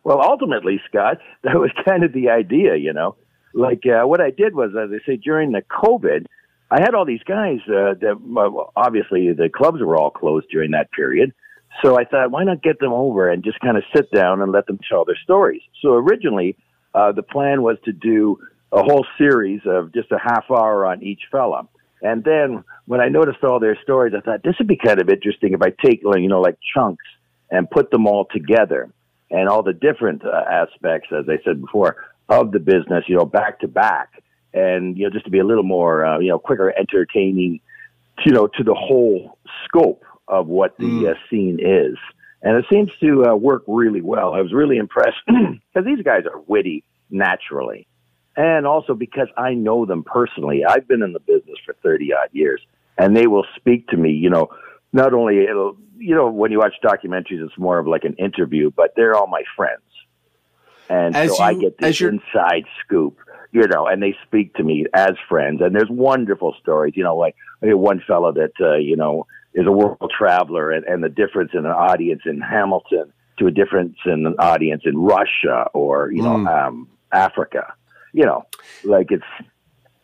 well, 0.03 0.21
ultimately, 0.21 0.81
Scott, 0.87 1.17
that 1.43 1.55
was 1.55 1.71
kind 1.87 2.03
of 2.03 2.11
the 2.13 2.29
idea, 2.29 2.75
you 2.75 2.91
know. 2.91 3.15
Like 3.53 3.83
uh, 3.85 4.07
what 4.07 4.21
I 4.21 4.31
did 4.31 4.55
was, 4.55 4.71
as 4.71 4.89
I 4.91 5.05
say, 5.05 5.17
during 5.17 5.51
the 5.51 5.61
COVID, 5.61 6.25
I 6.71 6.81
had 6.81 6.93
all 6.93 7.05
these 7.05 7.23
guys 7.23 7.59
uh, 7.67 7.95
that 7.99 8.69
obviously 8.75 9.33
the 9.33 9.49
clubs 9.49 9.79
were 9.81 9.97
all 9.97 10.11
closed 10.11 10.47
during 10.51 10.71
that 10.71 10.91
period. 10.91 11.33
So 11.83 11.97
I 11.97 12.05
thought, 12.05 12.31
why 12.31 12.43
not 12.43 12.61
get 12.61 12.79
them 12.79 12.93
over 12.93 13.29
and 13.29 13.43
just 13.43 13.59
kind 13.59 13.77
of 13.77 13.83
sit 13.95 14.11
down 14.11 14.41
and 14.41 14.51
let 14.51 14.67
them 14.67 14.79
tell 14.89 15.05
their 15.05 15.17
stories? 15.23 15.61
So 15.81 15.93
originally, 15.93 16.57
uh, 16.93 17.11
the 17.11 17.23
plan 17.23 17.61
was 17.61 17.77
to 17.85 17.91
do 17.91 18.39
a 18.71 18.83
whole 18.83 19.05
series 19.17 19.61
of 19.65 19.93
just 19.93 20.11
a 20.11 20.19
half 20.19 20.45
hour 20.51 20.85
on 20.85 21.03
each 21.03 21.21
fella. 21.31 21.67
And 22.01 22.23
then 22.23 22.63
when 22.85 23.01
I 23.01 23.09
noticed 23.09 23.43
all 23.43 23.59
their 23.59 23.77
stories, 23.81 24.13
I 24.15 24.21
thought 24.21 24.43
this 24.43 24.55
would 24.59 24.67
be 24.67 24.77
kind 24.77 25.01
of 25.01 25.09
interesting 25.09 25.53
if 25.53 25.61
I 25.61 25.73
take, 25.83 26.01
you 26.03 26.27
know, 26.27 26.41
like 26.41 26.57
chunks 26.73 27.05
and 27.49 27.69
put 27.69 27.91
them 27.91 28.07
all 28.07 28.25
together 28.31 28.91
and 29.31 29.49
all 29.49 29.63
the 29.63 29.73
different 29.73 30.23
uh, 30.25 30.43
aspects, 30.49 31.09
as 31.11 31.25
I 31.27 31.43
said 31.43 31.61
before, 31.61 31.97
of 32.29 32.51
the 32.51 32.59
business, 32.59 33.05
you 33.07 33.15
know, 33.15 33.25
back 33.25 33.59
to 33.61 33.67
back. 33.67 34.09
And, 34.53 34.97
you 34.97 35.03
know, 35.05 35.11
just 35.11 35.25
to 35.25 35.31
be 35.31 35.39
a 35.39 35.45
little 35.45 35.63
more, 35.63 36.05
uh, 36.05 36.19
you 36.19 36.29
know, 36.29 36.39
quicker, 36.39 36.73
entertaining, 36.77 37.59
you 38.25 38.31
know, 38.31 38.47
to 38.47 38.63
the 38.63 38.73
whole 38.73 39.37
scope 39.65 40.03
of 40.27 40.47
what 40.47 40.77
the 40.77 40.85
mm. 40.85 41.11
uh, 41.11 41.15
scene 41.29 41.59
is 41.61 41.97
and 42.41 42.57
it 42.57 42.65
seems 42.71 42.91
to 43.01 43.25
uh, 43.25 43.35
work 43.35 43.63
really 43.67 44.01
well. 44.01 44.33
I 44.33 44.41
was 44.41 44.53
really 44.53 44.77
impressed 44.77 45.17
because 45.27 45.85
these 45.85 46.03
guys 46.03 46.23
are 46.25 46.39
witty 46.47 46.83
naturally, 47.09 47.87
and 48.35 48.65
also 48.65 48.93
because 48.93 49.27
I 49.37 49.53
know 49.53 49.85
them 49.85 50.03
personally. 50.03 50.63
I've 50.65 50.87
been 50.87 51.03
in 51.03 51.13
the 51.13 51.19
business 51.19 51.57
for 51.65 51.75
thirty 51.83 52.13
odd 52.13 52.29
years, 52.31 52.61
and 52.97 53.15
they 53.15 53.27
will 53.27 53.45
speak 53.55 53.87
to 53.89 53.97
me. 53.97 54.11
You 54.11 54.29
know, 54.29 54.49
not 54.93 55.13
only 55.13 55.39
it'll 55.43 55.77
you 55.97 56.15
know 56.15 56.29
when 56.29 56.51
you 56.51 56.59
watch 56.59 56.75
documentaries, 56.83 57.43
it's 57.43 57.57
more 57.57 57.79
of 57.79 57.87
like 57.87 58.05
an 58.05 58.13
interview, 58.13 58.71
but 58.71 58.93
they're 58.95 59.15
all 59.15 59.27
my 59.27 59.43
friends, 59.55 59.81
and 60.89 61.15
as 61.15 61.37
so 61.37 61.37
you, 61.37 61.43
I 61.43 61.53
get 61.53 61.77
this 61.77 62.01
inside 62.01 62.65
scoop. 62.83 63.17
You 63.51 63.67
know, 63.67 63.87
and 63.87 64.03
they 64.03 64.15
speak 64.27 64.53
to 64.55 64.63
me 64.63 64.85
as 64.93 65.13
friends, 65.27 65.61
and 65.61 65.73
there's 65.73 65.89
wonderful 65.89 66.55
stories. 66.61 66.93
You 66.95 67.03
know, 67.03 67.17
like 67.17 67.35
one 67.61 67.99
fellow 68.05 68.31
that 68.31 68.51
uh, 68.61 68.75
you 68.75 68.95
know 68.95 69.25
is 69.53 69.65
a 69.65 69.71
world 69.71 70.11
traveler 70.15 70.71
and, 70.71 70.85
and 70.85 71.03
the 71.03 71.09
difference 71.09 71.51
in 71.53 71.65
an 71.65 71.71
audience 71.71 72.21
in 72.25 72.39
Hamilton 72.39 73.11
to 73.39 73.47
a 73.47 73.51
difference 73.51 73.97
in 74.05 74.25
an 74.25 74.35
audience 74.37 74.83
in 74.85 74.97
Russia 74.97 75.65
or, 75.73 76.11
you 76.11 76.21
know, 76.21 76.35
mm. 76.35 76.67
um, 76.67 76.87
Africa. 77.11 77.73
You 78.13 78.25
know, 78.25 78.45
like 78.83 79.11
it's 79.11 79.23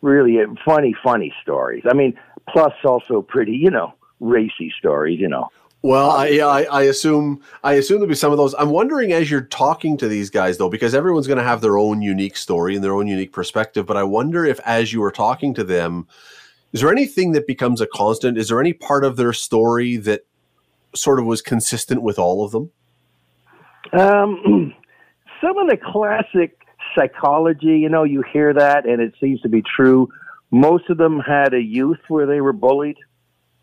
really 0.00 0.38
funny, 0.64 0.94
funny 1.02 1.34
stories. 1.42 1.84
I 1.88 1.94
mean, 1.94 2.18
plus 2.48 2.72
also 2.84 3.22
pretty, 3.22 3.52
you 3.52 3.70
know, 3.70 3.94
racy 4.20 4.72
stories, 4.78 5.20
you 5.20 5.28
know. 5.28 5.48
Well, 5.86 6.10
I, 6.10 6.26
yeah, 6.30 6.48
I, 6.48 6.62
I, 6.64 6.82
assume 6.82 7.40
I 7.62 7.74
assume 7.74 7.98
there'll 7.98 8.08
be 8.08 8.16
some 8.16 8.32
of 8.32 8.38
those. 8.38 8.56
I'm 8.58 8.70
wondering 8.70 9.12
as 9.12 9.30
you're 9.30 9.42
talking 9.42 9.96
to 9.98 10.08
these 10.08 10.30
guys 10.30 10.58
though, 10.58 10.68
because 10.68 10.96
everyone's 10.96 11.28
going 11.28 11.38
to 11.38 11.44
have 11.44 11.60
their 11.60 11.78
own 11.78 12.02
unique 12.02 12.36
story 12.36 12.74
and 12.74 12.82
their 12.82 12.92
own 12.92 13.06
unique 13.06 13.32
perspective. 13.32 13.86
But 13.86 13.96
I 13.96 14.02
wonder 14.02 14.44
if 14.44 14.58
as 14.64 14.92
you 14.92 15.00
are 15.04 15.12
talking 15.12 15.54
to 15.54 15.62
them, 15.62 16.08
is 16.72 16.80
there 16.80 16.90
anything 16.90 17.30
that 17.32 17.46
becomes 17.46 17.80
a 17.80 17.86
constant? 17.86 18.36
Is 18.36 18.48
there 18.48 18.60
any 18.60 18.72
part 18.72 19.04
of 19.04 19.14
their 19.14 19.32
story 19.32 19.96
that 19.98 20.26
sort 20.92 21.20
of 21.20 21.24
was 21.24 21.40
consistent 21.40 22.02
with 22.02 22.18
all 22.18 22.44
of 22.44 22.50
them? 22.50 22.72
Um, 23.92 24.74
some 25.40 25.56
of 25.56 25.68
the 25.68 25.76
classic 25.76 26.58
psychology, 26.96 27.78
you 27.78 27.88
know, 27.88 28.02
you 28.02 28.24
hear 28.32 28.52
that 28.52 28.86
and 28.86 29.00
it 29.00 29.14
seems 29.20 29.40
to 29.42 29.48
be 29.48 29.62
true. 29.62 30.08
Most 30.50 30.90
of 30.90 30.98
them 30.98 31.20
had 31.20 31.54
a 31.54 31.62
youth 31.62 32.00
where 32.08 32.26
they 32.26 32.40
were 32.40 32.52
bullied, 32.52 32.96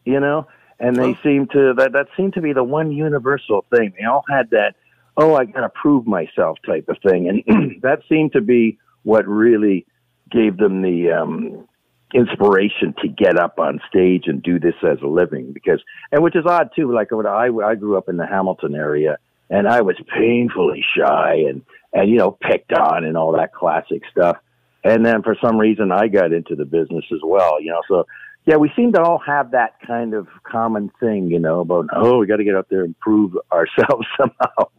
you 0.05 0.21
know, 0.21 0.47
and 0.83 0.97
they 0.97 1.11
oh. 1.11 1.17
seem 1.23 1.47
to 1.53 1.73
that 1.77 1.93
that 1.93 2.07
seemed 2.15 2.33
to 2.33 2.41
be 2.41 2.53
the 2.53 2.63
one 2.63 2.91
universal 2.91 3.65
thing. 3.73 3.93
They 3.97 4.05
all 4.05 4.25
had 4.29 4.49
that, 4.51 4.75
oh, 5.15 5.35
I 5.35 5.45
got 5.45 5.61
to 5.61 5.69
prove 5.69 6.05
myself 6.05 6.57
type 6.65 6.89
of 6.89 6.97
thing, 7.01 7.29
and 7.29 7.79
that 7.81 7.99
seemed 8.09 8.33
to 8.33 8.41
be 8.41 8.77
what 9.03 9.25
really 9.27 9.85
gave 10.29 10.57
them 10.57 10.81
the 10.81 11.11
um, 11.11 11.67
inspiration 12.13 12.93
to 13.01 13.07
get 13.07 13.37
up 13.37 13.59
on 13.59 13.79
stage 13.87 14.23
and 14.27 14.43
do 14.43 14.59
this 14.59 14.75
as 14.83 14.97
a 15.01 15.07
living 15.07 15.53
because 15.53 15.81
and 16.11 16.21
which 16.21 16.35
is 16.35 16.45
odd 16.45 16.69
too 16.75 16.93
like 16.93 17.11
when 17.11 17.25
I 17.25 17.47
I 17.65 17.75
grew 17.75 17.97
up 17.97 18.07
in 18.07 18.17
the 18.17 18.27
Hamilton 18.27 18.75
area 18.75 19.17
and 19.49 19.67
I 19.67 19.81
was 19.81 19.95
painfully 20.15 20.85
shy 20.95 21.45
and 21.47 21.63
and 21.91 22.09
you 22.09 22.17
know 22.17 22.37
picked 22.39 22.71
on 22.73 23.03
and 23.03 23.17
all 23.17 23.31
that 23.33 23.53
classic 23.53 24.03
stuff 24.11 24.37
and 24.83 25.03
then 25.03 25.23
for 25.23 25.35
some 25.43 25.57
reason 25.57 25.91
I 25.91 26.07
got 26.07 26.33
into 26.33 26.55
the 26.55 26.65
business 26.65 27.05
as 27.11 27.21
well 27.23 27.59
you 27.59 27.71
know 27.71 27.81
so 27.87 28.05
yeah 28.45 28.55
we 28.55 28.71
seem 28.75 28.91
to 28.91 29.01
all 29.01 29.19
have 29.19 29.51
that 29.51 29.75
kind 29.85 30.13
of 30.13 30.27
common 30.43 30.91
thing 30.99 31.27
you 31.27 31.39
know 31.39 31.61
about 31.61 31.85
oh 31.93 32.19
we 32.19 32.27
got 32.27 32.37
to 32.37 32.43
get 32.43 32.55
out 32.55 32.67
there 32.69 32.83
and 32.83 32.97
prove 32.99 33.35
ourselves 33.51 34.05
somehow 34.17 34.69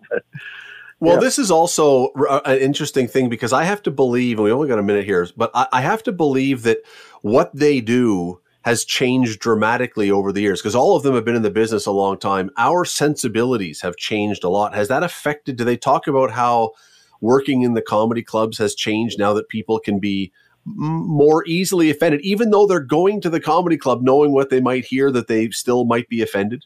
well, 1.00 1.14
yeah. 1.14 1.20
this 1.20 1.38
is 1.38 1.50
also 1.50 2.08
uh, 2.12 2.40
an 2.46 2.58
interesting 2.58 3.08
thing 3.08 3.28
because 3.28 3.52
I 3.52 3.64
have 3.64 3.82
to 3.82 3.90
believe, 3.90 4.38
and 4.38 4.44
we 4.44 4.52
only 4.52 4.68
got 4.68 4.78
a 4.78 4.82
minute 4.82 5.04
here, 5.04 5.28
but 5.36 5.50
I 5.54 5.82
have 5.82 6.02
to 6.04 6.12
believe 6.12 6.62
that 6.62 6.78
what 7.20 7.54
they 7.54 7.80
do 7.82 8.40
has 8.64 8.84
changed 8.84 9.40
dramatically 9.40 10.10
over 10.10 10.32
the 10.32 10.40
years 10.40 10.62
because 10.62 10.74
all 10.74 10.96
of 10.96 11.02
them 11.02 11.14
have 11.14 11.24
been 11.24 11.36
in 11.36 11.42
the 11.42 11.50
business 11.50 11.84
a 11.84 11.92
long 11.92 12.18
time. 12.18 12.50
Our 12.56 12.86
sensibilities 12.86 13.82
have 13.82 13.96
changed 13.96 14.44
a 14.44 14.48
lot. 14.48 14.74
Has 14.74 14.88
that 14.88 15.02
affected? 15.02 15.56
Do 15.56 15.64
they 15.64 15.76
talk 15.76 16.06
about 16.06 16.30
how 16.30 16.72
working 17.20 17.62
in 17.62 17.74
the 17.74 17.82
comedy 17.82 18.22
clubs 18.22 18.56
has 18.56 18.74
changed 18.74 19.18
now 19.18 19.34
that 19.34 19.50
people 19.50 19.78
can 19.78 19.98
be 19.98 20.32
more 20.64 21.44
easily 21.46 21.90
offended, 21.90 22.20
even 22.22 22.50
though 22.50 22.66
they're 22.66 22.80
going 22.80 23.20
to 23.20 23.30
the 23.30 23.40
comedy 23.40 23.76
club 23.76 24.02
knowing 24.02 24.32
what 24.32 24.50
they 24.50 24.60
might 24.60 24.84
hear, 24.84 25.10
that 25.10 25.28
they 25.28 25.50
still 25.50 25.84
might 25.84 26.08
be 26.08 26.22
offended? 26.22 26.64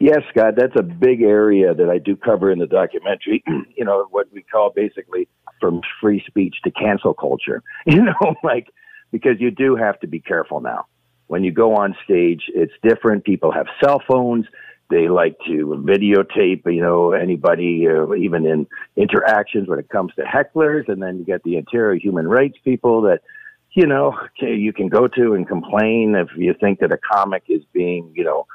Yes, 0.00 0.22
Scott, 0.30 0.54
that's 0.56 0.74
a 0.76 0.82
big 0.82 1.22
area 1.22 1.74
that 1.74 1.88
I 1.88 1.98
do 1.98 2.16
cover 2.16 2.50
in 2.50 2.58
the 2.58 2.66
documentary. 2.66 3.44
you 3.76 3.84
know, 3.84 4.06
what 4.10 4.26
we 4.32 4.42
call 4.42 4.72
basically 4.74 5.28
from 5.60 5.80
free 6.00 6.22
speech 6.26 6.56
to 6.64 6.70
cancel 6.72 7.14
culture. 7.14 7.62
You 7.86 8.02
know, 8.02 8.34
like, 8.42 8.66
because 9.12 9.36
you 9.38 9.50
do 9.50 9.76
have 9.76 10.00
to 10.00 10.06
be 10.06 10.18
careful 10.18 10.60
now. 10.60 10.86
When 11.28 11.44
you 11.44 11.52
go 11.52 11.74
on 11.76 11.94
stage, 12.04 12.42
it's 12.48 12.72
different. 12.82 13.24
People 13.24 13.52
have 13.52 13.66
cell 13.82 14.02
phones. 14.08 14.46
They 14.92 15.08
like 15.08 15.36
to 15.46 15.82
videotape, 15.92 16.62
you 16.66 16.82
know, 16.82 17.12
anybody, 17.12 17.88
uh, 17.88 18.12
even 18.12 18.44
in 18.44 18.66
interactions 18.94 19.66
when 19.66 19.78
it 19.78 19.88
comes 19.88 20.12
to 20.16 20.22
hecklers. 20.22 20.86
And 20.90 21.02
then 21.02 21.18
you 21.18 21.24
get 21.24 21.42
the 21.44 21.56
Ontario 21.56 21.98
human 21.98 22.28
rights 22.28 22.58
people 22.62 23.00
that, 23.08 23.20
you 23.72 23.86
know, 23.86 24.14
you 24.38 24.72
can 24.74 24.88
go 24.88 25.08
to 25.08 25.34
and 25.34 25.48
complain 25.48 26.14
if 26.14 26.28
you 26.36 26.54
think 26.60 26.80
that 26.80 26.92
a 26.92 26.98
comic 26.98 27.44
is 27.48 27.62
being, 27.72 28.12
you 28.14 28.22
know, 28.22 28.46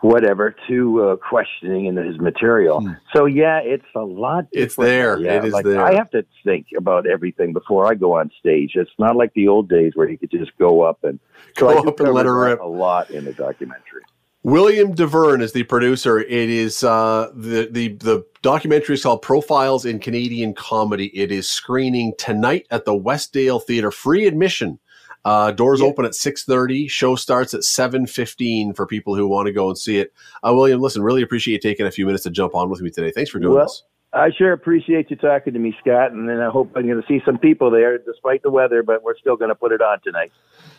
whatever 0.00 0.54
to 0.66 1.02
uh, 1.02 1.16
questioning 1.16 1.84
in 1.84 1.96
his 1.96 2.18
material. 2.18 2.80
Hmm. 2.80 2.92
So 3.14 3.26
yeah, 3.26 3.58
it's 3.58 3.84
a 3.94 4.00
lot. 4.00 4.46
It's 4.50 4.76
there. 4.76 5.18
Yeah, 5.18 5.36
it 5.36 5.44
is 5.44 5.52
like, 5.52 5.66
there. 5.66 5.84
I 5.84 5.92
have 5.94 6.10
to 6.12 6.24
think 6.42 6.68
about 6.74 7.06
everything 7.06 7.52
before 7.52 7.86
I 7.86 7.94
go 7.94 8.16
on 8.16 8.30
stage. 8.40 8.72
It's 8.76 8.90
not 8.98 9.14
like 9.14 9.34
the 9.34 9.48
old 9.48 9.68
days 9.68 9.92
where 9.94 10.08
you 10.08 10.16
could 10.16 10.30
just 10.30 10.56
go 10.58 10.80
up 10.80 11.04
and 11.04 11.20
go 11.56 11.68
up 11.68 12.00
and 12.00 12.14
let 12.14 12.24
her 12.24 12.40
rip. 12.46 12.60
A 12.60 12.64
lot 12.64 13.10
in 13.10 13.26
the 13.26 13.34
documentary. 13.34 14.04
William 14.42 14.94
DeVerne 14.94 15.42
is 15.42 15.52
the 15.52 15.64
producer. 15.64 16.18
It 16.18 16.48
is 16.48 16.82
uh, 16.82 17.30
the 17.34 17.68
the 17.70 17.88
the 17.96 18.24
documentary 18.40 18.94
is 18.94 19.02
called 19.02 19.20
Profiles 19.20 19.84
in 19.84 19.98
Canadian 19.98 20.54
Comedy. 20.54 21.06
It 21.08 21.30
is 21.30 21.48
screening 21.48 22.14
tonight 22.16 22.66
at 22.70 22.86
the 22.86 22.92
Westdale 22.92 23.62
Theatre, 23.62 23.90
free 23.90 24.26
admission. 24.26 24.78
Uh, 25.24 25.50
doors 25.50 25.80
yeah. 25.80 25.86
open 25.86 26.06
at 26.06 26.12
6.30. 26.12 26.88
Show 26.88 27.14
starts 27.14 27.52
at 27.52 27.60
7.15 27.60 28.74
for 28.74 28.86
people 28.86 29.14
who 29.14 29.28
want 29.28 29.46
to 29.46 29.52
go 29.52 29.68
and 29.68 29.76
see 29.76 29.98
it. 29.98 30.14
Uh, 30.42 30.54
William, 30.54 30.80
listen, 30.80 31.02
really 31.02 31.20
appreciate 31.20 31.62
you 31.62 31.70
taking 31.70 31.84
a 31.84 31.90
few 31.90 32.06
minutes 32.06 32.22
to 32.22 32.30
jump 32.30 32.54
on 32.54 32.70
with 32.70 32.80
me 32.80 32.88
today. 32.88 33.10
Thanks 33.10 33.30
for 33.30 33.38
doing 33.38 33.54
well, 33.54 33.66
this. 33.66 33.82
I 34.12 34.30
sure 34.36 34.52
appreciate 34.52 35.08
you 35.10 35.16
talking 35.16 35.52
to 35.52 35.58
me, 35.58 35.74
Scott, 35.80 36.10
and 36.10 36.28
then 36.28 36.40
I 36.40 36.50
hope 36.50 36.72
I'm 36.74 36.86
going 36.86 37.00
to 37.00 37.06
see 37.06 37.22
some 37.24 37.38
people 37.38 37.70
there, 37.70 37.96
despite 37.98 38.42
the 38.42 38.50
weather. 38.50 38.82
But 38.82 39.04
we're 39.04 39.16
still 39.16 39.36
going 39.36 39.50
to 39.50 39.54
put 39.54 39.70
it 39.70 39.80
on 39.80 40.00
tonight. 40.00 40.32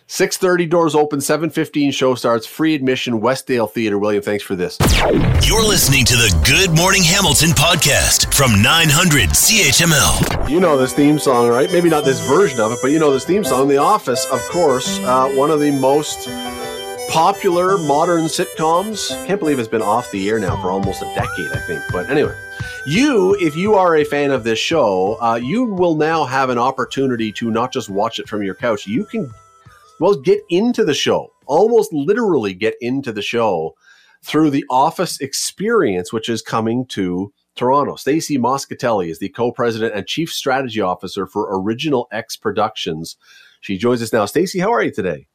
6.30 0.10 0.70
doors 0.70 0.94
open 0.94 1.20
7.15 1.20 1.94
show 1.94 2.16
starts 2.16 2.46
free 2.46 2.76
admission 2.76 3.22
westdale 3.22 3.72
theater 3.72 3.98
william 3.98 4.22
thanks 4.22 4.44
for 4.44 4.58
this 4.58 4.78
you're 5.48 5.66
listening 5.66 6.04
to 6.04 6.16
the 6.16 6.44
good 6.46 6.76
morning 6.76 7.02
hamilton 7.02 7.52
podcast 7.52 8.34
from 8.34 8.62
900 8.62 9.30
chml 9.30 10.50
you 10.50 10.60
know 10.60 10.78
this 10.78 10.92
theme 10.92 11.18
song 11.18 11.48
right 11.48 11.72
maybe 11.72 11.88
not 11.88 12.04
this 12.04 12.20
version 12.28 12.60
of 12.60 12.74
it 12.74 12.80
but 12.82 12.92
you 12.92 13.00
know 13.00 13.14
this 13.14 13.24
theme 13.24 13.44
song 13.44 13.70
the 13.70 13.78
office 13.78 14.26
of 14.32 14.42
course 14.50 15.00
uh, 15.06 15.30
one 15.30 15.50
of 15.50 15.62
the 15.62 15.72
most 15.72 16.28
popular 17.12 17.78
modern 17.78 18.24
sitcoms 18.26 19.10
can't 19.28 19.40
believe 19.40 19.60
it's 19.60 19.68
been 19.68 19.82
off 19.82 20.10
the 20.12 20.30
air 20.30 20.40
now 20.40 20.60
for 20.62 20.72
almost 20.72 21.02
a 21.02 21.14
decade 21.16 21.52
i 21.52 21.60
think 21.68 21.82
but 21.92 22.10
anyway 22.10 22.36
you, 22.86 23.36
if 23.40 23.56
you 23.56 23.76
are 23.76 23.96
a 23.96 24.04
fan 24.04 24.32
of 24.32 24.44
this 24.44 24.58
show, 24.58 25.16
uh, 25.22 25.36
you 25.36 25.66
will 25.66 25.96
now 25.96 26.26
have 26.26 26.50
an 26.50 26.58
opportunity 26.58 27.32
to 27.34 27.52
not 27.52 27.72
just 27.72 27.90
watch 27.90 28.18
it 28.18 28.28
from 28.28 28.42
your 28.42 28.56
couch. 28.56 28.88
You 28.88 29.06
can 29.06 29.32
well, 30.00 30.16
get 30.16 30.42
into 30.50 30.84
the 30.84 30.96
show, 30.96 31.32
almost 31.46 31.94
literally 31.94 32.56
get 32.56 32.74
into 32.82 33.12
the 33.12 33.22
show 33.22 33.76
through 34.24 34.50
the 34.50 34.66
office 34.68 35.20
experience, 35.22 36.12
which 36.12 36.28
is 36.28 36.42
coming 36.42 36.88
to 36.88 37.32
Toronto. 37.56 37.98
Stacy 37.98 38.40
Moscatelli 38.40 39.10
is 39.10 39.20
the 39.20 39.30
co-president 39.30 39.94
and 39.94 40.08
chief 40.08 40.32
strategy 40.32 40.82
officer 40.82 41.28
for 41.28 41.56
Original 41.62 42.08
X 42.12 42.36
Productions. 42.36 43.16
She 43.60 43.78
joins 43.78 44.02
us 44.02 44.12
now. 44.12 44.26
Stacy, 44.26 44.58
how 44.58 44.74
are 44.74 44.82
you 44.82 44.92
today? 44.92 45.28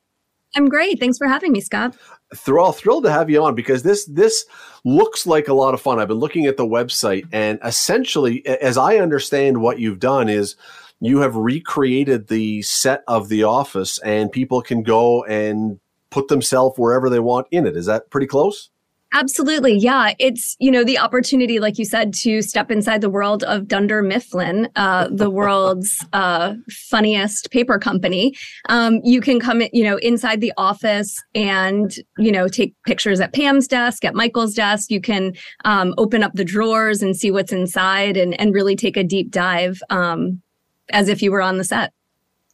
I'm 0.56 0.68
great. 0.68 0.98
Thanks 0.98 1.18
for 1.18 1.28
having 1.28 1.52
me, 1.52 1.60
Scott. 1.60 1.96
Thrilled, 2.34 2.76
thrilled 2.76 3.04
to 3.04 3.12
have 3.12 3.30
you 3.30 3.44
on 3.44 3.54
because 3.54 3.82
this 3.82 4.06
this 4.06 4.46
looks 4.84 5.26
like 5.26 5.48
a 5.48 5.54
lot 5.54 5.74
of 5.74 5.80
fun. 5.80 6.00
I've 6.00 6.08
been 6.08 6.16
looking 6.16 6.46
at 6.46 6.56
the 6.56 6.66
website, 6.66 7.28
and 7.30 7.58
essentially, 7.62 8.44
as 8.46 8.76
I 8.76 8.96
understand 8.96 9.60
what 9.60 9.78
you've 9.78 10.00
done, 10.00 10.28
is 10.28 10.56
you 11.00 11.18
have 11.20 11.36
recreated 11.36 12.28
the 12.28 12.62
set 12.62 13.04
of 13.06 13.28
The 13.28 13.44
Office, 13.44 13.98
and 13.98 14.32
people 14.32 14.62
can 14.62 14.82
go 14.82 15.24
and 15.24 15.78
put 16.10 16.28
themselves 16.28 16.78
wherever 16.78 17.10
they 17.10 17.20
want 17.20 17.46
in 17.50 17.66
it. 17.66 17.76
Is 17.76 17.86
that 17.86 18.10
pretty 18.10 18.26
close? 18.26 18.70
Absolutely. 19.16 19.74
Yeah. 19.74 20.12
It's, 20.18 20.56
you 20.60 20.70
know, 20.70 20.84
the 20.84 20.98
opportunity, 20.98 21.58
like 21.58 21.78
you 21.78 21.86
said, 21.86 22.12
to 22.16 22.42
step 22.42 22.70
inside 22.70 23.00
the 23.00 23.08
world 23.08 23.44
of 23.44 23.66
Dunder 23.66 24.02
Mifflin, 24.02 24.68
uh, 24.76 25.08
the 25.10 25.30
world's 25.40 26.04
uh, 26.12 26.52
funniest 26.68 27.50
paper 27.50 27.78
company. 27.78 28.36
Um, 28.68 29.00
you 29.04 29.22
can 29.22 29.40
come, 29.40 29.62
you 29.72 29.84
know, 29.84 29.96
inside 29.96 30.42
the 30.42 30.52
office 30.58 31.18
and, 31.34 31.94
you 32.18 32.30
know, 32.30 32.46
take 32.46 32.74
pictures 32.84 33.18
at 33.18 33.32
Pam's 33.32 33.66
desk, 33.66 34.04
at 34.04 34.14
Michael's 34.14 34.52
desk. 34.52 34.90
You 34.90 35.00
can 35.00 35.32
um, 35.64 35.94
open 35.96 36.22
up 36.22 36.34
the 36.34 36.44
drawers 36.44 37.00
and 37.00 37.16
see 37.16 37.30
what's 37.30 37.52
inside 37.52 38.18
and, 38.18 38.38
and 38.38 38.52
really 38.52 38.76
take 38.76 38.98
a 38.98 39.04
deep 39.04 39.30
dive 39.30 39.80
um, 39.88 40.42
as 40.90 41.08
if 41.08 41.22
you 41.22 41.32
were 41.32 41.40
on 41.40 41.56
the 41.56 41.64
set. 41.64 41.94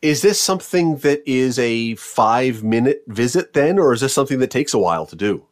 Is 0.00 0.22
this 0.22 0.40
something 0.40 0.98
that 0.98 1.28
is 1.28 1.58
a 1.58 1.96
five 1.96 2.62
minute 2.62 3.02
visit 3.08 3.52
then, 3.52 3.80
or 3.80 3.92
is 3.92 4.00
this 4.00 4.14
something 4.14 4.38
that 4.38 4.52
takes 4.52 4.72
a 4.72 4.78
while 4.78 5.06
to 5.06 5.16
do? 5.16 5.44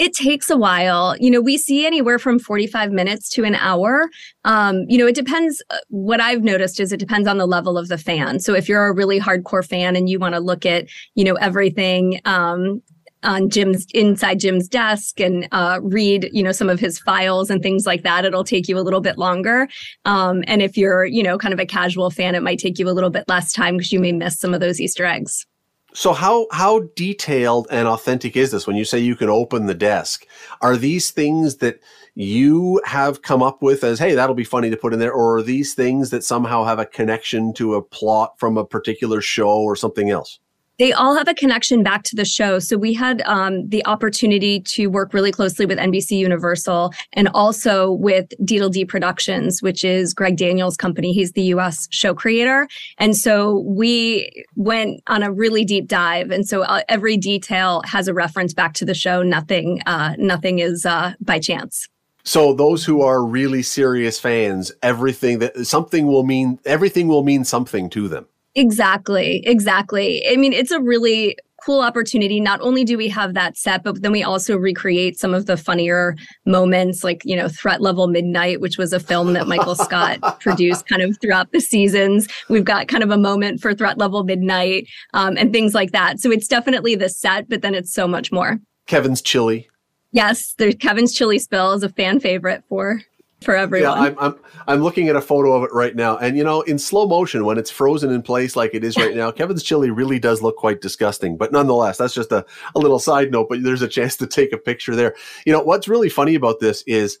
It 0.00 0.14
takes 0.14 0.48
a 0.48 0.56
while. 0.56 1.14
You 1.20 1.30
know, 1.30 1.42
we 1.42 1.58
see 1.58 1.84
anywhere 1.84 2.18
from 2.18 2.38
45 2.38 2.90
minutes 2.90 3.28
to 3.34 3.44
an 3.44 3.54
hour. 3.54 4.08
Um, 4.46 4.86
you 4.88 4.96
know, 4.96 5.06
it 5.06 5.14
depends. 5.14 5.62
Uh, 5.68 5.76
what 5.90 6.22
I've 6.22 6.42
noticed 6.42 6.80
is 6.80 6.90
it 6.90 6.96
depends 6.96 7.28
on 7.28 7.36
the 7.36 7.44
level 7.44 7.76
of 7.76 7.88
the 7.88 7.98
fan. 7.98 8.40
So 8.40 8.54
if 8.54 8.66
you're 8.66 8.86
a 8.86 8.94
really 8.94 9.20
hardcore 9.20 9.62
fan 9.62 9.96
and 9.96 10.08
you 10.08 10.18
want 10.18 10.34
to 10.34 10.40
look 10.40 10.64
at, 10.64 10.86
you 11.16 11.24
know, 11.24 11.34
everything, 11.34 12.18
um, 12.24 12.80
on 13.24 13.50
Jim's 13.50 13.86
inside 13.92 14.40
Jim's 14.40 14.68
desk 14.68 15.20
and 15.20 15.46
uh, 15.52 15.80
read, 15.82 16.30
you 16.32 16.42
know, 16.42 16.52
some 16.52 16.70
of 16.70 16.80
his 16.80 16.98
files 16.98 17.50
and 17.50 17.62
things 17.62 17.84
like 17.84 18.02
that. 18.02 18.24
It'll 18.24 18.42
take 18.42 18.68
you 18.68 18.78
a 18.78 18.80
little 18.80 19.02
bit 19.02 19.18
longer. 19.18 19.68
Um, 20.06 20.42
and 20.46 20.62
if 20.62 20.78
you're, 20.78 21.04
you 21.04 21.22
know, 21.22 21.36
kind 21.36 21.52
of 21.52 21.60
a 21.60 21.66
casual 21.66 22.08
fan, 22.08 22.34
it 22.34 22.42
might 22.42 22.58
take 22.58 22.78
you 22.78 22.88
a 22.88 22.96
little 22.96 23.10
bit 23.10 23.24
less 23.28 23.52
time 23.52 23.76
because 23.76 23.92
you 23.92 24.00
may 24.00 24.12
miss 24.12 24.38
some 24.38 24.54
of 24.54 24.60
those 24.60 24.80
Easter 24.80 25.04
eggs. 25.04 25.44
So 25.92 26.12
how 26.12 26.46
how 26.52 26.80
detailed 26.94 27.66
and 27.70 27.88
authentic 27.88 28.36
is 28.36 28.52
this 28.52 28.66
when 28.66 28.76
you 28.76 28.84
say 28.84 28.98
you 28.98 29.16
can 29.16 29.28
open 29.28 29.66
the 29.66 29.74
desk? 29.74 30.26
Are 30.60 30.76
these 30.76 31.10
things 31.10 31.56
that 31.56 31.80
you 32.14 32.80
have 32.84 33.22
come 33.22 33.42
up 33.42 33.62
with 33.62 33.82
as 33.82 33.98
hey 33.98 34.14
that'll 34.14 34.34
be 34.34 34.44
funny 34.44 34.70
to 34.70 34.76
put 34.76 34.92
in 34.92 35.00
there 35.00 35.12
or 35.12 35.38
are 35.38 35.42
these 35.42 35.74
things 35.74 36.10
that 36.10 36.24
somehow 36.24 36.64
have 36.64 36.78
a 36.78 36.86
connection 36.86 37.52
to 37.54 37.74
a 37.74 37.82
plot 37.82 38.38
from 38.38 38.56
a 38.56 38.64
particular 38.64 39.20
show 39.20 39.58
or 39.58 39.74
something 39.74 40.10
else? 40.10 40.38
They 40.80 40.94
all 40.94 41.14
have 41.14 41.28
a 41.28 41.34
connection 41.34 41.82
back 41.82 42.04
to 42.04 42.16
the 42.16 42.24
show. 42.24 42.58
So 42.58 42.78
we 42.78 42.94
had 42.94 43.20
um, 43.26 43.68
the 43.68 43.84
opportunity 43.84 44.60
to 44.60 44.86
work 44.86 45.12
really 45.12 45.30
closely 45.30 45.66
with 45.66 45.76
NBC 45.76 46.12
Universal 46.12 46.94
and 47.12 47.28
also 47.34 47.92
with 47.92 48.30
Deedle-Dee 48.42 48.86
Productions, 48.86 49.60
which 49.60 49.84
is 49.84 50.14
Greg 50.14 50.38
Daniels' 50.38 50.78
company. 50.78 51.12
He's 51.12 51.32
the 51.32 51.42
U.S. 51.42 51.86
show 51.90 52.14
creator, 52.14 52.66
and 52.96 53.14
so 53.14 53.58
we 53.58 54.46
went 54.56 55.02
on 55.06 55.22
a 55.22 55.30
really 55.30 55.66
deep 55.66 55.86
dive. 55.86 56.30
And 56.30 56.48
so 56.48 56.62
uh, 56.62 56.80
every 56.88 57.18
detail 57.18 57.82
has 57.84 58.08
a 58.08 58.14
reference 58.14 58.54
back 58.54 58.72
to 58.74 58.86
the 58.86 58.94
show. 58.94 59.22
Nothing, 59.22 59.82
uh, 59.84 60.14
nothing 60.16 60.60
is 60.60 60.86
uh, 60.86 61.12
by 61.20 61.40
chance. 61.40 61.90
So 62.24 62.54
those 62.54 62.86
who 62.86 63.02
are 63.02 63.22
really 63.22 63.62
serious 63.62 64.18
fans, 64.18 64.72
everything 64.82 65.40
that 65.40 65.66
something 65.66 66.06
will 66.06 66.24
mean, 66.24 66.58
everything 66.64 67.06
will 67.06 67.22
mean 67.22 67.44
something 67.44 67.90
to 67.90 68.08
them. 68.08 68.26
Exactly. 68.54 69.42
Exactly. 69.46 70.26
I 70.28 70.36
mean, 70.36 70.52
it's 70.52 70.70
a 70.70 70.80
really 70.80 71.36
cool 71.62 71.80
opportunity. 71.80 72.40
Not 72.40 72.60
only 72.62 72.84
do 72.84 72.96
we 72.96 73.08
have 73.08 73.34
that 73.34 73.56
set, 73.56 73.84
but 73.84 74.02
then 74.02 74.12
we 74.12 74.22
also 74.22 74.56
recreate 74.56 75.18
some 75.18 75.34
of 75.34 75.46
the 75.46 75.56
funnier 75.56 76.16
moments, 76.46 77.04
like, 77.04 77.22
you 77.24 77.36
know, 77.36 77.48
Threat 77.48 77.80
Level 77.80 78.08
Midnight, 78.08 78.60
which 78.60 78.78
was 78.78 78.92
a 78.92 79.00
film 79.00 79.34
that 79.34 79.46
Michael 79.46 79.74
Scott 79.74 80.18
produced 80.40 80.86
kind 80.86 81.02
of 81.02 81.18
throughout 81.20 81.52
the 81.52 81.60
seasons. 81.60 82.28
We've 82.48 82.64
got 82.64 82.88
kind 82.88 83.02
of 83.02 83.10
a 83.10 83.18
moment 83.18 83.60
for 83.60 83.74
Threat 83.74 83.98
Level 83.98 84.24
Midnight 84.24 84.88
um, 85.12 85.36
and 85.36 85.52
things 85.52 85.74
like 85.74 85.92
that. 85.92 86.18
So 86.20 86.30
it's 86.30 86.48
definitely 86.48 86.94
the 86.94 87.08
set, 87.08 87.48
but 87.48 87.62
then 87.62 87.74
it's 87.74 87.92
so 87.92 88.08
much 88.08 88.32
more. 88.32 88.58
Kevin's 88.86 89.22
chili. 89.22 89.68
Yes, 90.12 90.54
there's 90.58 90.74
Kevin's 90.74 91.12
chili 91.12 91.38
spill 91.38 91.72
is 91.72 91.84
a 91.84 91.88
fan 91.88 92.18
favorite 92.18 92.64
for 92.68 93.00
for 93.42 93.54
everyone. 93.54 93.96
Yeah, 93.96 94.04
I'm, 94.04 94.18
I'm 94.18 94.34
I'm 94.66 94.82
looking 94.82 95.08
at 95.08 95.16
a 95.16 95.20
photo 95.20 95.54
of 95.54 95.64
it 95.64 95.72
right 95.72 95.96
now, 95.96 96.18
and 96.18 96.36
you 96.36 96.44
know, 96.44 96.60
in 96.62 96.78
slow 96.78 97.06
motion 97.06 97.44
when 97.44 97.58
it's 97.58 97.70
frozen 97.70 98.10
in 98.10 98.22
place 98.22 98.56
like 98.56 98.74
it 98.74 98.84
is 98.84 98.96
right 98.96 99.16
now, 99.16 99.30
Kevin's 99.30 99.62
chili 99.62 99.90
really 99.90 100.18
does 100.18 100.42
look 100.42 100.56
quite 100.56 100.80
disgusting. 100.80 101.36
But 101.36 101.52
nonetheless, 101.52 101.98
that's 101.98 102.14
just 102.14 102.32
a, 102.32 102.44
a 102.74 102.78
little 102.78 102.98
side 102.98 103.30
note. 103.30 103.48
But 103.48 103.62
there's 103.62 103.82
a 103.82 103.88
chance 103.88 104.16
to 104.18 104.26
take 104.26 104.52
a 104.52 104.58
picture 104.58 104.94
there. 104.94 105.14
You 105.46 105.52
know, 105.52 105.60
what's 105.60 105.88
really 105.88 106.08
funny 106.08 106.34
about 106.34 106.60
this 106.60 106.82
is 106.86 107.18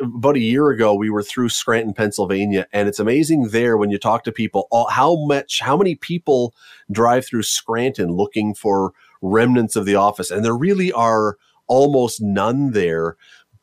about 0.00 0.36
a 0.36 0.40
year 0.40 0.70
ago 0.70 0.94
we 0.94 1.10
were 1.10 1.22
through 1.22 1.48
Scranton, 1.48 1.92
Pennsylvania, 1.94 2.66
and 2.72 2.88
it's 2.88 3.00
amazing 3.00 3.48
there 3.48 3.76
when 3.76 3.90
you 3.90 3.98
talk 3.98 4.24
to 4.24 4.32
people 4.32 4.68
all, 4.70 4.88
how 4.88 5.16
much 5.26 5.60
how 5.60 5.76
many 5.76 5.94
people 5.94 6.54
drive 6.90 7.26
through 7.26 7.42
Scranton 7.42 8.12
looking 8.12 8.54
for 8.54 8.92
remnants 9.20 9.76
of 9.76 9.84
the 9.84 9.96
office, 9.96 10.30
and 10.30 10.44
there 10.44 10.56
really 10.56 10.92
are 10.92 11.38
almost 11.68 12.22
none 12.22 12.70
there 12.70 13.16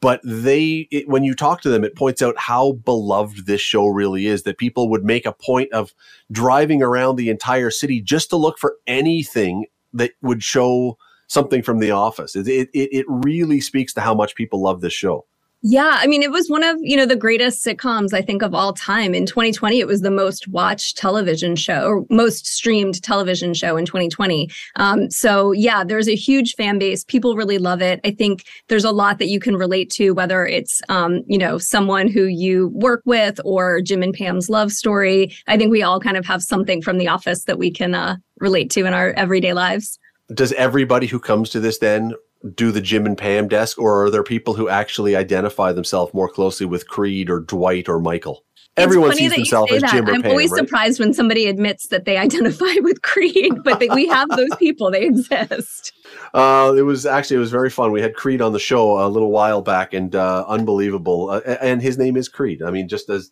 but 0.03 0.19
they 0.23 0.87
it, 0.91 1.07
when 1.07 1.23
you 1.23 1.33
talk 1.33 1.61
to 1.61 1.69
them 1.69 1.83
it 1.83 1.95
points 1.95 2.21
out 2.21 2.37
how 2.37 2.73
beloved 2.73 3.45
this 3.45 3.61
show 3.61 3.87
really 3.87 4.27
is 4.27 4.43
that 4.43 4.57
people 4.57 4.89
would 4.89 5.03
make 5.03 5.25
a 5.25 5.33
point 5.33 5.71
of 5.71 5.93
driving 6.31 6.83
around 6.83 7.15
the 7.15 7.29
entire 7.29 7.71
city 7.71 8.01
just 8.01 8.29
to 8.29 8.35
look 8.35 8.59
for 8.59 8.75
anything 8.85 9.65
that 9.93 10.11
would 10.21 10.43
show 10.43 10.97
something 11.27 11.63
from 11.63 11.79
the 11.79 11.91
office. 11.91 12.35
It, 12.35 12.47
it, 12.47 12.69
it 12.73 13.05
really 13.07 13.61
speaks 13.61 13.93
to 13.93 14.01
how 14.01 14.13
much 14.13 14.35
people 14.35 14.61
love 14.61 14.81
this 14.81 14.93
show 14.93 15.25
yeah, 15.65 15.97
I 15.97 16.07
mean, 16.07 16.21
it 16.23 16.31
was 16.31 16.49
one 16.49 16.61
of, 16.61 16.75
you 16.81 16.97
know, 16.97 17.05
the 17.05 17.15
greatest 17.15 17.65
sitcoms 17.65 18.13
I 18.13 18.21
think 18.21 18.41
of 18.41 18.53
all 18.53 18.73
time. 18.73 19.15
In 19.15 19.25
2020, 19.25 19.79
it 19.79 19.87
was 19.87 20.01
the 20.01 20.11
most 20.11 20.45
watched 20.49 20.97
television 20.97 21.55
show 21.55 21.85
or 21.85 22.05
most 22.09 22.45
streamed 22.45 23.01
television 23.01 23.53
show 23.53 23.77
in 23.77 23.85
2020. 23.85 24.51
Um, 24.75 25.09
so 25.09 25.53
yeah, 25.53 25.85
there's 25.85 26.09
a 26.09 26.15
huge 26.15 26.55
fan 26.55 26.79
base. 26.79 27.05
People 27.05 27.37
really 27.37 27.59
love 27.59 27.81
it. 27.81 28.01
I 28.03 28.11
think 28.11 28.43
there's 28.67 28.83
a 28.83 28.91
lot 28.91 29.19
that 29.19 29.29
you 29.29 29.39
can 29.39 29.55
relate 29.55 29.89
to, 29.91 30.11
whether 30.11 30.45
it's, 30.45 30.81
um, 30.89 31.21
you 31.27 31.37
know, 31.37 31.57
someone 31.57 32.09
who 32.09 32.25
you 32.25 32.67
work 32.73 33.01
with 33.05 33.39
or 33.45 33.79
Jim 33.79 34.03
and 34.03 34.13
Pam's 34.13 34.49
love 34.49 34.69
story. 34.69 35.33
I 35.47 35.57
think 35.57 35.71
we 35.71 35.81
all 35.81 36.01
kind 36.01 36.17
of 36.17 36.25
have 36.25 36.43
something 36.43 36.81
from 36.81 36.97
the 36.97 37.07
office 37.07 37.45
that 37.45 37.57
we 37.57 37.71
can 37.71 37.95
uh, 37.95 38.17
relate 38.41 38.69
to 38.71 38.85
in 38.85 38.93
our 38.93 39.11
everyday 39.11 39.53
lives. 39.53 39.97
Does 40.33 40.51
everybody 40.53 41.07
who 41.07 41.19
comes 41.19 41.49
to 41.51 41.61
this 41.61 41.77
then 41.77 42.13
do 42.55 42.71
the 42.71 42.81
Jim 42.81 43.05
and 43.05 43.17
Pam 43.17 43.47
desk, 43.47 43.79
or 43.79 44.03
are 44.03 44.09
there 44.09 44.23
people 44.23 44.53
who 44.53 44.69
actually 44.69 45.15
identify 45.15 45.71
themselves 45.71 46.13
more 46.13 46.29
closely 46.29 46.65
with 46.65 46.87
Creed 46.87 47.29
or 47.29 47.39
Dwight 47.39 47.87
or 47.87 47.99
Michael? 47.99 48.43
Everyone 48.75 49.15
sees 49.15 49.31
themselves 49.31 49.71
as 49.71 49.83
Jim 49.91 50.07
I'm 50.07 50.23
Pam, 50.23 50.31
always 50.31 50.49
right? 50.49 50.59
surprised 50.59 50.99
when 50.99 51.13
somebody 51.13 51.45
admits 51.45 51.87
that 51.87 52.05
they 52.05 52.17
identify 52.17 52.73
with 52.81 53.03
Creed, 53.03 53.63
but 53.63 53.79
they, 53.79 53.87
we 53.89 54.07
have 54.07 54.29
those 54.29 54.55
people; 54.57 54.89
they 54.89 55.05
exist. 55.05 55.93
Uh, 56.33 56.73
it 56.75 56.81
was 56.81 57.05
actually 57.05 57.37
it 57.37 57.39
was 57.39 57.51
very 57.51 57.69
fun. 57.69 57.91
We 57.91 58.01
had 58.01 58.15
Creed 58.15 58.41
on 58.41 58.51
the 58.51 58.59
show 58.59 59.05
a 59.05 59.07
little 59.07 59.29
while 59.29 59.61
back, 59.61 59.93
and 59.93 60.15
uh, 60.15 60.45
unbelievable. 60.47 61.29
Uh, 61.29 61.41
and 61.61 61.83
his 61.83 61.99
name 61.99 62.17
is 62.17 62.27
Creed. 62.27 62.63
I 62.63 62.71
mean, 62.71 62.87
just 62.87 63.09
as 63.11 63.31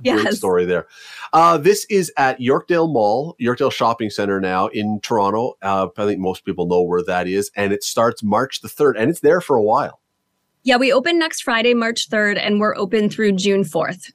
yes. 0.00 0.22
great 0.22 0.34
story 0.34 0.64
there. 0.64 0.86
Uh, 1.34 1.58
this 1.58 1.84
is 1.90 2.10
at 2.16 2.40
Yorkdale 2.40 2.90
Mall, 2.90 3.36
Yorkdale 3.38 3.72
Shopping 3.72 4.08
Center 4.08 4.40
now 4.40 4.68
in 4.68 5.00
Toronto. 5.02 5.58
Uh, 5.60 5.88
I 5.96 6.06
think 6.06 6.20
most 6.20 6.46
people 6.46 6.66
know 6.66 6.80
where 6.80 7.02
that 7.02 7.28
is, 7.28 7.50
and 7.54 7.74
it 7.74 7.84
starts 7.84 8.22
March 8.22 8.62
the 8.62 8.68
third, 8.68 8.96
and 8.96 9.10
it's 9.10 9.20
there 9.20 9.42
for 9.42 9.56
a 9.56 9.62
while. 9.62 10.00
Yeah, 10.62 10.76
we 10.76 10.92
open 10.92 11.18
next 11.18 11.42
Friday, 11.42 11.72
March 11.72 12.10
3rd, 12.10 12.38
and 12.38 12.60
we're 12.60 12.76
open 12.76 13.08
through 13.08 13.32
June 13.32 13.64
4th. 13.64 14.12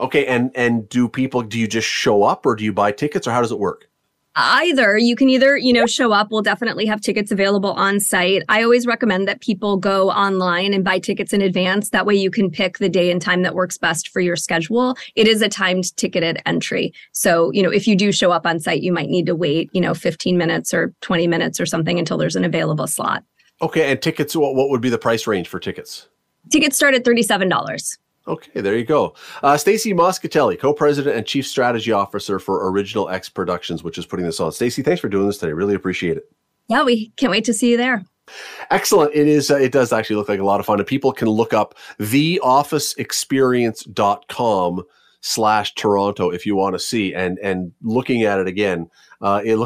Okay, 0.00 0.26
and 0.26 0.50
and 0.54 0.88
do 0.88 1.08
people 1.08 1.42
do 1.42 1.58
you 1.58 1.68
just 1.68 1.86
show 1.86 2.22
up 2.22 2.46
or 2.46 2.56
do 2.56 2.64
you 2.64 2.72
buy 2.72 2.90
tickets 2.90 3.26
or 3.26 3.32
how 3.32 3.42
does 3.42 3.52
it 3.52 3.58
work? 3.58 3.90
either. 4.36 4.96
You 4.96 5.16
can 5.16 5.28
either 5.28 5.56
you 5.56 5.72
know 5.72 5.86
show 5.86 6.12
up. 6.12 6.30
We'll 6.30 6.42
definitely 6.42 6.86
have 6.86 7.00
tickets 7.00 7.30
available 7.30 7.72
on 7.72 8.00
site. 8.00 8.42
I 8.48 8.62
always 8.62 8.86
recommend 8.86 9.28
that 9.28 9.40
people 9.40 9.76
go 9.76 10.10
online 10.10 10.72
and 10.72 10.84
buy 10.84 10.98
tickets 10.98 11.32
in 11.32 11.42
advance. 11.42 11.90
That 11.90 12.06
way 12.06 12.14
you 12.14 12.30
can 12.30 12.50
pick 12.50 12.78
the 12.78 12.88
day 12.88 13.10
and 13.10 13.20
time 13.20 13.42
that 13.42 13.54
works 13.54 13.76
best 13.76 14.08
for 14.08 14.20
your 14.20 14.36
schedule. 14.36 14.96
It 15.14 15.26
is 15.26 15.42
a 15.42 15.48
timed 15.48 15.94
ticketed 15.96 16.40
entry. 16.46 16.92
So 17.12 17.50
you 17.52 17.62
know 17.62 17.70
if 17.70 17.86
you 17.86 17.96
do 17.96 18.12
show 18.12 18.30
up 18.30 18.46
on 18.46 18.60
site 18.60 18.82
you 18.82 18.92
might 18.92 19.08
need 19.08 19.26
to 19.26 19.34
wait 19.34 19.70
you 19.72 19.80
know 19.80 19.94
15 19.94 20.38
minutes 20.38 20.72
or 20.72 20.94
20 21.00 21.26
minutes 21.26 21.60
or 21.60 21.66
something 21.66 21.98
until 21.98 22.16
there's 22.16 22.36
an 22.36 22.44
available 22.44 22.86
slot. 22.86 23.24
Okay 23.62 23.90
and 23.90 24.00
tickets 24.00 24.34
what, 24.36 24.54
what 24.54 24.70
would 24.70 24.80
be 24.80 24.88
the 24.88 24.98
price 24.98 25.26
range 25.26 25.48
for 25.48 25.58
tickets? 25.58 26.08
Tickets 26.50 26.76
start 26.76 26.94
at 26.94 27.04
$37 27.04 27.98
Okay, 28.28 28.60
there 28.60 28.76
you 28.76 28.84
go. 28.84 29.14
Uh, 29.42 29.56
Stacy 29.56 29.92
Moscatelli, 29.92 30.56
co-president 30.58 31.16
and 31.16 31.26
chief 31.26 31.46
strategy 31.46 31.90
officer 31.90 32.38
for 32.38 32.70
Original 32.70 33.08
X 33.08 33.28
Productions, 33.28 33.82
which 33.82 33.98
is 33.98 34.06
putting 34.06 34.26
this 34.26 34.38
on. 34.40 34.52
Stacy, 34.52 34.82
thanks 34.82 35.00
for 35.00 35.08
doing 35.08 35.26
this 35.26 35.38
today. 35.38 35.52
Really 35.52 35.74
appreciate 35.74 36.18
it. 36.18 36.30
Yeah, 36.68 36.84
we 36.84 37.08
can't 37.16 37.32
wait 37.32 37.44
to 37.44 37.54
see 37.54 37.70
you 37.70 37.76
there. 37.76 38.04
Excellent. 38.70 39.12
It 39.14 39.26
is. 39.26 39.50
Uh, 39.50 39.56
it 39.56 39.72
does 39.72 39.92
actually 39.92 40.14
look 40.16 40.28
like 40.28 40.38
a 40.38 40.44
lot 40.44 40.60
of 40.60 40.66
fun, 40.66 40.78
and 40.78 40.86
people 40.86 41.12
can 41.12 41.28
look 41.28 41.52
up 41.52 41.74
theofficeexperience.com 41.98 44.82
slash 45.22 45.74
Toronto 45.74 46.30
if 46.30 46.46
you 46.46 46.54
want 46.54 46.74
to 46.74 46.78
see. 46.78 47.12
And 47.14 47.40
and 47.40 47.72
looking 47.82 48.22
at 48.22 48.38
it 48.38 48.46
again, 48.46 48.88
uh, 49.20 49.42
it 49.44 49.56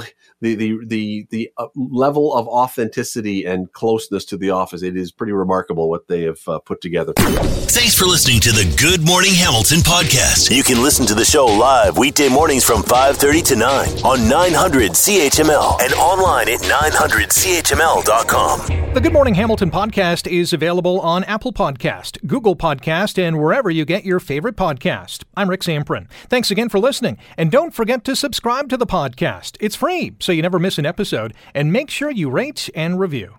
the 0.45 0.55
the 0.55 0.78
the 0.86 1.26
the 1.30 1.51
uh, 1.57 1.68
level 1.74 2.34
of 2.34 2.47
authenticity 2.47 3.45
and 3.45 3.72
closeness 3.72 4.24
to 4.26 4.36
the 4.36 4.51
office. 4.51 4.82
It 4.82 4.95
is 4.97 5.11
pretty 5.11 5.32
remarkable 5.32 5.88
what 5.88 6.07
they 6.07 6.20
have 6.22 6.47
uh, 6.47 6.59
put 6.59 6.82
together. 6.82 7.14
Thanks 7.14 7.95
for 7.95 8.05
listening 8.05 8.40
to 8.40 8.53
the 8.53 8.70
Good 8.76 9.07
Morning 9.07 9.32
Hamilton 9.32 9.78
podcast. 9.80 10.55
You 10.55 10.62
can 10.62 10.82
listen 10.82 11.07
to 11.07 11.14
the 11.14 11.24
show 11.24 11.47
live 11.47 11.97
weekday 11.97 12.28
mornings 12.28 12.64
from 12.64 12.82
5:30 12.82 13.42
to 13.47 13.57
9 13.57 13.88
on 14.05 14.28
900 14.28 14.92
CHML 14.92 15.80
and 15.80 15.95
online 15.95 16.51
at 16.51 16.61
900CHML.com. 16.61 18.84
The 18.95 19.01
Good 19.01 19.12
Morning 19.12 19.34
Hamilton 19.34 19.72
podcast 19.72 20.30
is 20.30 20.53
available 20.53 21.01
on 21.01 21.24
Apple 21.24 21.53
Podcast, 21.53 22.24
Google 22.28 22.55
Podcast, 22.55 23.18
and 23.18 23.40
wherever 23.40 23.68
you 23.68 23.84
get 23.84 24.05
your 24.05 24.20
favorite 24.20 24.55
podcast. 24.55 25.24
I'm 25.36 25.51
Rick 25.51 25.62
Zamperin. 25.62 26.09
Thanks 26.28 26.53
again 26.53 26.68
for 26.68 26.78
listening, 26.78 27.18
and 27.36 27.51
don't 27.51 27.74
forget 27.74 28.05
to 28.05 28.14
subscribe 28.14 28.68
to 28.68 28.76
the 28.76 28.86
podcast. 28.86 29.57
It's 29.59 29.74
free, 29.74 30.12
you 30.35 30.43
never 30.43 30.59
miss 30.59 30.78
an 30.78 30.87
episode, 30.87 31.35
and 31.55 31.72
make 31.72 31.91
sure 31.91 32.11
you 32.11 32.30
rate 32.30 32.68
and 32.74 32.99
review. 32.99 33.35